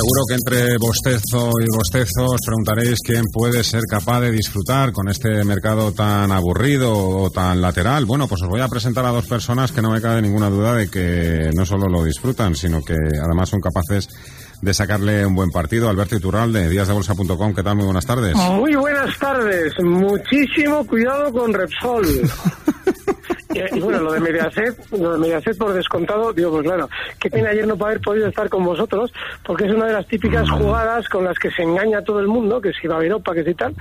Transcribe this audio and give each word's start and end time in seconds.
Seguro 0.00 0.24
que 0.26 0.34
entre 0.34 0.78
bostezo 0.78 1.50
y 1.60 1.76
bostezo 1.76 2.24
os 2.24 2.40
preguntaréis 2.46 3.00
quién 3.04 3.24
puede 3.30 3.62
ser 3.62 3.82
capaz 3.86 4.20
de 4.20 4.32
disfrutar 4.32 4.92
con 4.92 5.10
este 5.10 5.44
mercado 5.44 5.92
tan 5.92 6.32
aburrido 6.32 6.96
o 6.96 7.30
tan 7.30 7.60
lateral. 7.60 8.06
Bueno, 8.06 8.26
pues 8.26 8.40
os 8.40 8.48
voy 8.48 8.62
a 8.62 8.68
presentar 8.68 9.04
a 9.04 9.10
dos 9.10 9.26
personas 9.26 9.72
que 9.72 9.82
no 9.82 9.90
me 9.90 10.00
cabe 10.00 10.22
ninguna 10.22 10.48
duda 10.48 10.74
de 10.74 10.88
que 10.88 11.50
no 11.54 11.66
solo 11.66 11.86
lo 11.86 12.02
disfrutan, 12.02 12.54
sino 12.54 12.80
que 12.80 12.94
además 12.94 13.50
son 13.50 13.60
capaces 13.60 14.08
de 14.62 14.72
sacarle 14.72 15.26
un 15.26 15.34
buen 15.34 15.50
partido. 15.50 15.90
Alberto 15.90 16.16
Iturralde, 16.16 16.70
díasdebolsa.com, 16.70 17.54
¿qué 17.54 17.62
tal? 17.62 17.76
Muy 17.76 17.84
buenas 17.84 18.06
tardes. 18.06 18.34
Muy 18.34 18.74
buenas 18.76 19.18
tardes. 19.18 19.74
Muchísimo 19.82 20.86
cuidado 20.86 21.30
con 21.30 21.52
Repsol. 21.52 22.06
Y, 23.52 23.80
bueno, 23.80 24.00
lo 24.00 24.12
de 24.12 24.20
Mediaset, 24.20 24.90
lo 24.92 25.12
de 25.12 25.18
Mediaset 25.18 25.58
por 25.58 25.72
descontado, 25.72 26.32
digo, 26.32 26.50
pues 26.50 26.62
claro, 26.62 26.88
qué 27.18 27.30
pena 27.30 27.50
ayer 27.50 27.66
no 27.66 27.74
haber 27.84 28.00
podido 28.00 28.28
estar 28.28 28.48
con 28.48 28.64
vosotros, 28.64 29.12
porque 29.44 29.64
es 29.64 29.72
una 29.72 29.86
de 29.86 29.94
las 29.94 30.06
típicas 30.06 30.48
jugadas 30.50 31.08
con 31.08 31.24
las 31.24 31.38
que 31.38 31.50
se 31.50 31.62
engaña 31.62 31.98
a 31.98 32.04
todo 32.04 32.20
el 32.20 32.28
mundo, 32.28 32.60
que 32.60 32.72
si 32.72 32.86
va 32.86 33.00
a 33.00 33.04
Europa, 33.04 33.34
que 33.34 33.44
si 33.44 33.54
tal. 33.54 33.74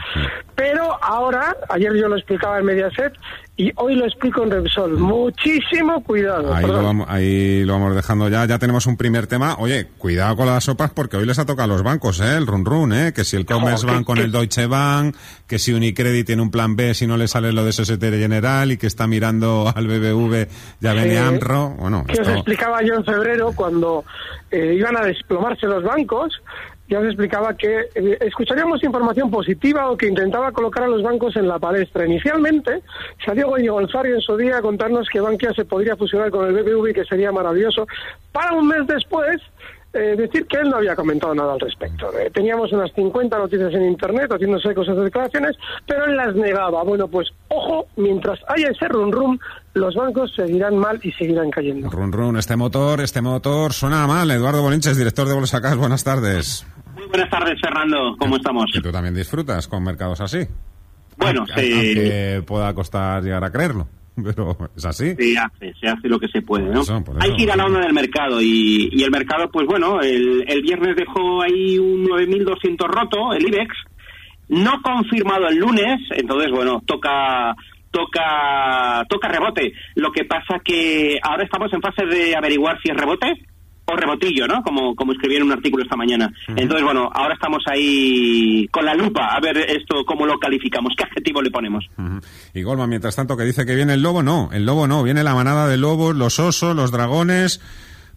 Pero 0.56 0.98
ahora, 1.02 1.56
ayer 1.70 1.94
yo 1.96 2.08
lo 2.08 2.16
explicaba 2.16 2.60
en 2.60 2.66
Mediaset, 2.66 3.14
y 3.60 3.74
hoy 3.76 3.94
lo 3.94 4.06
explico 4.06 4.42
en 4.44 4.52
Repsol. 4.52 4.98
Muchísimo 4.98 6.02
cuidado. 6.02 6.54
Ahí 6.54 6.66
lo, 6.66 6.82
vamos, 6.82 7.08
ahí 7.10 7.66
lo 7.66 7.74
vamos 7.74 7.94
dejando 7.94 8.30
ya. 8.30 8.46
Ya 8.46 8.58
tenemos 8.58 8.86
un 8.86 8.96
primer 8.96 9.28
tema. 9.28 9.58
Oye, 9.60 9.86
cuidado 9.98 10.38
con 10.38 10.46
las 10.46 10.64
sopas 10.64 10.92
porque 10.92 11.18
hoy 11.18 11.26
les 11.26 11.40
ha 11.40 11.46
tocado 11.46 11.66
a 11.66 11.76
los 11.76 11.84
bancos, 11.84 12.22
¿eh? 12.22 12.38
El 12.38 12.48
run 12.48 12.64
run, 12.64 12.94
¿eh? 12.94 13.12
Que 13.14 13.26
si 13.26 13.36
el 13.36 13.46
Commerzbank 13.46 14.06
con 14.06 14.18
el 14.18 14.32
Deutsche 14.32 14.66
Bank, 14.66 15.14
que 15.46 15.60
si 15.60 15.74
Unicredit 15.74 16.26
tiene 16.26 16.42
un 16.42 16.52
plan 16.52 16.78
B 16.78 16.94
si 16.94 17.06
no 17.06 17.18
le 17.18 17.28
sale 17.28 17.52
lo 17.52 17.66
de 17.66 17.74
Societe 17.74 18.10
General 18.18 18.72
y 18.72 18.78
que 18.78 18.88
está 18.88 19.08
mirando 19.08 19.70
al 19.76 19.88
BBV 19.88 20.48
ya 20.80 20.94
viene 20.94 21.18
AMRO. 21.18 21.72
Bueno, 21.72 22.06
que 22.06 22.22
os 22.22 22.30
explicaba 22.30 22.82
yo 22.82 22.96
en 22.96 23.04
febrero 23.04 23.52
cuando 23.54 24.06
eh, 24.52 24.74
iban 24.78 24.96
a 24.96 25.02
desplomarse 25.02 25.68
los 25.68 25.84
bancos 25.84 26.42
ya 26.90 27.00
os 27.00 27.06
explicaba 27.06 27.56
que 27.56 27.88
eh, 27.94 28.18
escucharíamos 28.22 28.84
información 28.84 29.30
positiva 29.30 29.90
o 29.90 29.96
que 29.96 30.08
intentaba 30.08 30.52
colocar 30.52 30.84
a 30.84 30.88
los 30.88 31.04
bancos 31.04 31.36
en 31.36 31.48
la 31.48 31.60
palestra. 31.60 32.06
Inicialmente 32.06 32.82
salió 33.24 33.48
Goñi 33.48 33.68
González 33.68 34.16
en 34.16 34.22
su 34.22 34.36
día 34.36 34.58
a 34.58 34.62
contarnos 34.62 35.08
que 35.08 35.22
Bankia 35.22 35.54
se 35.54 35.66
podría 35.66 35.96
fusionar 35.96 36.32
con 36.32 36.48
el 36.48 36.54
BBV 36.54 36.90
y 36.90 36.94
que 36.94 37.06
sería 37.06 37.32
maravilloso. 37.32 37.88
Para 38.32 38.54
un 38.54 38.68
mes 38.68 38.88
después 38.88 39.40
eh, 39.92 40.16
decir 40.16 40.46
que 40.46 40.58
él 40.58 40.70
no 40.70 40.78
había 40.78 40.96
comentado 40.96 41.34
nada 41.34 41.54
al 41.54 41.60
respecto. 41.60 42.16
Eh, 42.18 42.30
teníamos 42.32 42.72
unas 42.72 42.92
50 42.94 43.36
noticias 43.38 43.74
en 43.74 43.86
Internet 43.86 44.32
haciéndose 44.32 44.76
cosas 44.76 44.96
de 44.98 45.06
declaraciones, 45.06 45.58
pero 45.88 46.06
él 46.06 46.16
las 46.16 46.36
negaba. 46.36 46.84
Bueno, 46.84 47.08
pues 47.08 47.30
ojo, 47.48 47.88
mientras 47.96 48.40
haya 48.48 48.70
ese 48.70 48.88
run 48.88 49.12
run, 49.12 49.40
los 49.74 49.96
bancos 49.96 50.34
seguirán 50.36 50.78
mal 50.78 51.00
y 51.04 51.12
seguirán 51.14 51.50
cayendo. 51.50 51.90
Run 51.90 52.12
run, 52.12 52.38
este 52.38 52.56
motor, 52.56 53.02
este 53.02 53.22
motor 53.22 53.74
suena 53.74 54.08
mal. 54.08 54.30
Eduardo 54.32 54.62
Bolinches, 54.62 54.98
director 54.98 55.28
de 55.28 55.36
Bolsa 55.36 55.62
Cas, 55.62 55.78
buenas 55.78 56.04
tardes. 56.04 56.66
Muy 56.96 57.08
buenas 57.08 57.30
tardes, 57.30 57.60
Fernando. 57.62 58.16
¿Cómo 58.20 58.38
estamos? 58.38 58.66
Que 58.74 58.82
tú 58.82 58.92
también 58.92 59.16
disfrutas 59.16 59.68
con 59.68 59.84
mercados 59.84 60.22
así. 60.22 60.40
Bueno, 61.18 61.46
sí. 61.48 61.74
Aunque 61.74 62.44
pueda 62.46 62.74
costar 62.74 63.24
llegar 63.24 63.44
a 63.44 63.52
creerlo 63.52 63.88
pero 64.24 64.58
es 64.76 64.86
así. 64.86 65.16
Se 65.16 65.38
hace, 65.38 65.74
se 65.80 65.88
hace 65.88 66.08
lo 66.08 66.20
que 66.20 66.28
se 66.28 66.42
puede, 66.42 66.66
¿no? 66.66 66.82
Hay 67.20 67.36
que 67.36 67.44
ir 67.44 67.52
a 67.52 67.56
la 67.56 67.66
onda 67.66 67.80
del 67.80 67.94
mercado 67.94 68.42
y, 68.42 68.90
y 68.92 69.04
el 69.04 69.12
mercado, 69.12 69.50
pues 69.52 69.66
bueno, 69.68 70.02
el, 70.02 70.46
el 70.48 70.62
viernes 70.62 70.96
dejó 70.96 71.42
ahí 71.42 71.78
un 71.78 72.06
9.200 72.06 72.88
roto, 72.88 73.34
el 73.34 73.48
IBEX, 73.48 73.76
no 74.50 74.82
confirmado 74.82 75.48
el 75.48 75.58
lunes, 75.58 76.00
entonces 76.12 76.52
bueno, 76.52 76.82
toca 76.86 77.56
toca 77.92 79.04
toca 79.10 79.28
rebote. 79.28 79.74
Lo 79.96 80.12
que 80.12 80.26
pasa 80.26 80.60
que 80.64 81.20
ahora 81.22 81.44
estamos 81.44 81.72
en 81.74 81.82
fase 81.82 82.06
de 82.06 82.36
averiguar 82.36 82.80
si 82.82 82.92
es 82.92 82.98
rebote 82.98 83.46
o 83.92 83.96
rebotillo, 83.96 84.48
¿no? 84.48 84.62
Como, 84.62 84.96
como 84.96 85.14
escribí 85.14 85.36
en 85.38 85.44
un 85.44 85.52
artículo 85.52 85.84
esta 85.84 85.96
mañana. 85.96 86.32
Entonces, 86.48 86.84
bueno, 86.84 87.10
ahora 87.12 87.34
estamos 87.34 87.64
ahí 87.66 88.68
con 88.72 88.86
la 88.86 88.94
lupa 88.94 89.36
a 89.36 89.40
ver 89.40 89.58
esto 89.58 90.06
cómo 90.06 90.26
lo 90.26 90.38
calificamos, 90.38 90.94
qué 90.96 91.04
adjetivo 91.04 91.42
le 91.42 91.50
ponemos. 91.50 91.86
Y 92.54 92.62
Goldman, 92.62 92.90
mientras 92.90 93.16
tanto, 93.16 93.36
que 93.36 93.44
dice 93.44 93.66
que 93.66 93.76
viene 93.76 93.96
el 93.96 94.04
lobo, 94.04 94.22
no, 94.22 94.50
el 94.54 94.66
lobo 94.66 94.88
no, 94.88 95.04
viene 95.04 95.24
la 95.24 95.34
manada 95.34 95.68
de 95.68 95.78
lobos, 95.78 96.16
los 96.16 96.40
osos, 96.40 96.76
los 96.76 96.92
dragones. 96.92 97.62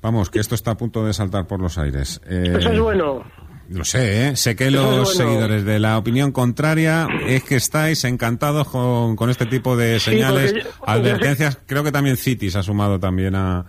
Vamos, 0.03 0.31
que 0.31 0.41
esto 0.41 0.55
está 0.55 0.73
a 0.73 0.77
punto 0.77 1.07
de 1.07 1.15
saltar 1.15 1.47
por 1.47 1.61
los 1.61 1.79
aires. 1.79 2.21
Eh, 2.27 2.55
Eso 2.59 2.71
es 2.71 2.81
bueno. 2.81 3.25
Lo 3.73 3.85
sé, 3.85 4.29
¿eh? 4.29 4.37
sé 4.37 4.55
que 4.55 4.71
los 4.71 5.15
seguidores 5.15 5.65
de 5.65 5.79
la 5.79 5.97
opinión 5.97 6.31
contraria 6.31 7.09
es 7.27 7.43
que 7.43 7.57
estáis 7.57 8.05
encantados 8.05 8.69
con, 8.69 9.17
con 9.17 9.31
este 9.31 9.47
tipo 9.47 9.77
de 9.77 9.99
señales, 9.99 10.55
advertencias. 10.87 11.59
Creo 11.67 11.83
que 11.83 11.93
también 11.93 12.17
Citis 12.17 12.57
ha 12.57 12.63
sumado 12.63 13.01
también 13.01 13.35
a, 13.35 13.65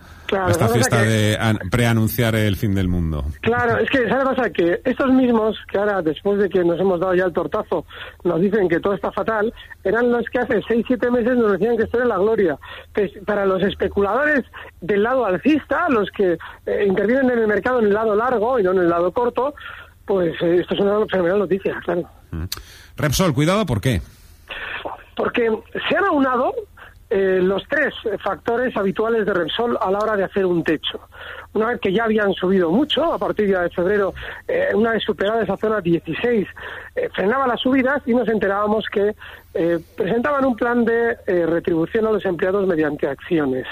esta 0.48 0.68
fiesta 0.68 1.02
de 1.02 1.38
preanunciar 1.70 2.34
el 2.34 2.56
fin 2.56 2.74
del 2.74 2.88
mundo. 2.88 3.24
Claro, 3.40 3.78
es 3.78 3.88
que, 3.88 4.08
¿sabes 4.08 4.24
pasa? 4.24 4.50
Que 4.50 4.80
estos 4.84 5.10
mismos, 5.12 5.56
que 5.70 5.78
ahora, 5.78 6.02
después 6.02 6.38
de 6.38 6.48
que 6.48 6.64
nos 6.64 6.78
hemos 6.80 7.00
dado 7.00 7.14
ya 7.14 7.24
el 7.24 7.32
tortazo, 7.32 7.86
nos 8.24 8.40
dicen 8.40 8.68
que 8.68 8.80
todo 8.80 8.94
está 8.94 9.10
fatal, 9.12 9.52
eran 9.84 10.10
los 10.10 10.24
que 10.28 10.38
hace 10.38 10.60
6, 10.66 10.84
7 10.86 11.10
meses 11.10 11.36
nos 11.36 11.52
decían 11.52 11.76
que 11.76 11.84
esto 11.84 11.98
era 11.98 12.06
la 12.06 12.18
gloria. 12.18 12.58
Pues 12.92 13.10
para 13.24 13.46
los 13.46 13.62
especuladores 13.62 14.44
del 14.80 15.02
lado 15.02 15.24
alcista, 15.24 15.88
los 15.88 16.10
que 16.10 16.36
eh, 16.66 16.84
intervienen 16.86 17.30
en 17.30 17.38
el 17.38 17.46
mercado 17.46 17.78
en 17.78 17.86
el 17.86 17.94
lado 17.94 18.14
largo 18.14 18.58
y 18.58 18.62
no 18.62 18.72
en 18.72 18.78
el 18.78 18.88
lado 18.88 19.12
corto, 19.12 19.54
pues 20.04 20.34
eh, 20.42 20.58
esto 20.60 20.74
es 20.74 20.80
una 20.80 21.06
fenomenal 21.06 21.40
noticia, 21.40 21.80
claro. 21.84 22.02
Mm. 22.30 22.44
Repsol, 22.96 23.34
cuidado, 23.34 23.66
¿por 23.66 23.80
qué? 23.80 24.02
Porque 25.16 25.50
se 25.88 25.96
han 25.96 26.04
aunado 26.04 26.52
eh, 27.16 27.38
los 27.40 27.62
tres 27.68 27.94
factores 28.20 28.76
habituales 28.76 29.24
de 29.24 29.34
Repsol 29.34 29.78
a 29.80 29.88
la 29.88 29.98
hora 29.98 30.16
de 30.16 30.24
hacer 30.24 30.44
un 30.44 30.64
techo. 30.64 30.98
Una 31.52 31.66
vez 31.68 31.80
que 31.80 31.92
ya 31.92 32.04
habían 32.04 32.32
subido 32.32 32.72
mucho, 32.72 33.12
a 33.12 33.18
partir 33.18 33.56
de 33.56 33.70
febrero, 33.70 34.14
eh, 34.48 34.70
una 34.74 34.90
vez 34.92 35.04
superada 35.04 35.42
esa 35.42 35.56
zona 35.56 35.80
16, 35.80 36.48
eh, 36.96 37.08
frenaba 37.14 37.46
las 37.46 37.60
subidas 37.60 38.02
y 38.06 38.14
nos 38.14 38.28
enterábamos 38.28 38.86
que 38.90 39.14
presentaban 39.96 40.44
un 40.44 40.56
plan 40.56 40.84
de 40.84 41.14
retribución 41.46 42.08
a 42.08 42.10
los 42.10 42.24
empleados 42.24 42.66
mediante 42.66 43.06
acciones. 43.06 43.64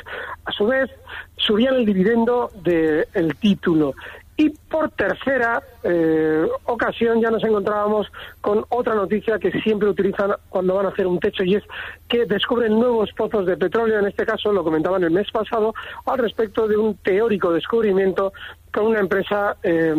A 0.44 0.52
su 0.52 0.68
vez, 0.68 0.88
subían 1.36 1.74
el 1.74 1.84
dividendo 1.84 2.52
del 2.62 3.34
título 3.40 3.92
y 4.36 4.48
por 4.48 4.90
tercera 4.90 5.62
eh, 5.84 6.46
ocasión 6.64 7.20
ya 7.20 7.30
nos 7.30 7.44
encontrábamos 7.44 8.06
con 8.40 8.64
otra 8.70 8.94
noticia 8.94 9.38
que 9.38 9.50
siempre 9.60 9.88
utilizan 9.88 10.32
cuando 10.48 10.74
van 10.74 10.86
a 10.86 10.88
hacer 10.88 11.06
un 11.06 11.20
techo 11.20 11.44
y 11.44 11.56
es 11.56 11.64
que 12.08 12.24
descubren 12.24 12.72
nuevos 12.78 13.10
pozos 13.16 13.46
de 13.46 13.56
petróleo. 13.56 13.98
En 13.98 14.06
este 14.06 14.24
caso 14.24 14.52
lo 14.52 14.64
comentaban 14.64 15.04
el 15.04 15.10
mes 15.10 15.30
pasado 15.30 15.74
al 16.06 16.18
respecto 16.18 16.66
de 16.66 16.76
un 16.76 16.96
teórico 16.96 17.52
descubrimiento 17.52 18.32
con 18.72 18.86
una 18.86 19.00
empresa 19.00 19.56
eh, 19.62 19.94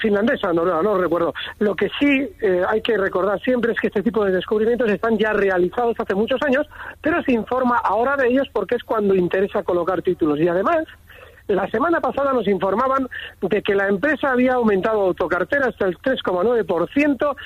finlandesa, 0.00 0.52
no, 0.52 0.64
no, 0.82 0.96
recuerdo. 0.96 1.34
Lo 1.58 1.76
que 1.76 1.90
sí 2.00 2.30
eh, 2.40 2.62
hay 2.66 2.80
que 2.80 2.96
recordar 2.96 3.38
siempre 3.40 3.72
es 3.72 3.80
que 3.80 3.88
este 3.88 4.02
tipo 4.02 4.24
de 4.24 4.32
descubrimientos 4.32 4.90
están 4.90 5.18
ya 5.18 5.34
realizados 5.34 5.94
hace 5.98 6.14
muchos 6.14 6.40
años, 6.42 6.66
pero 7.02 7.22
se 7.22 7.32
informa 7.32 7.76
ahora 7.76 8.16
de 8.16 8.28
ellos 8.28 8.48
porque 8.50 8.76
es 8.76 8.82
cuando 8.82 9.14
interesa 9.14 9.62
colocar 9.62 10.00
títulos. 10.00 10.40
Y 10.40 10.48
además, 10.48 10.86
la 11.48 11.68
semana 11.68 12.00
pasada 12.00 12.32
nos 12.32 12.46
informaban 12.46 13.08
de 13.40 13.62
que 13.62 13.74
la 13.74 13.88
empresa 13.88 14.30
había 14.30 14.54
aumentado 14.54 15.02
autocartera 15.02 15.68
hasta 15.68 15.86
el 15.86 15.98
3,9% 15.98 17.36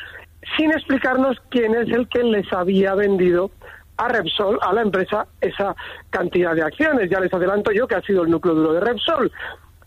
sin 0.57 0.71
explicarnos 0.73 1.41
quién 1.51 1.75
es 1.75 1.89
el 1.89 2.09
que 2.09 2.23
les 2.23 2.53
había 2.53 2.95
vendido 2.95 3.51
a 3.97 4.09
Repsol, 4.09 4.59
a 4.63 4.73
la 4.73 4.83
empresa, 4.83 5.27
esa 5.41 5.75
cantidad 6.11 6.55
de 6.55 6.63
acciones. 6.63 7.11
Ya 7.11 7.21
les 7.21 7.33
adelanto 7.33 7.73
yo 7.73 7.89
que 7.89 7.95
ha 7.95 8.03
sido 8.03 8.23
el 8.23 8.31
núcleo 8.31 8.55
duro 8.55 8.73
de 8.75 8.81
Repsol. 8.81 9.33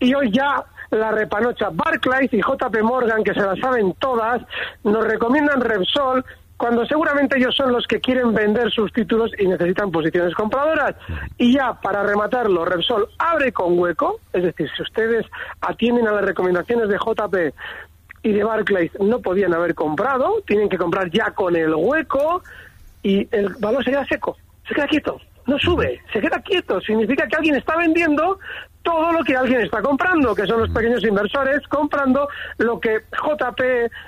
Y 0.00 0.14
hoy 0.14 0.30
ya 0.32 0.64
la 0.90 1.12
repanocha 1.12 1.70
Barclays 1.72 2.32
y 2.32 2.40
JP 2.40 2.82
Morgan, 2.82 3.22
que 3.22 3.34
se 3.34 3.40
la 3.40 3.54
saben 3.56 3.94
todas, 3.98 4.42
nos 4.82 5.06
recomiendan 5.06 5.60
Repsol 5.60 6.24
cuando 6.60 6.84
seguramente 6.84 7.38
ellos 7.38 7.56
son 7.56 7.72
los 7.72 7.86
que 7.86 8.02
quieren 8.02 8.34
vender 8.34 8.70
sus 8.70 8.92
títulos 8.92 9.32
y 9.38 9.46
necesitan 9.46 9.90
posiciones 9.90 10.34
compradoras. 10.34 10.94
Y 11.38 11.54
ya 11.54 11.80
para 11.80 12.02
rematarlo, 12.02 12.66
Repsol 12.66 13.08
abre 13.18 13.50
con 13.50 13.78
hueco, 13.78 14.20
es 14.34 14.42
decir, 14.42 14.68
si 14.76 14.82
ustedes 14.82 15.24
atienden 15.62 16.06
a 16.06 16.12
las 16.12 16.22
recomendaciones 16.22 16.90
de 16.90 16.98
JP 16.98 17.54
y 18.22 18.32
de 18.32 18.44
Barclays 18.44 18.92
no 19.00 19.20
podían 19.20 19.54
haber 19.54 19.74
comprado, 19.74 20.42
tienen 20.46 20.68
que 20.68 20.76
comprar 20.76 21.10
ya 21.10 21.30
con 21.30 21.56
el 21.56 21.74
hueco 21.74 22.42
y 23.02 23.26
el 23.34 23.54
valor 23.58 23.82
se 23.82 23.92
queda 23.92 24.04
seco, 24.04 24.36
se 24.68 24.74
queda 24.74 24.86
quieto, 24.86 25.18
no 25.50 25.58
sube, 25.58 26.00
se 26.12 26.20
queda 26.20 26.40
quieto. 26.40 26.80
Significa 26.80 27.26
que 27.26 27.36
alguien 27.36 27.56
está 27.56 27.76
vendiendo 27.76 28.38
todo 28.82 29.12
lo 29.12 29.22
que 29.24 29.36
alguien 29.36 29.60
está 29.60 29.82
comprando, 29.82 30.34
que 30.34 30.46
son 30.46 30.60
los 30.60 30.70
pequeños 30.70 31.04
inversores 31.04 31.60
comprando 31.68 32.28
lo 32.58 32.80
que 32.80 33.00
JP, 33.10 33.62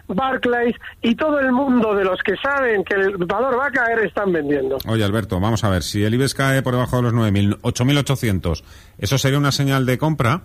Barclays 0.09 0.77
y 1.03 1.15
todo 1.15 1.39
el 1.41 1.53
mundo 1.53 1.95
de 1.95 2.05
los 2.05 2.21
que 2.23 2.35
saben 2.37 2.85
que 2.85 2.95
el 2.95 3.17
valor 3.19 3.59
va 3.59 3.67
a 3.67 3.71
caer 3.71 4.07
están 4.07 4.33
vendiendo. 4.33 4.79
Oye, 4.87 5.05
Alberto, 5.05 5.39
vamos 5.41 5.63
a 5.65 5.69
ver, 5.69 5.83
si 5.83 6.05
el 6.05 6.15
IBEX 6.15 6.35
cae 6.35 6.63
por 6.63 6.73
debajo 6.73 6.97
de 6.97 7.03
los 7.03 7.13
9.000, 7.13 7.61
8.800, 7.61 8.63
¿eso 8.99 9.19
sería 9.19 9.39
una 9.39 9.53
señal 9.53 9.85
de 9.85 9.99
compra? 9.99 10.43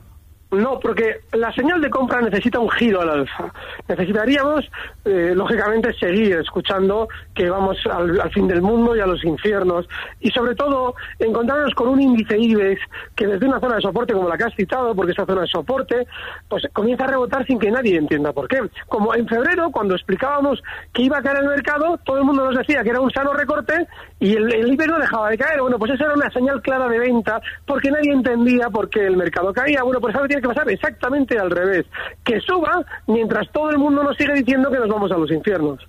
No, 0.52 0.80
porque 0.80 1.22
la 1.34 1.52
señal 1.54 1.82
de 1.82 1.90
compra 1.90 2.22
necesita 2.22 2.60
un 2.60 2.70
giro 2.70 3.02
al 3.02 3.10
alza. 3.10 3.52
Necesitaríamos, 3.88 4.66
eh, 5.04 5.34
lógicamente, 5.36 5.94
seguir 5.94 6.38
escuchando 6.38 7.10
que 7.36 7.50
vamos 7.50 7.78
al, 7.92 8.32
fin 8.32 8.48
del 8.48 8.62
mundo 8.62 8.96
y 8.96 9.02
a 9.02 9.06
los 9.06 9.24
infiernos. 9.26 9.88
Y 10.22 10.32
sobre 10.32 10.56
todo, 10.56 10.96
encontrarnos 11.20 11.74
con 11.74 11.90
un 11.90 12.02
índice 12.02 12.38
IBEX 12.38 12.82
que 13.16 13.28
desde 13.28 13.46
una 13.46 13.60
zona 13.60 13.76
de 13.76 13.82
soporte 13.82 14.14
como 14.14 14.30
la 14.30 14.38
que 14.38 14.46
has 14.46 14.56
citado, 14.56 14.96
porque 14.96 15.12
esa 15.12 15.26
zona 15.26 15.42
de 15.42 15.48
soporte, 15.48 16.08
pues 16.48 16.64
comienza 16.72 17.04
a 17.04 17.08
rebotar 17.08 17.46
sin 17.46 17.60
que 17.60 17.70
nadie 17.70 17.98
entienda 17.98 18.32
por 18.32 18.48
qué. 18.48 18.62
Como 18.88 19.14
en 19.16 19.28
febrero, 19.28 19.70
cuando 19.70 19.96
explicábamos 19.96 20.64
que 20.94 21.02
iba 21.02 21.18
a 21.18 21.22
caer 21.22 21.40
el 21.40 21.50
mercado, 21.50 22.00
todo 22.06 22.20
el 22.20 22.24
mundo 22.24 22.46
nos 22.46 22.58
decía 22.58 22.84
que 22.84 22.92
era 22.92 23.02
un 23.02 23.12
sano 23.12 23.34
recorte 23.34 23.86
y 24.20 24.34
el, 24.36 24.52
el 24.54 24.74
IBEX 24.74 24.90
no 24.90 25.00
dejaba 25.00 25.30
de 25.30 25.38
caer. 25.38 25.62
Bueno, 25.62 25.78
pues 25.78 25.92
eso 25.94 26.06
era 26.06 26.14
una 26.14 26.30
señal 26.32 26.62
clara 26.62 26.88
de 26.88 27.00
venta 27.00 27.40
porque 27.66 27.92
nadie 27.92 28.12
entendía 28.12 28.70
por 28.70 28.90
qué 28.90 29.06
el 29.06 29.18
mercado 29.18 29.54
caía. 29.54 29.84
Bueno, 29.84 30.00
pues 30.02 30.16
ahora 30.16 30.28
que 30.28 30.42
pasar 30.42 30.70
exactamente 30.70 31.38
al 31.38 31.52
revés, 31.52 31.86
que 32.24 32.40
suba 32.42 32.84
mientras 33.08 33.52
todo 33.52 33.70
el 33.70 33.78
mundo 33.78 34.04
nos 34.04 34.18
sigue 34.18 34.34
diciendo 34.34 34.72
que 34.72 34.80
nos 34.80 34.90
vamos 34.90 35.12
a 35.12 35.18
los 35.18 35.32
infiernos. 35.32 35.88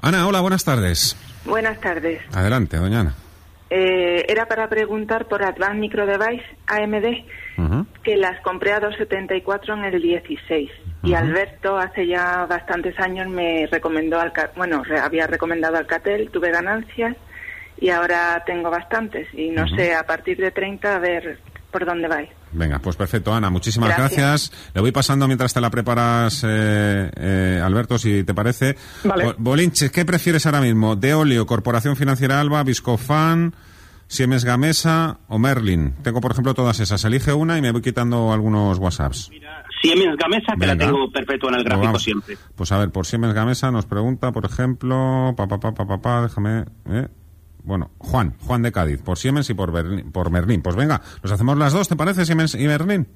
Ana, 0.00 0.26
hola, 0.26 0.40
buenas 0.40 0.64
tardes. 0.64 1.16
Buenas 1.44 1.80
tardes. 1.80 2.22
Adelante, 2.34 2.78
doña 2.78 3.00
Ana. 3.00 3.14
Eh, 3.68 4.24
era 4.28 4.46
para 4.46 4.68
preguntar 4.68 5.26
por 5.26 5.44
Advanced 5.44 5.78
Micro 5.78 6.06
Device, 6.06 6.44
AMD, 6.66 7.24
que 8.02 8.16
las 8.16 8.40
compré 8.42 8.72
a 8.72 8.80
2.74 8.80 9.78
en 9.78 9.84
el 9.84 10.02
16. 10.02 10.70
Y 11.02 11.14
Alberto 11.14 11.78
hace 11.78 12.06
ya 12.06 12.46
bastantes 12.46 12.98
años 13.00 13.28
me 13.28 13.66
recomendó, 13.70 14.18
bueno, 14.56 14.82
había 15.02 15.26
recomendado 15.26 15.76
Alcatel, 15.76 16.30
tuve 16.30 16.50
ganancias 16.50 17.16
y 17.80 17.90
ahora 17.90 18.42
tengo 18.46 18.70
bastantes. 18.70 19.26
Y 19.32 19.50
no 19.50 19.66
sé, 19.68 19.94
a 19.94 20.04
partir 20.04 20.38
de 20.38 20.50
30 20.50 20.96
a 20.96 20.98
ver 20.98 21.38
por 21.70 21.86
dónde 21.86 22.08
vais. 22.08 22.28
Venga, 22.52 22.80
pues 22.80 22.96
perfecto, 22.96 23.32
Ana. 23.32 23.48
Muchísimas 23.48 23.96
gracias. 23.96 24.52
Le 24.74 24.80
voy 24.80 24.92
pasando 24.92 25.26
mientras 25.26 25.54
te 25.54 25.60
la 25.60 25.70
preparas, 25.70 26.44
eh, 26.46 27.10
eh, 27.16 27.60
Alberto, 27.62 27.96
si 27.96 28.24
te 28.24 28.34
parece. 28.34 28.76
Vale. 29.04 29.34
Bolinche, 29.38 29.90
¿qué 29.90 30.04
prefieres 30.04 30.46
ahora 30.46 30.60
mismo? 30.60 30.96
¿De 30.96 31.14
Olio, 31.14 31.46
Corporación 31.46 31.96
Financiera 31.96 32.40
Alba, 32.40 32.62
Viscofan, 32.64 33.54
Siemens 34.10 34.44
Gamesa 34.44 35.20
o 35.28 35.38
Merlin? 35.38 35.94
Tengo, 36.02 36.20
por 36.20 36.32
ejemplo, 36.32 36.52
todas 36.52 36.80
esas. 36.80 37.04
Elige 37.04 37.32
una 37.32 37.56
y 37.56 37.62
me 37.62 37.70
voy 37.70 37.80
quitando 37.80 38.32
algunos 38.32 38.76
WhatsApps. 38.78 39.30
Mira, 39.30 39.64
Siemens 39.80 40.16
Gamesa, 40.16 40.54
que 40.58 40.66
la 40.66 40.76
tengo 40.76 41.08
perfecto 41.12 41.48
en 41.48 41.54
el 41.54 41.62
pues 41.62 41.76
gráfico 41.76 41.98
siempre. 42.00 42.36
Pues 42.56 42.72
a 42.72 42.78
ver, 42.78 42.90
por 42.90 43.06
Siemens 43.06 43.34
Gamesa 43.34 43.70
nos 43.70 43.86
pregunta, 43.86 44.32
por 44.32 44.44
ejemplo, 44.44 45.32
pa, 45.36 45.46
pa, 45.46 45.60
pa, 45.60 45.72
pa, 45.72 45.98
pa, 46.00 46.22
déjame, 46.22 46.64
eh, 46.90 47.06
bueno, 47.62 47.92
Juan, 47.98 48.34
Juan 48.40 48.62
de 48.62 48.72
Cádiz, 48.72 49.00
por 49.00 49.16
Siemens 49.16 49.48
y 49.48 49.54
por, 49.54 49.72
por 50.10 50.30
Merlin. 50.32 50.60
Pues 50.60 50.74
venga, 50.74 51.00
nos 51.22 51.30
hacemos 51.30 51.56
las 51.56 51.72
dos, 51.72 51.88
¿te 51.88 51.94
parece, 51.94 52.24
Siemens 52.24 52.56
y 52.56 52.66
Merlin? 52.66 53.06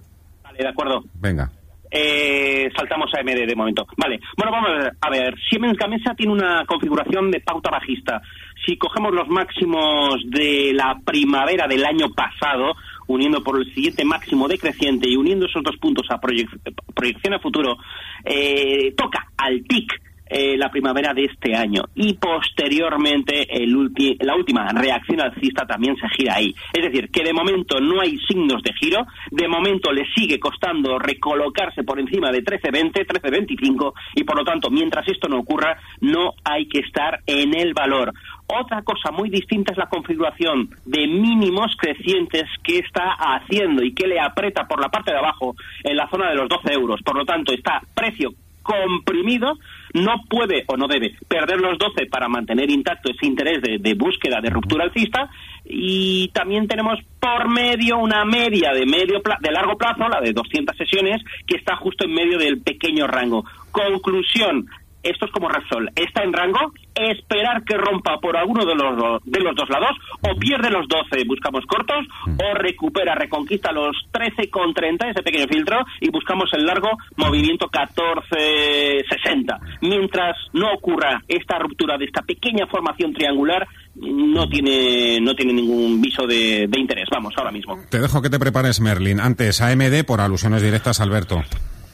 Vale, 0.44 0.58
de 0.58 0.69
acuerdo. 0.69 1.02
Venga. 1.14 1.50
Eh, 1.90 2.69
saltamos 2.76 3.11
a 3.14 3.23
MD 3.23 3.47
de 3.47 3.55
momento. 3.55 3.87
Vale, 3.97 4.20
bueno, 4.37 4.52
vamos 4.52 4.70
a 4.70 4.73
ver. 4.73 4.93
A 5.00 5.11
ver, 5.11 5.35
Siemens 5.49 5.76
Gamesa 5.76 6.14
tiene 6.17 6.32
una 6.32 6.64
configuración 6.67 7.31
de 7.31 7.40
pauta 7.40 7.70
bajista. 7.70 8.20
Si 8.64 8.76
cogemos 8.76 9.12
los 9.12 9.28
máximos 9.28 10.16
de 10.26 10.72
la 10.74 10.98
primavera 11.04 11.66
del 11.66 11.84
año 11.84 12.08
pasado, 12.10 12.74
uniendo 13.06 13.42
por 13.42 13.58
el 13.58 13.72
siguiente 13.74 14.04
máximo 14.04 14.48
decreciente 14.48 15.08
y 15.08 15.16
uniendo 15.16 15.46
esos 15.46 15.62
dos 15.62 15.76
puntos 15.76 16.06
a 16.10 16.20
proyección 16.20 17.34
a 17.34 17.38
futuro, 17.38 17.76
eh, 18.24 18.94
toca 18.96 19.28
al 19.36 19.62
TIC 19.64 19.92
eh, 20.26 20.56
la 20.56 20.71
primavera 20.71 21.12
de 21.12 21.25
este 21.25 21.55
año 21.55 21.82
y 21.94 22.15
posteriormente 22.15 23.47
el 23.62 23.75
la 24.21 24.35
última 24.35 24.69
reacción 24.73 25.21
alcista 25.21 25.67
también 25.67 25.97
se 25.97 26.09
gira 26.09 26.37
ahí. 26.37 26.55
Es 26.73 26.82
decir, 26.82 27.11
que 27.11 27.23
de 27.23 27.32
momento 27.32 27.81
no 27.81 28.00
hay 28.00 28.19
signos 28.26 28.62
de 28.62 28.73
giro, 28.73 29.06
de 29.31 29.49
momento 29.49 29.93
le 29.93 30.06
sigue 30.15 30.38
costando 30.38 30.99
recolocarse 30.99 31.85
por 31.85 32.00
encima 32.00 32.31
de 32.31 32.43
13.20, 32.43 33.06
13.25 33.06 33.93
y 34.15 34.25
por 34.25 34.38
lo 34.38 34.44
tanto, 34.44 34.71
mientras 34.71 35.06
esto 35.09 35.29
no 35.29 35.41
ocurra, 35.41 35.76
no 36.00 36.32
hay 36.44 36.67
que 36.67 36.81
estar 36.81 37.21
en 37.26 37.55
el 37.55 37.75
valor. 37.75 38.12
Otra 38.47 38.82
cosa 38.82 39.11
muy 39.11 39.31
distinta 39.31 39.73
es 39.73 39.79
la 39.79 39.88
configuración 39.88 40.71
de 40.85 41.06
mínimos 41.06 41.75
crecientes 41.79 42.44
que 42.62 42.79
está 42.79 43.15
haciendo 43.19 43.82
y 43.82 43.94
que 43.94 44.06
le 44.06 44.21
aprieta 44.21 44.67
por 44.67 44.81
la 44.81 44.88
parte 44.88 45.12
de 45.12 45.19
abajo 45.19 45.55
en 45.82 45.97
la 45.97 46.09
zona 46.09 46.29
de 46.31 46.37
los 46.37 46.49
12 46.49 46.73
euros. 46.73 47.03
Por 47.03 47.17
lo 47.17 47.25
tanto, 47.25 47.53
está 47.53 47.81
precio 47.94 48.32
comprimido, 48.65 49.59
no 49.94 50.25
puede 50.29 50.64
o 50.67 50.76
no 50.76 50.88
debe 50.88 51.14
perder 51.29 51.61
los 51.61 51.79
12 51.79 52.06
para 52.06 52.29
mantener 52.29 52.70
intacto 52.70 53.11
ese 53.11 53.26
interés 53.26 53.62
de, 53.62 53.94
búsqueda 53.94 54.41
de 54.43 54.50
ruptura 54.50 54.85
alcista 54.85 55.31
y 55.64 56.29
también 56.35 56.67
tenemos 56.67 56.99
por 57.20 57.49
medio 57.49 57.99
una 57.99 58.25
media 58.25 58.73
de 58.73 58.85
medio 58.85 59.23
de 59.41 59.52
largo 59.52 59.79
plazo, 59.79 60.08
la 60.08 60.20
de 60.20 60.32
200 60.32 60.76
sesiones, 60.76 61.23
que 61.46 61.56
está 61.56 61.76
justo 61.76 62.05
en 62.05 62.12
medio 62.12 62.38
del 62.38 62.61
pequeño 62.61 63.06
rango. 63.06 63.44
Conclusión, 63.70 64.69
esto 65.04 65.26
es 65.26 65.32
como 65.32 65.48
Repsol, 65.48 65.90
está 65.94 66.24
en 66.24 66.32
rango, 66.32 66.72
esperar 66.94 67.62
que 67.64 67.76
rompa 67.76 68.18
por 68.20 68.36
alguno 68.36 68.64
de 68.64 68.74
los, 68.74 69.22
de 69.24 69.40
los 69.40 69.54
dos 69.54 69.68
lados, 69.68 69.96
o 70.22 70.34
pierde 70.38 70.70
los 70.70 70.88
12, 70.88 71.24
buscamos 71.26 71.64
cortos, 71.66 72.06
o 72.26 72.54
recupera, 72.54 73.14
reconquista 73.14 73.70
los 73.72 73.94
13,30, 74.12 75.10
ese 75.10 75.22
pequeño 75.22 75.46
filtro, 75.46 75.84
y 76.00 76.10
buscamos 76.10 76.50
el 76.54 76.64
largo 76.64 76.90
movimiento 77.16 77.66
14,60. 77.66 79.58
Mientras 79.82 80.36
no 80.52 80.72
ocurra 80.72 81.22
esta 81.28 81.58
ruptura 81.58 81.98
de 81.98 82.06
esta 82.06 82.22
pequeña 82.22 82.66
formación 82.66 83.12
triangular, 83.12 83.66
no 83.96 84.48
tiene, 84.48 85.20
no 85.20 85.34
tiene 85.34 85.52
ningún 85.52 86.00
viso 86.00 86.26
de, 86.26 86.66
de 86.68 86.80
interés. 86.80 87.08
Vamos, 87.10 87.34
ahora 87.36 87.52
mismo. 87.52 87.78
Te 87.90 88.00
dejo 88.00 88.22
que 88.22 88.30
te 88.30 88.38
prepares, 88.38 88.80
Merlin. 88.80 89.20
Antes, 89.20 89.61
AMD 89.61 90.04
por 90.04 90.20
alusiones 90.20 90.62
directas, 90.62 91.00
Alberto. 91.00 91.42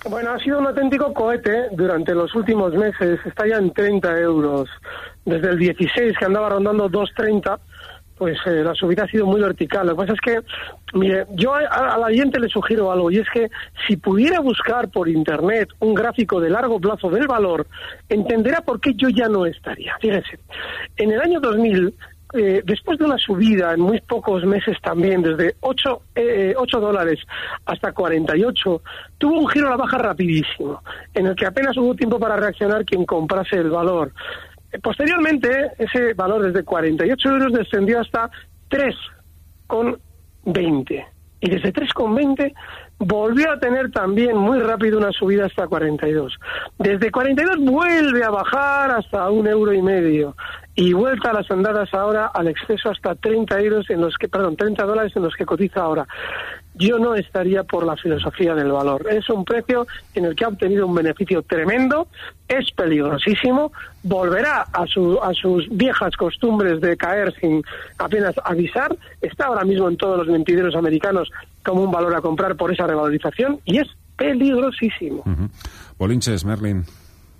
Bueno, 0.08 0.30
ha 0.30 0.38
sido 0.38 0.58
un 0.58 0.66
auténtico 0.66 1.12
cohete 1.12 1.68
durante 1.72 2.14
los 2.14 2.34
últimos 2.34 2.72
meses. 2.74 3.20
Está 3.24 3.46
ya 3.46 3.56
en 3.56 3.72
30 3.72 4.18
euros. 4.20 4.68
Desde 5.24 5.50
el 5.50 5.58
16, 5.58 6.16
que 6.16 6.24
andaba 6.24 6.48
rondando 6.48 6.88
2,30, 6.88 7.58
pues 8.16 8.38
eh, 8.46 8.62
la 8.64 8.74
subida 8.74 9.04
ha 9.04 9.08
sido 9.08 9.26
muy 9.26 9.40
vertical. 9.40 9.86
Lo 9.86 9.94
que 9.94 10.02
pasa 10.02 10.12
es 10.14 10.20
que, 10.20 10.98
mire, 10.98 11.26
yo 11.30 11.54
a, 11.54 11.98
la 11.98 12.10
gente 12.10 12.40
le 12.40 12.48
sugiero 12.48 12.90
algo, 12.90 13.10
y 13.10 13.18
es 13.18 13.26
que 13.32 13.48
si 13.86 13.96
pudiera 13.96 14.40
buscar 14.40 14.90
por 14.90 15.08
Internet 15.08 15.70
un 15.80 15.94
gráfico 15.94 16.40
de 16.40 16.50
largo 16.50 16.80
plazo 16.80 17.10
del 17.10 17.26
valor, 17.26 17.66
entenderá 18.08 18.62
por 18.62 18.80
qué 18.80 18.94
yo 18.94 19.08
ya 19.08 19.28
no 19.28 19.44
estaría. 19.44 19.96
Fíjense, 20.00 20.38
en 20.96 21.12
el 21.12 21.20
año 21.20 21.40
2000 21.40 21.94
eh, 22.32 22.62
después 22.64 22.96
de 22.98 23.04
una 23.04 23.18
subida 23.18 23.74
en 23.74 23.80
muy 23.80 24.00
pocos 24.00 24.44
meses 24.44 24.76
también, 24.82 25.22
desde 25.22 25.54
8, 25.60 26.02
eh, 26.14 26.54
dólares 26.72 27.18
hasta 27.66 27.92
48, 27.92 28.82
tuvo 29.18 29.40
un 29.40 29.48
giro 29.48 29.66
a 29.66 29.70
la 29.70 29.76
baja 29.76 29.98
rapidísimo, 29.98 30.80
en 31.12 31.26
el 31.26 31.34
que 31.34 31.46
apenas 31.46 31.76
hubo 31.76 31.92
tiempo 31.94 32.20
para 32.20 32.36
reaccionar 32.36 32.84
quien 32.84 33.04
comprase 33.04 33.56
el 33.56 33.70
valor. 33.70 34.12
Eh, 34.70 34.78
posteriormente, 34.78 35.72
ese 35.78 36.14
valor 36.14 36.42
desde 36.42 36.62
48 36.64 37.28
euros 37.28 37.52
descendió 37.52 37.98
hasta 38.00 38.30
3,20. 38.70 41.06
Y 41.40 41.50
desde 41.50 41.72
3,20 41.72 42.54
volvió 43.00 43.50
a 43.50 43.58
tener 43.58 43.90
también 43.90 44.36
muy 44.36 44.60
rápido 44.60 44.98
una 44.98 45.10
subida 45.10 45.46
hasta 45.46 45.66
42. 45.66 46.38
Desde 46.78 47.10
42 47.10 47.56
vuelve 47.60 48.22
a 48.22 48.30
bajar 48.30 48.90
hasta 48.90 49.28
un 49.30 49.46
euro 49.46 49.72
y 49.72 49.80
medio 49.80 50.36
y 50.74 50.92
vuelta 50.92 51.30
a 51.30 51.34
las 51.34 51.50
andadas 51.50 51.92
ahora 51.94 52.26
al 52.26 52.48
exceso 52.48 52.90
hasta 52.90 53.14
30 53.14 53.58
euros 53.60 53.90
en 53.90 54.02
los 54.02 54.16
que, 54.16 54.28
perdón, 54.28 54.54
30 54.54 54.84
dólares 54.84 55.12
en 55.16 55.22
los 55.22 55.34
que 55.34 55.46
cotiza 55.46 55.80
ahora. 55.80 56.06
Yo 56.80 56.98
no 56.98 57.14
estaría 57.14 57.62
por 57.62 57.84
la 57.84 57.94
filosofía 57.94 58.54
del 58.54 58.72
valor. 58.72 59.06
Es 59.10 59.28
un 59.28 59.44
precio 59.44 59.86
en 60.14 60.24
el 60.24 60.34
que 60.34 60.46
ha 60.46 60.48
obtenido 60.48 60.86
un 60.86 60.94
beneficio 60.94 61.42
tremendo, 61.42 62.08
es 62.48 62.70
peligrosísimo, 62.72 63.70
volverá 64.02 64.62
a, 64.62 64.86
su, 64.86 65.20
a 65.22 65.34
sus 65.34 65.68
viejas 65.68 66.16
costumbres 66.16 66.80
de 66.80 66.96
caer 66.96 67.34
sin 67.38 67.62
apenas 67.98 68.34
avisar, 68.44 68.96
está 69.20 69.46
ahora 69.46 69.64
mismo 69.64 69.90
en 69.90 69.98
todos 69.98 70.16
los 70.16 70.28
mentideros 70.28 70.74
americanos 70.74 71.30
como 71.62 71.82
un 71.82 71.90
valor 71.90 72.14
a 72.14 72.22
comprar 72.22 72.56
por 72.56 72.72
esa 72.72 72.86
revalorización 72.86 73.60
y 73.66 73.76
es 73.76 73.88
peligrosísimo. 74.16 75.22
Polinches, 75.98 76.46
Merlin. 76.46 76.84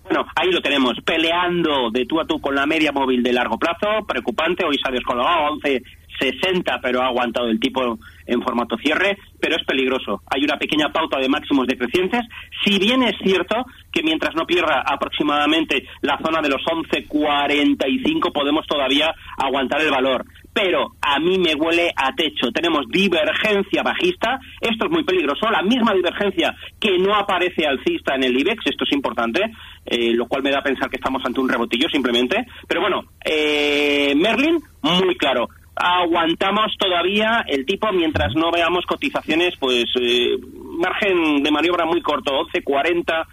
Bueno, 0.05 0.27
ahí 0.37 0.51
lo 0.51 0.61
tenemos, 0.61 0.99
peleando 1.03 1.91
de 1.91 2.05
tú 2.05 2.21
a 2.21 2.27
tú 2.27 2.41
con 2.41 2.55
la 2.55 2.67
media 2.67 2.93
móvil 2.93 3.23
de 3.23 3.33
largo 3.33 3.57
plazo, 3.57 4.05
preocupante, 4.07 4.67
hoy 4.67 4.77
se 4.77 4.87
ha 4.87 4.93
descolgado 4.93 5.53
11 5.53 5.83
60, 6.21 6.81
pero 6.83 7.03
ha 7.03 7.07
aguantado 7.07 7.49
el 7.49 7.59
tipo 7.59 7.99
en 8.31 8.43
formato 8.43 8.77
cierre, 8.79 9.19
pero 9.41 9.57
es 9.57 9.65
peligroso. 9.65 10.23
Hay 10.31 10.45
una 10.45 10.57
pequeña 10.57 10.91
pauta 10.91 11.19
de 11.19 11.29
máximos 11.29 11.67
decrecientes, 11.67 12.23
si 12.65 12.79
bien 12.79 13.03
es 13.03 13.17
cierto 13.23 13.57
que 13.93 14.03
mientras 14.03 14.35
no 14.35 14.47
pierda 14.47 14.83
aproximadamente 14.87 15.85
la 16.01 16.19
zona 16.25 16.41
de 16.41 16.49
los 16.49 16.63
11.45 16.63 18.33
podemos 18.33 18.67
todavía 18.67 19.13
aguantar 19.37 19.81
el 19.81 19.91
valor. 19.91 20.25
Pero 20.53 20.95
a 21.01 21.19
mí 21.21 21.39
me 21.39 21.55
huele 21.55 21.93
a 21.95 22.13
techo. 22.13 22.51
Tenemos 22.53 22.87
divergencia 22.89 23.83
bajista, 23.83 24.41
esto 24.61 24.87
es 24.87 24.91
muy 24.91 25.05
peligroso, 25.05 25.49
la 25.49 25.63
misma 25.63 25.95
divergencia 25.95 26.55
que 26.79 26.99
no 26.99 27.15
aparece 27.15 27.67
alcista 27.67 28.15
en 28.17 28.25
el 28.25 28.39
IBEX, 28.39 28.67
esto 28.67 28.85
es 28.85 28.93
importante, 28.93 29.43
eh, 29.87 30.13
lo 30.13 30.27
cual 30.27 30.43
me 30.43 30.51
da 30.51 30.59
a 30.59 30.63
pensar 30.63 30.91
que 30.91 30.97
estamos 30.97 31.23
ante 31.25 31.41
un 31.41 31.49
rebotillo 31.49 31.89
simplemente. 31.89 32.47
Pero 32.67 32.81
bueno, 32.81 33.05
eh, 33.25 34.13
Merlin, 34.17 34.59
muy 34.83 35.17
claro, 35.17 35.49
aguantamos 35.81 36.77
todavía 36.79 37.45
el 37.49 37.65
tipo 37.65 37.91
mientras 37.93 38.35
no 38.35 38.51
veamos 38.53 38.85
cotizaciones, 38.87 39.55
pues 39.59 39.87
eh, 40.01 40.37
margen 40.79 41.43
de 41.43 41.51
maniobra 41.51 41.87
muy 41.87 42.03
corto, 42.03 42.33
11.40, 42.53 43.27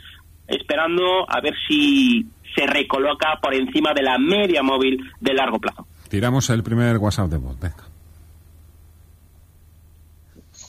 esperando 0.47 1.29
a 1.29 1.41
ver 1.41 1.53
si 1.67 2.25
se 2.55 2.65
recoloca 2.65 3.39
por 3.41 3.53
encima 3.53 3.93
de 3.93 4.01
la 4.01 4.17
media 4.17 4.63
móvil 4.63 4.97
de 5.19 5.33
largo 5.33 5.59
plazo. 5.59 5.85
Tiramos 6.09 6.49
el 6.49 6.63
primer 6.63 6.97
WhatsApp 6.97 7.29
de 7.29 7.37
voz, 7.37 7.57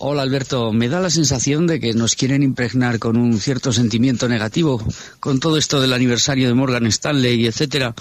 Hola 0.00 0.22
Alberto, 0.22 0.72
me 0.72 0.88
da 0.88 1.00
la 1.00 1.10
sensación 1.10 1.66
de 1.66 1.80
que 1.80 1.92
nos 1.92 2.14
quieren 2.14 2.44
impregnar 2.44 3.00
con 3.00 3.16
un 3.16 3.38
cierto 3.38 3.72
sentimiento 3.72 4.28
negativo 4.28 4.80
con 5.18 5.40
todo 5.40 5.58
esto 5.58 5.80
del 5.80 5.92
aniversario 5.92 6.46
de 6.46 6.54
Morgan 6.54 6.86
Stanley, 6.86 7.46
etcétera. 7.46 7.94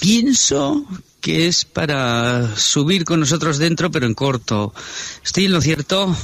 Pienso 0.00 0.84
que 1.20 1.46
es 1.46 1.64
para 1.64 2.54
subir 2.56 3.04
con 3.04 3.20
nosotros 3.20 3.58
dentro, 3.58 3.90
pero 3.90 4.06
en 4.06 4.14
corto. 4.14 4.74
¿Estoy 5.24 5.46
en 5.46 5.52
lo 5.52 5.60
cierto? 5.60 6.14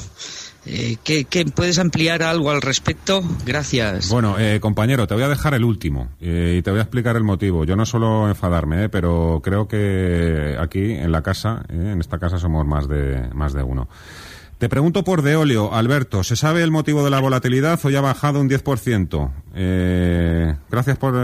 Eh, 0.67 0.99
¿qué, 1.03 1.25
puedes 1.55 1.79
ampliar 1.79 2.23
algo 2.23 2.51
al 2.51 2.61
respecto? 2.61 3.23
Gracias. 3.47 4.11
Bueno, 4.11 4.39
eh, 4.39 4.61
compañero, 4.61 5.07
te 5.07 5.15
voy 5.15 5.23
a 5.23 5.29
dejar 5.29 5.55
el 5.55 5.65
último 5.65 6.11
eh, 6.21 6.57
y 6.59 6.63
te 6.63 6.71
voy 6.71 6.81
a 6.81 6.83
explicar 6.83 7.17
el 7.17 7.25
motivo. 7.25 7.65
Yo 7.65 7.77
no 7.77 7.87
suelo 7.87 8.29
enfadarme, 8.29 8.91
pero 8.91 9.41
creo 9.43 9.67
que 9.67 10.57
aquí 10.61 10.93
en 10.93 11.13
la 11.13 11.23
casa, 11.23 11.65
en 11.71 11.99
esta 11.99 12.19
casa 12.19 12.39
somos 12.39 12.67
más 12.67 12.89
de 12.89 13.31
más 13.33 13.55
de 13.55 13.63
uno. 13.63 13.89
Te 14.61 14.69
pregunto 14.69 15.05
por 15.05 15.23
Deolio, 15.23 15.73
Alberto, 15.73 16.23
¿se 16.23 16.37
sabe 16.37 16.63
el 16.63 16.71
motivo 16.71 17.03
de 17.03 17.09
la 17.09 17.19
volatilidad 17.19 17.81
o 17.83 17.89
ya 17.89 18.01
ha 18.01 18.03
bajado 18.03 18.43
un 18.43 18.51
10%? 18.51 19.31
gracias 20.71 20.99
por, 20.99 21.15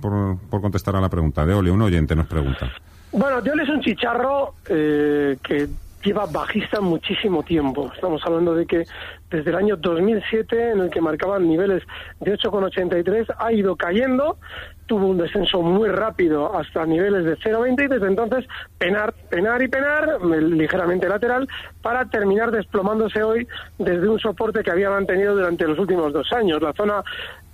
por, 0.00 0.36
por 0.50 0.60
contestar 0.60 0.96
a 0.96 1.00
la 1.00 1.08
pregunta. 1.08 1.46
Deolio, 1.46 1.72
un 1.72 1.82
oyente 1.82 2.16
nos 2.16 2.26
pregunta. 2.26 2.72
Bueno, 3.12 3.40
Dios 3.40 3.54
es 3.62 3.68
un 3.68 3.80
chicharro 3.82 4.54
eh, 4.68 5.36
que 5.44 5.68
lleva 6.02 6.26
bajista 6.26 6.80
muchísimo 6.80 7.44
tiempo. 7.44 7.92
Estamos 7.94 8.20
hablando 8.26 8.52
de 8.56 8.66
que 8.66 8.82
desde 9.30 9.50
el 9.50 9.56
año 9.56 9.76
2007, 9.76 10.72
en 10.72 10.80
el 10.80 10.90
que 10.90 11.00
marcaban 11.00 11.48
niveles 11.48 11.84
de 12.18 12.36
8,83, 12.36 13.32
ha 13.38 13.52
ido 13.52 13.76
cayendo, 13.76 14.38
tuvo 14.86 15.06
un 15.06 15.18
descenso 15.18 15.62
muy 15.62 15.88
rápido 15.88 16.56
hasta 16.56 16.86
niveles 16.86 17.24
de 17.24 17.36
0,20 17.36 17.84
y 17.84 17.88
desde 17.88 18.06
entonces 18.06 18.46
penar, 18.78 19.12
penar 19.28 19.62
y 19.62 19.68
penar, 19.68 20.24
ligeramente 20.24 21.08
lateral, 21.08 21.48
para 21.82 22.04
terminar 22.06 22.50
desplomándose 22.50 23.22
hoy 23.22 23.46
desde 23.78 24.08
un 24.08 24.18
soporte 24.18 24.62
que 24.62 24.70
había 24.70 24.90
mantenido 24.90 25.34
durante 25.34 25.66
los 25.66 25.78
últimos 25.78 26.12
dos 26.12 26.32
años, 26.32 26.62
la 26.62 26.72
zona 26.72 27.02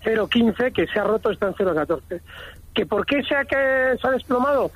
0,15 0.05 0.73
que 0.73 0.87
se 0.87 0.99
ha 0.99 1.05
roto 1.05 1.31
está 1.31 1.49
en 1.49 1.55
0,14. 1.55 2.21
¿Que 2.75 2.87
¿Por 2.87 3.05
qué 3.05 3.23
se 3.23 3.35
que 3.47 3.97
se 4.01 4.07
ha 4.07 4.11
desplomado? 4.11 4.71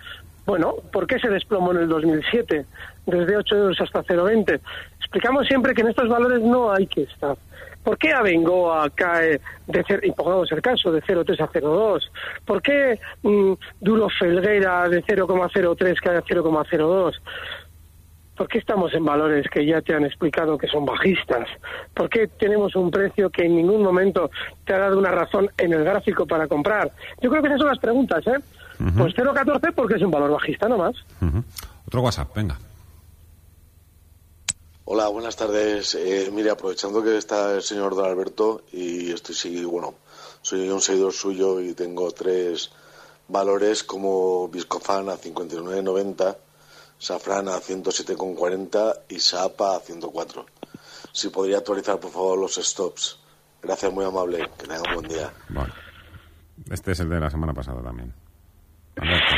Bueno, 0.47 0.75
¿por 0.93 1.07
qué 1.07 1.19
se 1.19 1.29
desplomó 1.29 1.73
en 1.73 1.79
el 1.79 1.89
2007 1.89 2.67
desde 3.07 3.37
8 3.37 3.57
euros 3.57 3.81
hasta 3.81 4.05
0,20? 4.05 4.61
Explicamos 4.99 5.47
siempre 5.47 5.75
que 5.75 5.81
en 5.83 5.89
estos 5.89 6.09
valores 6.09 6.41
no 6.41 6.73
hay 6.73 6.87
que 6.87 7.03
estar. 7.03 7.37
¿Por 7.87 7.99
qué 7.99 8.13
Abengoa 8.13 8.91
cae, 8.91 9.41
de 9.69 9.85
y 10.03 10.11
pongamos 10.11 10.51
el 10.51 10.61
caso, 10.61 10.91
de 10.91 11.01
0,3 11.03 11.41
a 11.41 11.49
0,2? 11.49 12.01
¿Por 12.45 12.61
qué 12.61 12.99
mm, 13.23 13.53
Duro 13.81 14.09
Felguera 14.09 14.89
de 14.89 15.05
0,03 15.05 16.01
cae 16.03 16.17
a 16.17 16.23
0,02? 16.25 17.13
¿Por 18.37 18.49
qué 18.49 18.59
estamos 18.59 18.93
en 18.93 19.05
valores 19.05 19.47
que 19.49 19.65
ya 19.65 19.81
te 19.83 19.95
han 19.95 20.05
explicado 20.05 20.59
que 20.59 20.67
son 20.67 20.85
bajistas? 20.85 21.47
¿Por 21.95 22.11
qué 22.11 22.27
tenemos 22.27 22.75
un 22.75 22.91
precio 22.91 23.31
que 23.31 23.45
en 23.45 23.55
ningún 23.55 23.85
momento 23.85 24.33
te 24.65 24.75
ha 24.75 24.79
dado 24.79 24.99
una 24.99 25.13
razón 25.13 25.49
en 25.57 25.73
el 25.73 25.85
gráfico 25.85 26.27
para 26.27 26.49
comprar? 26.49 26.91
Yo 27.23 27.31
creo 27.31 27.41
que 27.41 27.47
esas 27.47 27.61
son 27.61 27.69
las 27.69 27.79
preguntas, 27.79 28.27
¿eh? 28.27 28.41
Pues 28.99 29.15
0,14 29.15 29.73
porque 29.73 29.95
es 29.95 30.03
un 30.03 30.11
valor 30.11 30.33
bajista 30.33 30.69
nomás. 30.69 30.97
Otro 31.87 32.01
WhatsApp, 32.01 32.35
venga. 32.35 32.59
Hola, 34.89 35.09
buenas 35.09 35.35
tardes. 35.35 35.97
Eh, 35.97 36.31
mire, 36.33 36.49
aprovechando 36.49 37.03
que 37.03 37.19
está 37.19 37.57
el 37.57 37.63
señor 37.63 37.97
Don 37.97 38.05
Alberto 38.05 38.63
y 38.73 39.11
estoy 39.11 39.35
sí, 39.35 39.65
bueno, 39.65 39.97
soy 40.43 40.69
un 40.69 40.81
seguidor 40.81 41.13
suyo 41.13 41.61
y 41.61 41.75
tengo 41.75 42.13
tres 42.13 42.71
valores 43.27 43.83
como 43.83 44.47
Viscofan 44.47 45.09
a 45.09 45.17
59,90, 45.17 46.37
Safran 46.99 47.49
a 47.49 47.57
107,40 47.57 49.01
y 49.09 49.19
Sapa 49.19 49.75
a 49.75 49.81
104. 49.81 50.47
Si 51.11 51.31
podría 51.31 51.59
actualizar, 51.59 51.99
por 51.99 52.13
favor, 52.13 52.39
los 52.39 52.55
stops. 52.55 53.19
Gracias, 53.61 53.93
muy 53.93 54.05
amable. 54.05 54.39
Que 54.57 54.69
tenga 54.69 54.83
un 54.89 54.95
buen 54.95 55.09
día. 55.09 55.33
Bueno, 55.49 55.75
este 56.71 56.93
es 56.93 57.01
el 57.01 57.09
de 57.09 57.19
la 57.19 57.29
semana 57.29 57.53
pasada 57.53 57.83
también. 57.83 58.15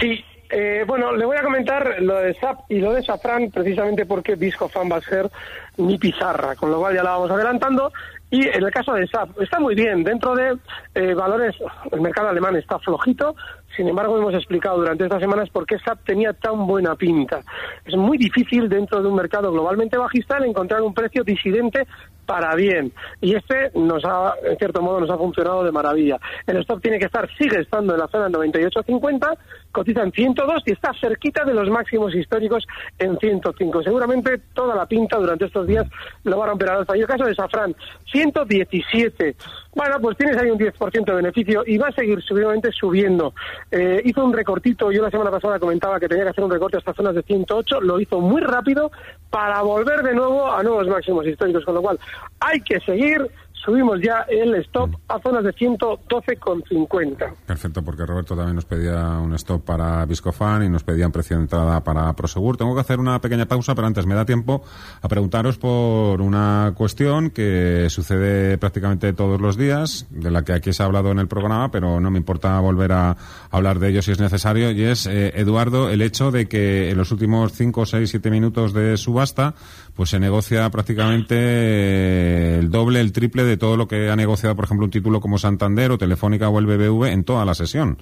Sí, 0.02 0.22
eh, 0.50 0.84
bueno, 0.86 1.12
le 1.14 1.26
voy 1.26 1.36
a 1.36 1.42
comentar 1.42 1.96
lo 2.00 2.20
de 2.20 2.34
SAP 2.34 2.70
y 2.70 2.78
lo 2.78 2.92
de 2.92 3.02
Safran 3.02 3.50
precisamente 3.50 4.06
porque 4.06 4.34
Viscofan 4.34 4.90
va 4.90 4.96
a 4.96 5.00
ser 5.00 5.28
mi 5.76 5.98
pizarra, 5.98 6.56
con 6.56 6.70
lo 6.70 6.78
cual 6.78 6.94
ya 6.94 7.02
la 7.02 7.10
vamos 7.10 7.30
adelantando. 7.30 7.92
Y 8.30 8.46
en 8.46 8.62
el 8.62 8.70
caso 8.70 8.92
de 8.94 9.06
SAP, 9.06 9.40
está 9.40 9.58
muy 9.58 9.74
bien. 9.74 10.04
Dentro 10.04 10.34
de 10.34 10.58
eh, 10.94 11.14
valores, 11.14 11.54
el 11.90 12.00
mercado 12.00 12.28
alemán 12.28 12.56
está 12.56 12.78
flojito. 12.78 13.34
Sin 13.76 13.88
embargo, 13.88 14.18
hemos 14.18 14.34
explicado 14.34 14.78
durante 14.78 15.04
estas 15.04 15.20
semanas 15.20 15.48
por 15.50 15.66
qué 15.66 15.78
SAP 15.78 16.04
tenía 16.04 16.32
tan 16.32 16.66
buena 16.66 16.96
pinta. 16.96 17.40
Es 17.84 17.96
muy 17.96 18.18
difícil 18.18 18.68
dentro 18.68 19.00
de 19.00 19.08
un 19.08 19.14
mercado 19.14 19.52
globalmente 19.52 19.96
bajista 19.96 20.38
encontrar 20.44 20.82
un 20.82 20.94
precio 20.94 21.24
disidente 21.24 21.86
para 22.28 22.54
bien. 22.54 22.92
Y 23.22 23.34
este 23.34 23.70
nos 23.74 24.04
ha, 24.04 24.34
en 24.44 24.58
cierto 24.58 24.82
modo, 24.82 25.00
nos 25.00 25.10
ha 25.10 25.16
funcionado 25.16 25.64
de 25.64 25.72
maravilla. 25.72 26.18
El 26.46 26.58
stop 26.58 26.82
tiene 26.82 26.98
que 26.98 27.06
estar, 27.06 27.26
sigue 27.38 27.60
estando 27.60 27.94
en 27.94 28.00
la 28.00 28.06
zona 28.08 28.28
98.50, 28.28 29.38
cotiza 29.72 30.02
en 30.02 30.12
102 30.12 30.62
y 30.66 30.72
está 30.72 30.92
cerquita 31.00 31.44
de 31.44 31.54
los 31.54 31.70
máximos 31.70 32.14
históricos 32.14 32.66
en 32.98 33.16
105. 33.16 33.82
Seguramente 33.82 34.38
toda 34.52 34.76
la 34.76 34.84
pinta 34.84 35.16
durante 35.16 35.46
estos 35.46 35.66
días 35.66 35.86
lo 36.24 36.38
va 36.38 36.44
a 36.44 36.48
romper 36.48 36.68
al 36.68 36.78
alza. 36.80 36.96
Y 36.96 37.00
el 37.00 37.06
caso 37.06 37.24
de 37.24 37.34
Safran, 37.34 37.74
117. 38.12 39.34
Bueno, 39.78 40.00
pues 40.00 40.16
tienes 40.16 40.36
ahí 40.36 40.50
un 40.50 40.58
10% 40.58 41.04
de 41.04 41.12
beneficio 41.12 41.62
y 41.64 41.78
va 41.78 41.86
a 41.86 41.92
seguir 41.92 42.20
seguramente 42.24 42.72
subiendo. 42.72 43.32
Eh, 43.70 44.02
hizo 44.04 44.24
un 44.24 44.32
recortito, 44.32 44.90
yo 44.90 45.00
la 45.00 45.10
semana 45.12 45.30
pasada 45.30 45.60
comentaba 45.60 46.00
que 46.00 46.08
tenía 46.08 46.24
que 46.24 46.30
hacer 46.30 46.42
un 46.42 46.50
recorte 46.50 46.78
hasta 46.78 46.92
zonas 46.92 47.14
de 47.14 47.22
108, 47.22 47.80
lo 47.82 48.00
hizo 48.00 48.18
muy 48.18 48.40
rápido 48.40 48.90
para 49.30 49.62
volver 49.62 50.02
de 50.02 50.14
nuevo 50.14 50.50
a 50.50 50.64
nuevos 50.64 50.88
máximos 50.88 51.24
históricos, 51.28 51.64
con 51.64 51.76
lo 51.76 51.82
cual 51.82 52.00
hay 52.40 52.60
que 52.60 52.80
seguir 52.80 53.30
subimos 53.68 54.00
ya 54.00 54.24
el 54.30 54.54
stop 54.54 54.96
a 55.08 55.20
zonas 55.20 55.44
de 55.44 55.52
112,50. 55.52 57.34
Perfecto, 57.44 57.84
porque 57.84 58.06
Roberto 58.06 58.34
también 58.34 58.54
nos 58.54 58.64
pedía 58.64 59.18
un 59.18 59.34
stop 59.34 59.62
para 59.62 60.06
Viscofan 60.06 60.64
y 60.64 60.70
nos 60.70 60.84
pedían 60.84 61.12
precio 61.12 61.36
de 61.36 61.42
entrada 61.42 61.84
para 61.84 62.10
Prosegur. 62.14 62.56
Tengo 62.56 62.74
que 62.74 62.80
hacer 62.80 62.98
una 62.98 63.20
pequeña 63.20 63.44
pausa, 63.44 63.74
pero 63.74 63.86
antes 63.86 64.06
me 64.06 64.14
da 64.14 64.24
tiempo 64.24 64.62
a 65.02 65.08
preguntaros 65.08 65.58
por 65.58 66.22
una 66.22 66.72
cuestión 66.74 67.28
que 67.28 67.88
sucede 67.90 68.56
prácticamente 68.56 69.12
todos 69.12 69.38
los 69.38 69.58
días, 69.58 70.06
de 70.08 70.30
la 70.30 70.44
que 70.44 70.54
aquí 70.54 70.72
se 70.72 70.82
ha 70.82 70.86
hablado 70.86 71.10
en 71.10 71.18
el 71.18 71.28
programa, 71.28 71.70
pero 71.70 72.00
no 72.00 72.10
me 72.10 72.16
importa 72.16 72.58
volver 72.60 72.92
a 72.92 73.18
hablar 73.50 73.80
de 73.80 73.90
ello 73.90 74.00
si 74.00 74.12
es 74.12 74.18
necesario, 74.18 74.70
y 74.70 74.82
es, 74.82 75.06
eh, 75.06 75.34
Eduardo, 75.36 75.90
el 75.90 76.00
hecho 76.00 76.30
de 76.30 76.48
que 76.48 76.88
en 76.88 76.96
los 76.96 77.12
últimos 77.12 77.52
5, 77.52 77.84
6, 77.84 78.08
7 78.08 78.30
minutos 78.30 78.72
de 78.72 78.96
subasta, 78.96 79.54
pues 79.98 80.10
se 80.10 80.20
negocia 80.20 80.70
prácticamente 80.70 81.34
eh, 81.36 82.58
el 82.60 82.70
doble, 82.70 83.00
el 83.00 83.10
triple 83.10 83.42
de 83.42 83.56
todo 83.56 83.76
lo 83.76 83.88
que 83.88 84.10
ha 84.10 84.14
negociado, 84.14 84.54
por 84.54 84.64
ejemplo, 84.64 84.84
un 84.84 84.92
título 84.92 85.20
como 85.20 85.38
Santander 85.38 85.90
o 85.90 85.98
Telefónica 85.98 86.48
o 86.48 86.60
el 86.60 86.66
BBV 86.66 87.06
en 87.06 87.24
toda 87.24 87.44
la 87.44 87.52
sesión. 87.52 87.98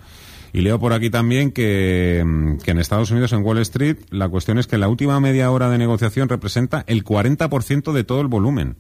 Y 0.53 0.61
leo 0.61 0.79
por 0.79 0.93
aquí 0.93 1.09
también 1.09 1.53
que, 1.53 2.23
mm, 2.23 2.59
que, 2.59 2.73
en 2.73 2.81
Estados 2.81 3.11
Unidos, 3.13 3.33
en 3.33 3.43
Wall 3.43 3.57
Street, 3.61 3.97
la 4.11 4.29
cuestión 4.29 4.59
es 4.59 4.67
que 4.67 4.77
la 4.77 4.91
última 4.91 5.19
media 5.21 5.51
hora 5.51 5.71
de 5.71 5.79
negociación 5.79 6.29
representa 6.29 6.85
el 6.87 7.03
40% 7.03 7.95
de 7.95 8.05
todo 8.05 8.21
el 8.21 8.27
volumen. 8.27 8.77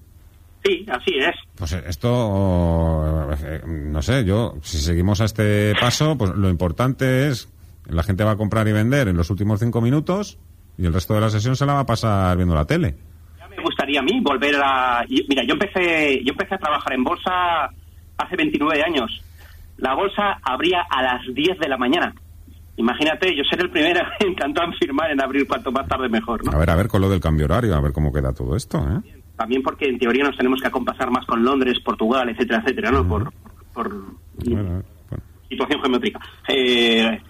Sí, 0.62 0.84
así 0.86 1.12
es. 1.16 1.36
Pues 1.54 1.72
esto, 1.72 3.30
eh, 3.32 3.62
no 3.66 4.02
sé, 4.02 4.26
yo, 4.26 4.58
si 4.60 4.76
seguimos 4.76 5.22
a 5.22 5.24
este 5.24 5.72
paso, 5.80 6.18
pues 6.18 6.32
lo 6.32 6.50
importante 6.50 7.28
es, 7.28 7.48
la 7.88 8.02
gente 8.02 8.24
va 8.24 8.32
a 8.32 8.36
comprar 8.36 8.68
y 8.68 8.72
vender 8.72 9.08
en 9.08 9.16
los 9.16 9.30
últimos 9.30 9.58
cinco 9.58 9.80
minutos 9.80 10.38
y 10.78 10.86
el 10.86 10.92
resto 10.92 11.14
de 11.14 11.20
la 11.20 11.30
sesión 11.30 11.56
se 11.56 11.66
la 11.66 11.74
va 11.74 11.80
a 11.80 11.86
pasar 11.86 12.36
viendo 12.36 12.54
la 12.54 12.64
tele. 12.64 12.94
Ya 13.38 13.48
me 13.48 13.62
gustaría 13.62 14.00
a 14.00 14.02
mí 14.02 14.20
volver 14.20 14.54
a... 14.62 15.04
Mira, 15.28 15.42
yo 15.44 15.54
empecé, 15.54 16.22
yo 16.24 16.32
empecé 16.32 16.54
a 16.54 16.58
trabajar 16.58 16.92
en 16.92 17.04
bolsa 17.04 17.70
hace 18.18 18.36
29 18.36 18.82
años 18.82 19.22
la 19.78 19.94
bolsa 19.94 20.38
abría 20.42 20.82
a 20.88 21.02
las 21.02 21.34
10 21.34 21.58
de 21.58 21.68
la 21.68 21.76
mañana. 21.76 22.14
Imagínate, 22.76 23.34
yo 23.34 23.42
seré 23.48 23.62
el 23.62 23.70
primero 23.70 24.00
en 24.20 24.34
tanto 24.34 24.62
en 24.62 24.72
firmar 24.74 25.10
en 25.10 25.22
abrir 25.22 25.46
cuanto 25.46 25.72
más 25.72 25.86
tarde 25.88 26.08
mejor, 26.08 26.44
¿no? 26.44 26.52
A 26.52 26.58
ver, 26.58 26.70
a 26.70 26.76
ver 26.76 26.88
con 26.88 27.00
lo 27.00 27.08
del 27.08 27.20
cambio 27.20 27.46
horario, 27.46 27.74
a 27.74 27.80
ver 27.80 27.92
cómo 27.92 28.12
queda 28.12 28.32
todo 28.32 28.56
esto, 28.56 28.78
¿eh? 28.78 29.22
También 29.36 29.62
porque 29.62 29.86
en 29.86 29.98
teoría 29.98 30.24
nos 30.24 30.36
tenemos 30.36 30.60
que 30.60 30.68
acompasar 30.68 31.10
más 31.10 31.26
con 31.26 31.44
Londres, 31.44 31.78
Portugal, 31.84 32.28
etcétera, 32.30 32.60
etcétera, 32.60 32.90
¿no? 32.90 33.06
Por, 33.06 33.32
por 33.74 33.92
situación 35.48 35.80
geométrica. 35.82 36.20
Eh, 36.48 37.20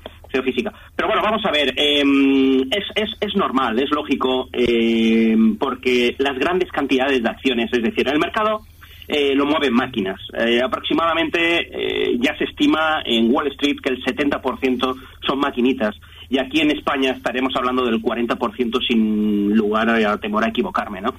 Pero 0.94 1.08
bueno, 1.08 1.22
vamos 1.22 1.44
a 1.44 1.50
ver, 1.50 1.72
em, 1.76 2.62
es, 2.70 2.84
es, 2.94 3.10
es, 3.20 3.34
normal, 3.36 3.78
es 3.78 3.90
lógico, 3.90 4.48
em, 4.52 5.56
porque 5.56 6.14
las 6.18 6.38
grandes 6.38 6.70
cantidades 6.70 7.22
de 7.22 7.28
acciones, 7.28 7.70
es 7.72 7.82
decir, 7.82 8.08
el 8.08 8.18
mercado 8.18 8.62
eh, 9.08 9.34
lo 9.34 9.46
mueven 9.46 9.72
máquinas. 9.72 10.20
Eh, 10.36 10.60
aproximadamente 10.62 11.38
eh, 11.38 12.18
ya 12.20 12.36
se 12.36 12.44
estima 12.44 13.02
en 13.04 13.32
Wall 13.32 13.46
Street 13.48 13.76
que 13.82 13.90
el 13.90 14.02
70% 14.02 14.96
son 15.24 15.38
maquinitas. 15.38 15.94
Y 16.28 16.38
aquí 16.38 16.60
en 16.60 16.72
España 16.72 17.12
estaremos 17.12 17.54
hablando 17.54 17.84
del 17.84 18.02
40% 18.02 18.84
sin 18.86 19.54
lugar 19.54 19.88
a 19.90 20.18
temor 20.18 20.44
a 20.44 20.48
equivocarme, 20.48 21.00
¿no? 21.00 21.14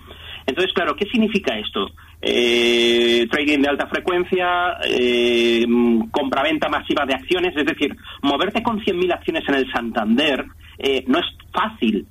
Entonces, 0.47 0.73
claro, 0.73 0.95
¿qué 0.95 1.05
significa 1.09 1.57
esto? 1.57 1.91
trading 2.19 3.61
de 3.61 3.69
alta 3.69 3.85
frecuencia, 3.87 4.77
eh, 4.89 5.65
compraventa 6.09 6.67
masiva 6.67 7.05
de 7.05 7.13
acciones, 7.13 7.55
es 7.55 7.65
decir, 7.65 7.95
moverte 8.23 8.63
con 8.63 8.79
100.000 8.79 9.13
acciones 9.13 9.43
en 9.47 9.55
el 9.55 9.71
Santander 9.71 10.45
no 11.05 11.19
es 11.19 11.25
fácil 11.53 12.07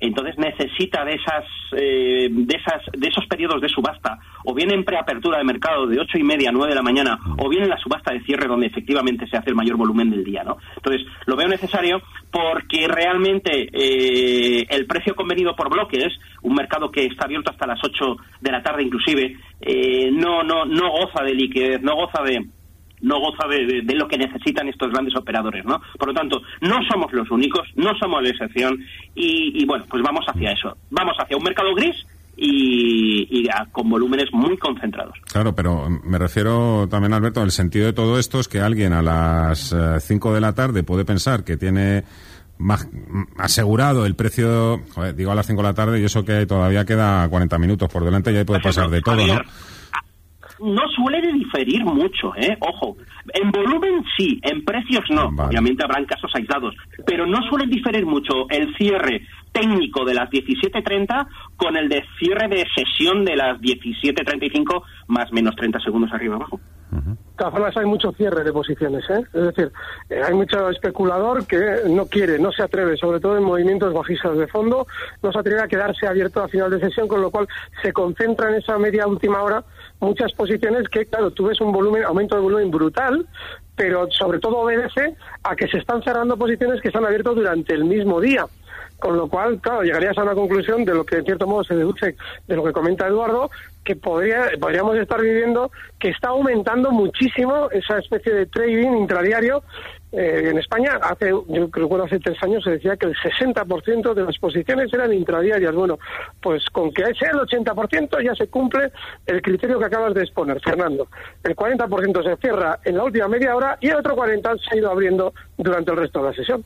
entonces 0.00 0.36
necesita 0.38 1.04
de 1.04 1.14
esas, 1.14 1.44
eh, 1.72 2.28
de 2.30 2.56
esas, 2.56 2.82
de 2.92 3.08
esos 3.08 3.26
periodos 3.26 3.60
de 3.60 3.68
subasta, 3.68 4.18
o 4.44 4.54
bien 4.54 4.72
en 4.72 4.84
preapertura 4.84 5.38
de 5.38 5.44
mercado 5.44 5.86
de 5.86 6.00
ocho 6.00 6.18
y 6.18 6.22
media 6.22 6.50
a 6.50 6.52
nueve 6.52 6.70
de 6.70 6.76
la 6.76 6.82
mañana, 6.82 7.18
o 7.38 7.48
bien 7.48 7.64
en 7.64 7.70
la 7.70 7.78
subasta 7.78 8.12
de 8.12 8.20
cierre 8.22 8.46
donde 8.46 8.66
efectivamente 8.66 9.26
se 9.26 9.36
hace 9.36 9.50
el 9.50 9.56
mayor 9.56 9.76
volumen 9.76 10.10
del 10.10 10.24
día, 10.24 10.42
¿no? 10.44 10.58
Entonces 10.76 11.06
lo 11.26 11.36
veo 11.36 11.48
necesario 11.48 12.00
porque 12.30 12.86
realmente 12.88 13.68
eh, 13.72 14.66
el 14.70 14.86
precio 14.86 15.14
convenido 15.14 15.54
por 15.56 15.70
bloques, 15.70 16.08
un 16.42 16.54
mercado 16.54 16.90
que 16.90 17.06
está 17.06 17.24
abierto 17.24 17.50
hasta 17.50 17.66
las 17.66 17.80
ocho 17.84 18.16
de 18.40 18.52
la 18.52 18.62
tarde 18.62 18.82
inclusive, 18.82 19.36
eh, 19.60 20.10
no, 20.12 20.42
no, 20.42 20.64
no 20.64 20.90
goza 20.90 21.24
de 21.24 21.34
liquidez, 21.34 21.82
no 21.82 21.96
goza 21.96 22.22
de 22.22 22.46
no 23.00 23.20
goza 23.20 23.46
de, 23.48 23.82
lo 23.94 24.08
que 24.08 24.18
necesitan 24.18 24.68
estos 24.68 24.90
grandes 24.90 25.14
operadores, 25.16 25.64
¿no? 25.64 25.80
Por 25.98 26.08
lo 26.08 26.14
tanto, 26.14 26.40
no 26.60 26.78
somos 26.90 27.12
los 27.12 27.30
únicos, 27.30 27.68
no 27.76 27.96
somos 27.98 28.22
la 28.22 28.30
excepción 28.30 28.78
y, 29.14 29.64
bueno, 29.66 29.84
pues 29.88 30.02
vamos 30.02 30.24
hacia 30.26 30.52
eso. 30.52 30.76
Vamos 30.90 31.16
hacia 31.18 31.36
un 31.36 31.42
mercado 31.42 31.74
gris 31.74 32.06
y, 32.36 33.48
con 33.72 33.88
volúmenes 33.88 34.26
muy 34.32 34.56
concentrados. 34.58 35.14
Claro, 35.30 35.54
pero 35.54 35.88
me 35.88 36.18
refiero 36.18 36.86
también, 36.88 37.12
Alberto, 37.12 37.42
el 37.42 37.50
sentido 37.50 37.86
de 37.86 37.92
todo 37.92 38.18
esto 38.18 38.40
es 38.40 38.48
que 38.48 38.60
alguien 38.60 38.92
a 38.92 39.02
las 39.02 39.74
5 40.00 40.30
eh, 40.30 40.34
de 40.34 40.40
la 40.40 40.54
tarde 40.54 40.82
puede 40.82 41.04
pensar 41.04 41.44
que 41.44 41.56
tiene 41.56 42.04
más, 42.58 42.88
asegurado 43.38 44.06
el 44.06 44.14
precio, 44.14 44.82
digo 45.14 45.32
a 45.32 45.34
las 45.34 45.46
5 45.46 45.62
de 45.62 45.68
la 45.68 45.74
tarde 45.74 46.00
y 46.00 46.04
eso 46.04 46.24
que 46.24 46.46
todavía 46.46 46.84
queda 46.84 47.28
40 47.28 47.58
minutos 47.58 47.88
por 47.90 48.04
delante 48.04 48.32
y 48.32 48.36
ahí 48.36 48.44
puede 48.44 48.60
pasar 48.60 48.90
de 48.90 49.00
todo, 49.00 49.26
¿no? 49.26 49.40
No 50.60 50.82
suele 50.88 51.32
diferir 51.32 51.84
mucho, 51.84 52.34
¿eh? 52.36 52.56
Ojo, 52.60 52.96
en 53.32 53.50
volumen 53.50 54.04
sí, 54.16 54.40
en 54.42 54.64
precios 54.64 55.04
no. 55.10 55.28
Obviamente 55.46 55.84
habrán 55.84 56.04
casos 56.04 56.30
aislados, 56.34 56.74
pero 57.06 57.26
no 57.26 57.42
suele 57.48 57.66
diferir 57.66 58.04
mucho 58.06 58.48
el 58.50 58.74
cierre 58.76 59.22
técnico 59.52 60.04
de 60.04 60.14
las 60.14 60.30
17.30 60.30 61.26
con 61.56 61.76
el 61.76 61.88
de 61.88 62.04
cierre 62.18 62.48
de 62.48 62.64
sesión 62.74 63.24
de 63.24 63.36
las 63.36 63.60
17.35 63.60 64.82
más 65.08 65.32
menos 65.32 65.54
30 65.56 65.80
segundos 65.80 66.12
arriba 66.12 66.36
abajo. 66.36 66.60
De 66.90 67.16
todas 67.36 67.52
formas, 67.52 67.76
hay 67.76 67.84
mucho 67.84 68.12
cierre 68.12 68.42
de 68.42 68.52
posiciones. 68.52 69.04
¿eh? 69.10 69.22
Es 69.34 69.42
decir, 69.42 69.70
eh, 70.08 70.22
hay 70.26 70.34
mucho 70.34 70.70
especulador 70.70 71.46
que 71.46 71.82
no 71.86 72.06
quiere, 72.06 72.38
no 72.38 72.50
se 72.50 72.62
atreve, 72.62 72.96
sobre 72.96 73.20
todo 73.20 73.36
en 73.36 73.44
movimientos 73.44 73.92
bajistas 73.92 74.36
de 74.38 74.46
fondo, 74.46 74.86
no 75.22 75.32
se 75.32 75.38
atreve 75.38 75.60
a 75.60 75.68
quedarse 75.68 76.06
abierto 76.06 76.42
a 76.42 76.48
final 76.48 76.70
de 76.70 76.80
sesión, 76.80 77.06
con 77.06 77.20
lo 77.20 77.30
cual 77.30 77.46
se 77.82 77.92
concentra 77.92 78.48
en 78.48 78.56
esa 78.56 78.78
media 78.78 79.06
última 79.06 79.42
hora 79.42 79.62
muchas 80.00 80.32
posiciones 80.32 80.88
que, 80.88 81.06
claro, 81.06 81.30
tú 81.30 81.46
ves 81.46 81.60
un 81.60 81.72
volumen, 81.72 82.04
aumento 82.04 82.36
de 82.36 82.42
volumen 82.42 82.70
brutal, 82.70 83.26
pero 83.76 84.10
sobre 84.10 84.38
todo 84.38 84.58
obedece 84.58 85.14
a 85.42 85.54
que 85.54 85.68
se 85.68 85.78
están 85.78 86.02
cerrando 86.02 86.36
posiciones 86.36 86.80
que 86.80 86.88
están 86.88 87.04
abiertas 87.04 87.34
durante 87.34 87.74
el 87.74 87.84
mismo 87.84 88.20
día. 88.20 88.46
Con 88.98 89.16
lo 89.16 89.28
cual, 89.28 89.60
claro, 89.60 89.82
llegarías 89.82 90.18
a 90.18 90.22
una 90.22 90.34
conclusión 90.34 90.84
de 90.84 90.92
lo 90.92 91.04
que 91.04 91.16
en 91.16 91.24
cierto 91.24 91.46
modo 91.46 91.62
se 91.62 91.76
deduce 91.76 92.16
de 92.46 92.56
lo 92.56 92.64
que 92.64 92.72
comenta 92.72 93.06
Eduardo, 93.06 93.48
que 93.84 93.94
podría, 93.94 94.50
podríamos 94.60 94.96
estar 94.96 95.20
viviendo 95.20 95.70
que 95.98 96.08
está 96.08 96.28
aumentando 96.28 96.90
muchísimo 96.90 97.70
esa 97.70 97.98
especie 97.98 98.34
de 98.34 98.46
trading 98.46 98.96
intradiario. 98.96 99.62
Eh, 100.10 100.48
en 100.50 100.58
España, 100.58 100.98
hace, 101.02 101.28
yo 101.28 101.70
creo 101.70 101.88
que 101.88 102.02
hace 102.02 102.18
tres 102.18 102.42
años 102.42 102.64
se 102.64 102.70
decía 102.72 102.96
que 102.96 103.06
el 103.06 103.14
60% 103.14 104.14
de 104.14 104.24
las 104.24 104.36
posiciones 104.38 104.92
eran 104.92 105.12
intradiarias. 105.12 105.74
Bueno, 105.74 105.98
pues 106.42 106.64
con 106.70 106.92
que 106.92 107.04
sea 107.14 107.30
el 107.30 107.38
80% 107.38 108.24
ya 108.24 108.34
se 108.34 108.48
cumple 108.48 108.90
el 109.26 109.40
criterio 109.42 109.78
que 109.78 109.84
acabas 109.84 110.14
de 110.14 110.22
exponer, 110.22 110.60
Fernando. 110.60 111.08
El 111.44 111.54
40% 111.54 112.24
se 112.24 112.36
cierra 112.36 112.80
en 112.84 112.96
la 112.96 113.04
última 113.04 113.28
media 113.28 113.54
hora 113.54 113.78
y 113.80 113.88
el 113.88 113.96
otro 113.96 114.16
40% 114.16 114.60
se 114.60 114.74
ha 114.74 114.78
ido 114.78 114.90
abriendo 114.90 115.32
durante 115.56 115.92
el 115.92 115.98
resto 115.98 116.20
de 116.20 116.30
la 116.30 116.34
sesión. 116.34 116.64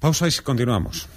Pausa 0.00 0.26
y 0.26 0.32
continuamos. 0.42 1.08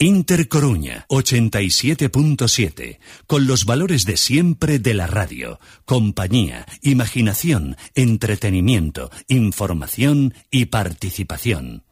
Intercoruña 0.00 1.06
87.7, 1.08 2.98
con 3.26 3.46
los 3.46 3.64
valores 3.64 4.04
de 4.04 4.16
siempre 4.16 4.78
de 4.78 4.92
la 4.92 5.06
radio, 5.06 5.60
compañía, 5.84 6.66
imaginación, 6.82 7.76
entretenimiento, 7.94 9.10
información 9.28 10.34
y 10.50 10.66
participación. 10.66 11.84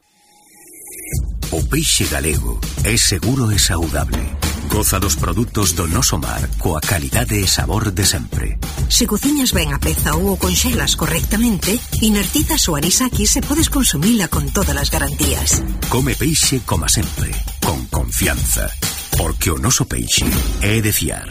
O 1.52 1.62
peixe 1.68 2.04
galego 2.10 2.60
é 2.84 2.98
seguro 2.98 3.48
e 3.48 3.58
saudable. 3.58 4.51
Goza 4.72 4.98
dos 4.98 5.16
produtos 5.16 5.76
do 5.76 5.84
noso 5.86 6.16
mar 6.16 6.48
coa 6.56 6.80
calidade 6.80 7.36
e 7.36 7.44
sabor 7.44 7.92
de 7.92 8.08
sempre. 8.08 8.56
Se 8.88 9.04
cociñas 9.04 9.52
ben 9.52 9.68
a 9.68 9.76
peza 9.76 10.16
ou 10.16 10.32
o 10.32 10.40
conxelas 10.40 10.96
correctamente, 10.96 11.76
inertizas 12.00 12.64
o 12.72 12.80
anisaki 12.80 13.28
se 13.28 13.44
podes 13.44 13.68
consumila 13.68 14.32
con 14.32 14.48
todas 14.48 14.72
as 14.72 14.88
garantías. 14.88 15.60
Come 15.92 16.16
peixe 16.16 16.64
como 16.64 16.88
sempre, 16.88 17.36
con 17.60 17.84
confianza, 17.92 18.72
porque 19.20 19.52
o 19.52 19.60
noso 19.60 19.84
peixe 19.84 20.24
é 20.64 20.80
de 20.80 20.92
fiar. 20.96 21.28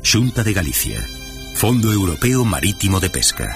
Xunta 0.00 0.40
de 0.40 0.56
Galicia. 0.56 1.04
Fondo 1.52 1.92
Europeo 1.92 2.48
Marítimo 2.48 2.96
de 2.96 3.12
Pesca. 3.12 3.52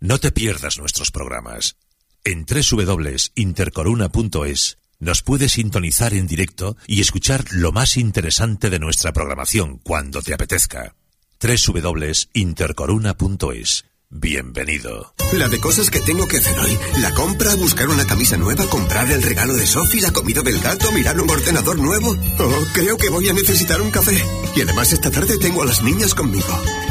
No 0.00 0.16
te 0.16 0.32
pierdas 0.32 0.80
nuestros 0.80 1.12
programas. 1.12 1.76
En 2.24 2.46
www.intercoruna.es 2.46 4.78
nos 4.98 5.22
puedes 5.22 5.52
sintonizar 5.52 6.14
en 6.14 6.26
directo 6.26 6.78
y 6.86 7.02
escuchar 7.02 7.44
lo 7.50 7.70
más 7.72 7.98
interesante 7.98 8.70
de 8.70 8.78
nuestra 8.78 9.12
programación 9.12 9.76
cuando 9.78 10.22
te 10.22 10.32
apetezca. 10.32 10.94
www.intercoruna.es 11.40 13.84
Bienvenido. 14.16 15.12
La 15.32 15.48
de 15.48 15.58
cosas 15.58 15.90
que 15.90 15.98
tengo 15.98 16.28
que 16.28 16.36
hacer 16.36 16.56
hoy. 16.56 16.78
La 17.00 17.12
compra, 17.14 17.56
buscar 17.56 17.88
una 17.88 18.06
camisa 18.06 18.36
nueva, 18.36 18.64
comprar 18.66 19.10
el 19.10 19.20
regalo 19.20 19.54
de 19.54 19.66
Sophie, 19.66 20.02
la 20.02 20.12
comida 20.12 20.40
del 20.40 20.60
gato, 20.60 20.92
mirar 20.92 21.20
un 21.20 21.28
ordenador 21.28 21.80
nuevo. 21.80 22.14
Oh, 22.38 22.64
creo 22.72 22.96
que 22.96 23.10
voy 23.10 23.28
a 23.28 23.32
necesitar 23.32 23.82
un 23.82 23.90
café. 23.90 24.16
Y 24.54 24.60
además 24.60 24.92
esta 24.92 25.10
tarde 25.10 25.36
tengo 25.38 25.62
a 25.62 25.66
las 25.66 25.82
niñas 25.82 26.14
conmigo. 26.14 26.46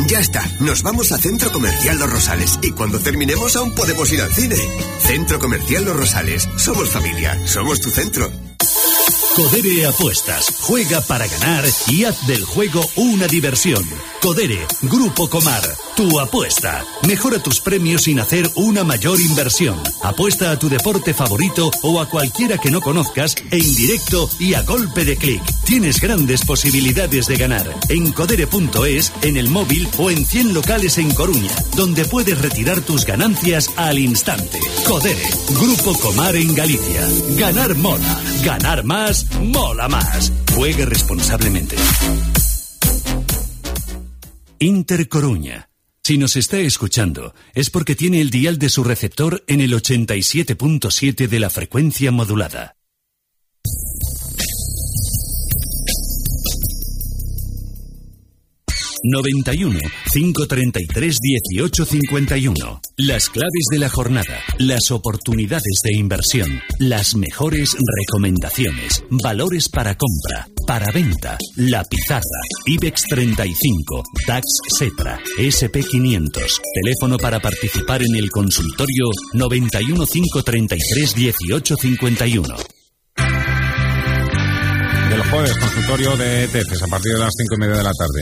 Ya 0.10 0.20
está, 0.20 0.44
nos 0.60 0.84
vamos 0.84 1.14
a 1.14 1.18
Centro 1.18 1.50
Comercial 1.50 1.98
Los 1.98 2.12
Rosales 2.12 2.60
y 2.62 2.72
cuando 2.72 3.00
terminemos 3.00 3.56
aún 3.56 3.74
podemos 3.74 4.12
ir 4.12 4.22
al 4.22 4.34
cine. 4.34 4.58
Centro 5.00 5.40
Comercial 5.40 5.86
Los 5.86 5.96
Rosales. 5.96 6.50
Somos 6.58 6.90
familia, 6.90 7.40
somos 7.48 7.80
tu 7.80 7.90
centro. 7.90 8.53
Codere 9.36 9.88
Apuestas. 9.88 10.54
Juega 10.60 11.02
para 11.02 11.28
ganar 11.28 11.66
y 11.88 12.04
haz 12.04 12.28
del 12.28 12.46
juego 12.46 12.88
una 12.96 13.28
diversión. 13.28 13.84
Codere, 14.22 14.68
Grupo 14.84 15.28
Comar. 15.28 15.64
Tu 15.96 16.20
apuesta. 16.20 16.84
Mejora 17.08 17.40
tus 17.40 17.60
premios 17.60 18.04
sin 18.04 18.20
hacer 18.20 18.50
una 18.56 18.84
mayor 18.84 19.20
inversión. 19.20 19.82
Apuesta 20.02 20.52
a 20.52 20.60
tu 20.60 20.70
deporte 20.70 21.14
favorito 21.14 21.72
o 21.82 22.00
a 22.00 22.10
cualquiera 22.10 22.58
que 22.58 22.72
no 22.72 22.82
conozcas 22.82 23.36
en 23.52 23.76
directo 23.76 24.30
y 24.40 24.54
a 24.54 24.62
golpe 24.62 25.04
de 25.04 25.18
clic. 25.18 25.42
Tienes 25.66 26.00
grandes 26.00 26.46
posibilidades 26.46 27.28
de 27.28 27.36
ganar. 27.36 27.76
En 27.90 28.12
codere.es, 28.12 29.14
en 29.24 29.38
el 29.38 29.50
móvil 29.50 29.88
o 29.98 30.12
en 30.12 30.26
100 30.26 30.54
locales 30.54 30.98
en 30.98 31.12
Coruña, 31.12 31.52
donde 31.76 32.06
puedes 32.06 32.40
retirar 32.40 32.82
tus 32.82 33.06
ganancias 33.06 33.70
al 33.78 34.00
instante. 34.00 34.60
Codere, 34.88 35.28
Grupo 35.50 35.94
Comar 36.00 36.36
en 36.36 36.54
Galicia. 36.56 37.08
Ganar 37.38 37.76
mola. 37.76 38.20
Ganar 38.44 38.84
mola 39.42 39.88
más. 39.88 40.32
Juegue 40.56 40.86
responsablemente. 40.86 41.76
Inter 44.60 45.10
Coruña. 45.10 45.70
Si 46.04 46.18
nos 46.18 46.36
está 46.36 46.58
escuchando, 46.60 47.34
es 47.54 47.70
porque 47.70 47.96
tiene 47.96 48.20
el 48.20 48.30
dial 48.30 48.60
de 48.60 48.70
su 48.70 48.84
receptor 48.84 49.44
en 49.48 49.62
el 49.62 49.74
87.7 49.74 51.28
de 51.28 51.40
la 51.40 51.50
frecuencia 51.50 52.12
modulada. 52.12 52.76
91 59.04 59.80
533 60.12 61.18
1851. 61.22 62.82
Las 62.98 63.30
claves 63.30 63.66
de 63.72 63.80
la 63.80 63.90
jornada, 63.90 64.40
las 64.60 64.92
oportunidades 64.92 65.82
de 65.84 65.98
inversión, 65.98 66.62
las 66.80 67.16
mejores 67.16 67.76
recomendaciones, 68.02 69.04
valores 69.10 69.70
para 69.70 69.96
compra, 69.98 70.48
para 70.66 70.92
venta, 70.92 71.38
la 71.58 71.84
pizarra, 71.84 72.22
IBEX 72.66 73.04
35, 73.10 74.04
DAX 74.26 74.46
Setra, 74.68 75.20
SP 75.38 75.84
500. 75.84 76.62
Teléfono 76.82 77.18
para 77.18 77.40
participar 77.40 78.02
en 78.02 78.16
el 78.16 78.30
consultorio 78.30 79.10
91 79.34 80.06
533 80.06 81.18
1851 81.18 82.73
el 85.14 85.24
jueves, 85.30 85.58
consultorio 85.58 86.18
de 86.18 86.46
ETFs 86.46 86.84
a 86.84 86.88
partir 86.88 87.14
de 87.14 87.20
las 87.20 87.34
cinco 87.38 87.56
y 87.56 87.58
media 87.60 87.78
de 87.78 87.84
la 87.84 87.94
tarde. 87.94 88.22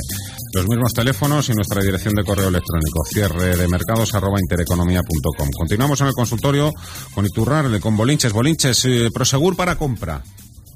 Los 0.54 0.68
mismos 0.68 0.94
teléfonos 0.94 1.48
y 1.50 1.54
nuestra 1.54 1.82
dirección 1.82 2.14
de 2.16 2.24
correo 2.24 2.50
electrónico, 2.50 3.06
cierre 3.06 3.56
de 3.56 3.68
mercados 3.68 4.14
arroba 4.14 4.40
intereconomía.com. 4.40 5.50
Continuamos 5.58 6.02
en 6.02 6.08
el 6.08 6.14
consultorio 6.14 6.74
con 7.14 7.26
Iturrarle, 7.26 7.80
con 7.80 7.96
Bolinches. 7.96 8.34
Bolinches, 8.34 8.86
eh, 8.86 9.10
Prosegur 9.14 9.56
para 9.56 9.76
compra. 9.76 10.22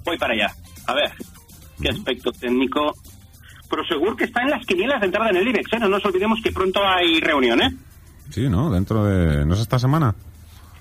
Voy 0.05 0.17
para 0.17 0.33
allá. 0.33 0.55
A 0.87 0.93
ver, 0.93 1.11
qué 1.81 1.89
aspecto 1.89 2.31
técnico. 2.31 2.93
Prosegur 3.69 4.15
que 4.15 4.25
está 4.25 4.41
en 4.43 4.51
las 4.51 4.65
quinielas 4.65 5.01
de 5.01 5.07
entrada 5.07 5.31
en 5.31 5.37
el 5.37 5.47
IBEX, 5.49 5.73
¿eh? 5.73 5.79
No 5.79 5.89
nos 5.89 6.05
olvidemos 6.05 6.39
que 6.41 6.51
pronto 6.51 6.79
hay 6.87 7.19
reunión, 7.19 7.61
¿eh? 7.61 7.75
Sí, 8.29 8.47
¿no? 8.47 8.71
Dentro 8.71 9.03
de... 9.05 9.45
¿No 9.45 9.53
es 9.53 9.59
esta 9.59 9.79
semana? 9.79 10.15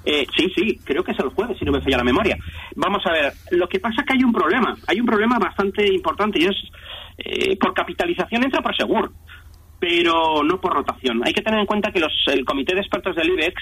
Eh, 0.04 0.26
sí, 0.36 0.52
sí, 0.54 0.78
creo 0.84 1.02
que 1.02 1.12
es 1.12 1.18
el 1.18 1.30
jueves, 1.30 1.58
si 1.58 1.64
no 1.64 1.72
me 1.72 1.80
falla 1.80 1.98
la 1.98 2.04
memoria. 2.04 2.36
Vamos 2.76 3.02
a 3.06 3.12
ver, 3.12 3.32
lo 3.52 3.68
que 3.68 3.80
pasa 3.80 4.02
es 4.02 4.06
que 4.06 4.12
hay 4.12 4.24
un 4.24 4.32
problema, 4.32 4.76
hay 4.86 5.00
un 5.00 5.06
problema 5.06 5.38
bastante 5.38 5.86
importante 5.92 6.38
y 6.40 6.44
es 6.44 6.56
eh, 7.18 7.56
por 7.56 7.72
capitalización 7.72 8.44
entra 8.44 8.60
por 8.60 8.76
seguro, 8.76 9.12
pero 9.78 10.42
no 10.42 10.60
por 10.60 10.74
rotación. 10.74 11.22
Hay 11.24 11.32
que 11.32 11.40
tener 11.40 11.60
en 11.60 11.66
cuenta 11.66 11.90
que 11.90 12.00
los, 12.00 12.12
el 12.26 12.44
comité 12.44 12.74
de 12.74 12.80
expertos 12.80 13.16
del 13.16 13.30
IBEX 13.30 13.54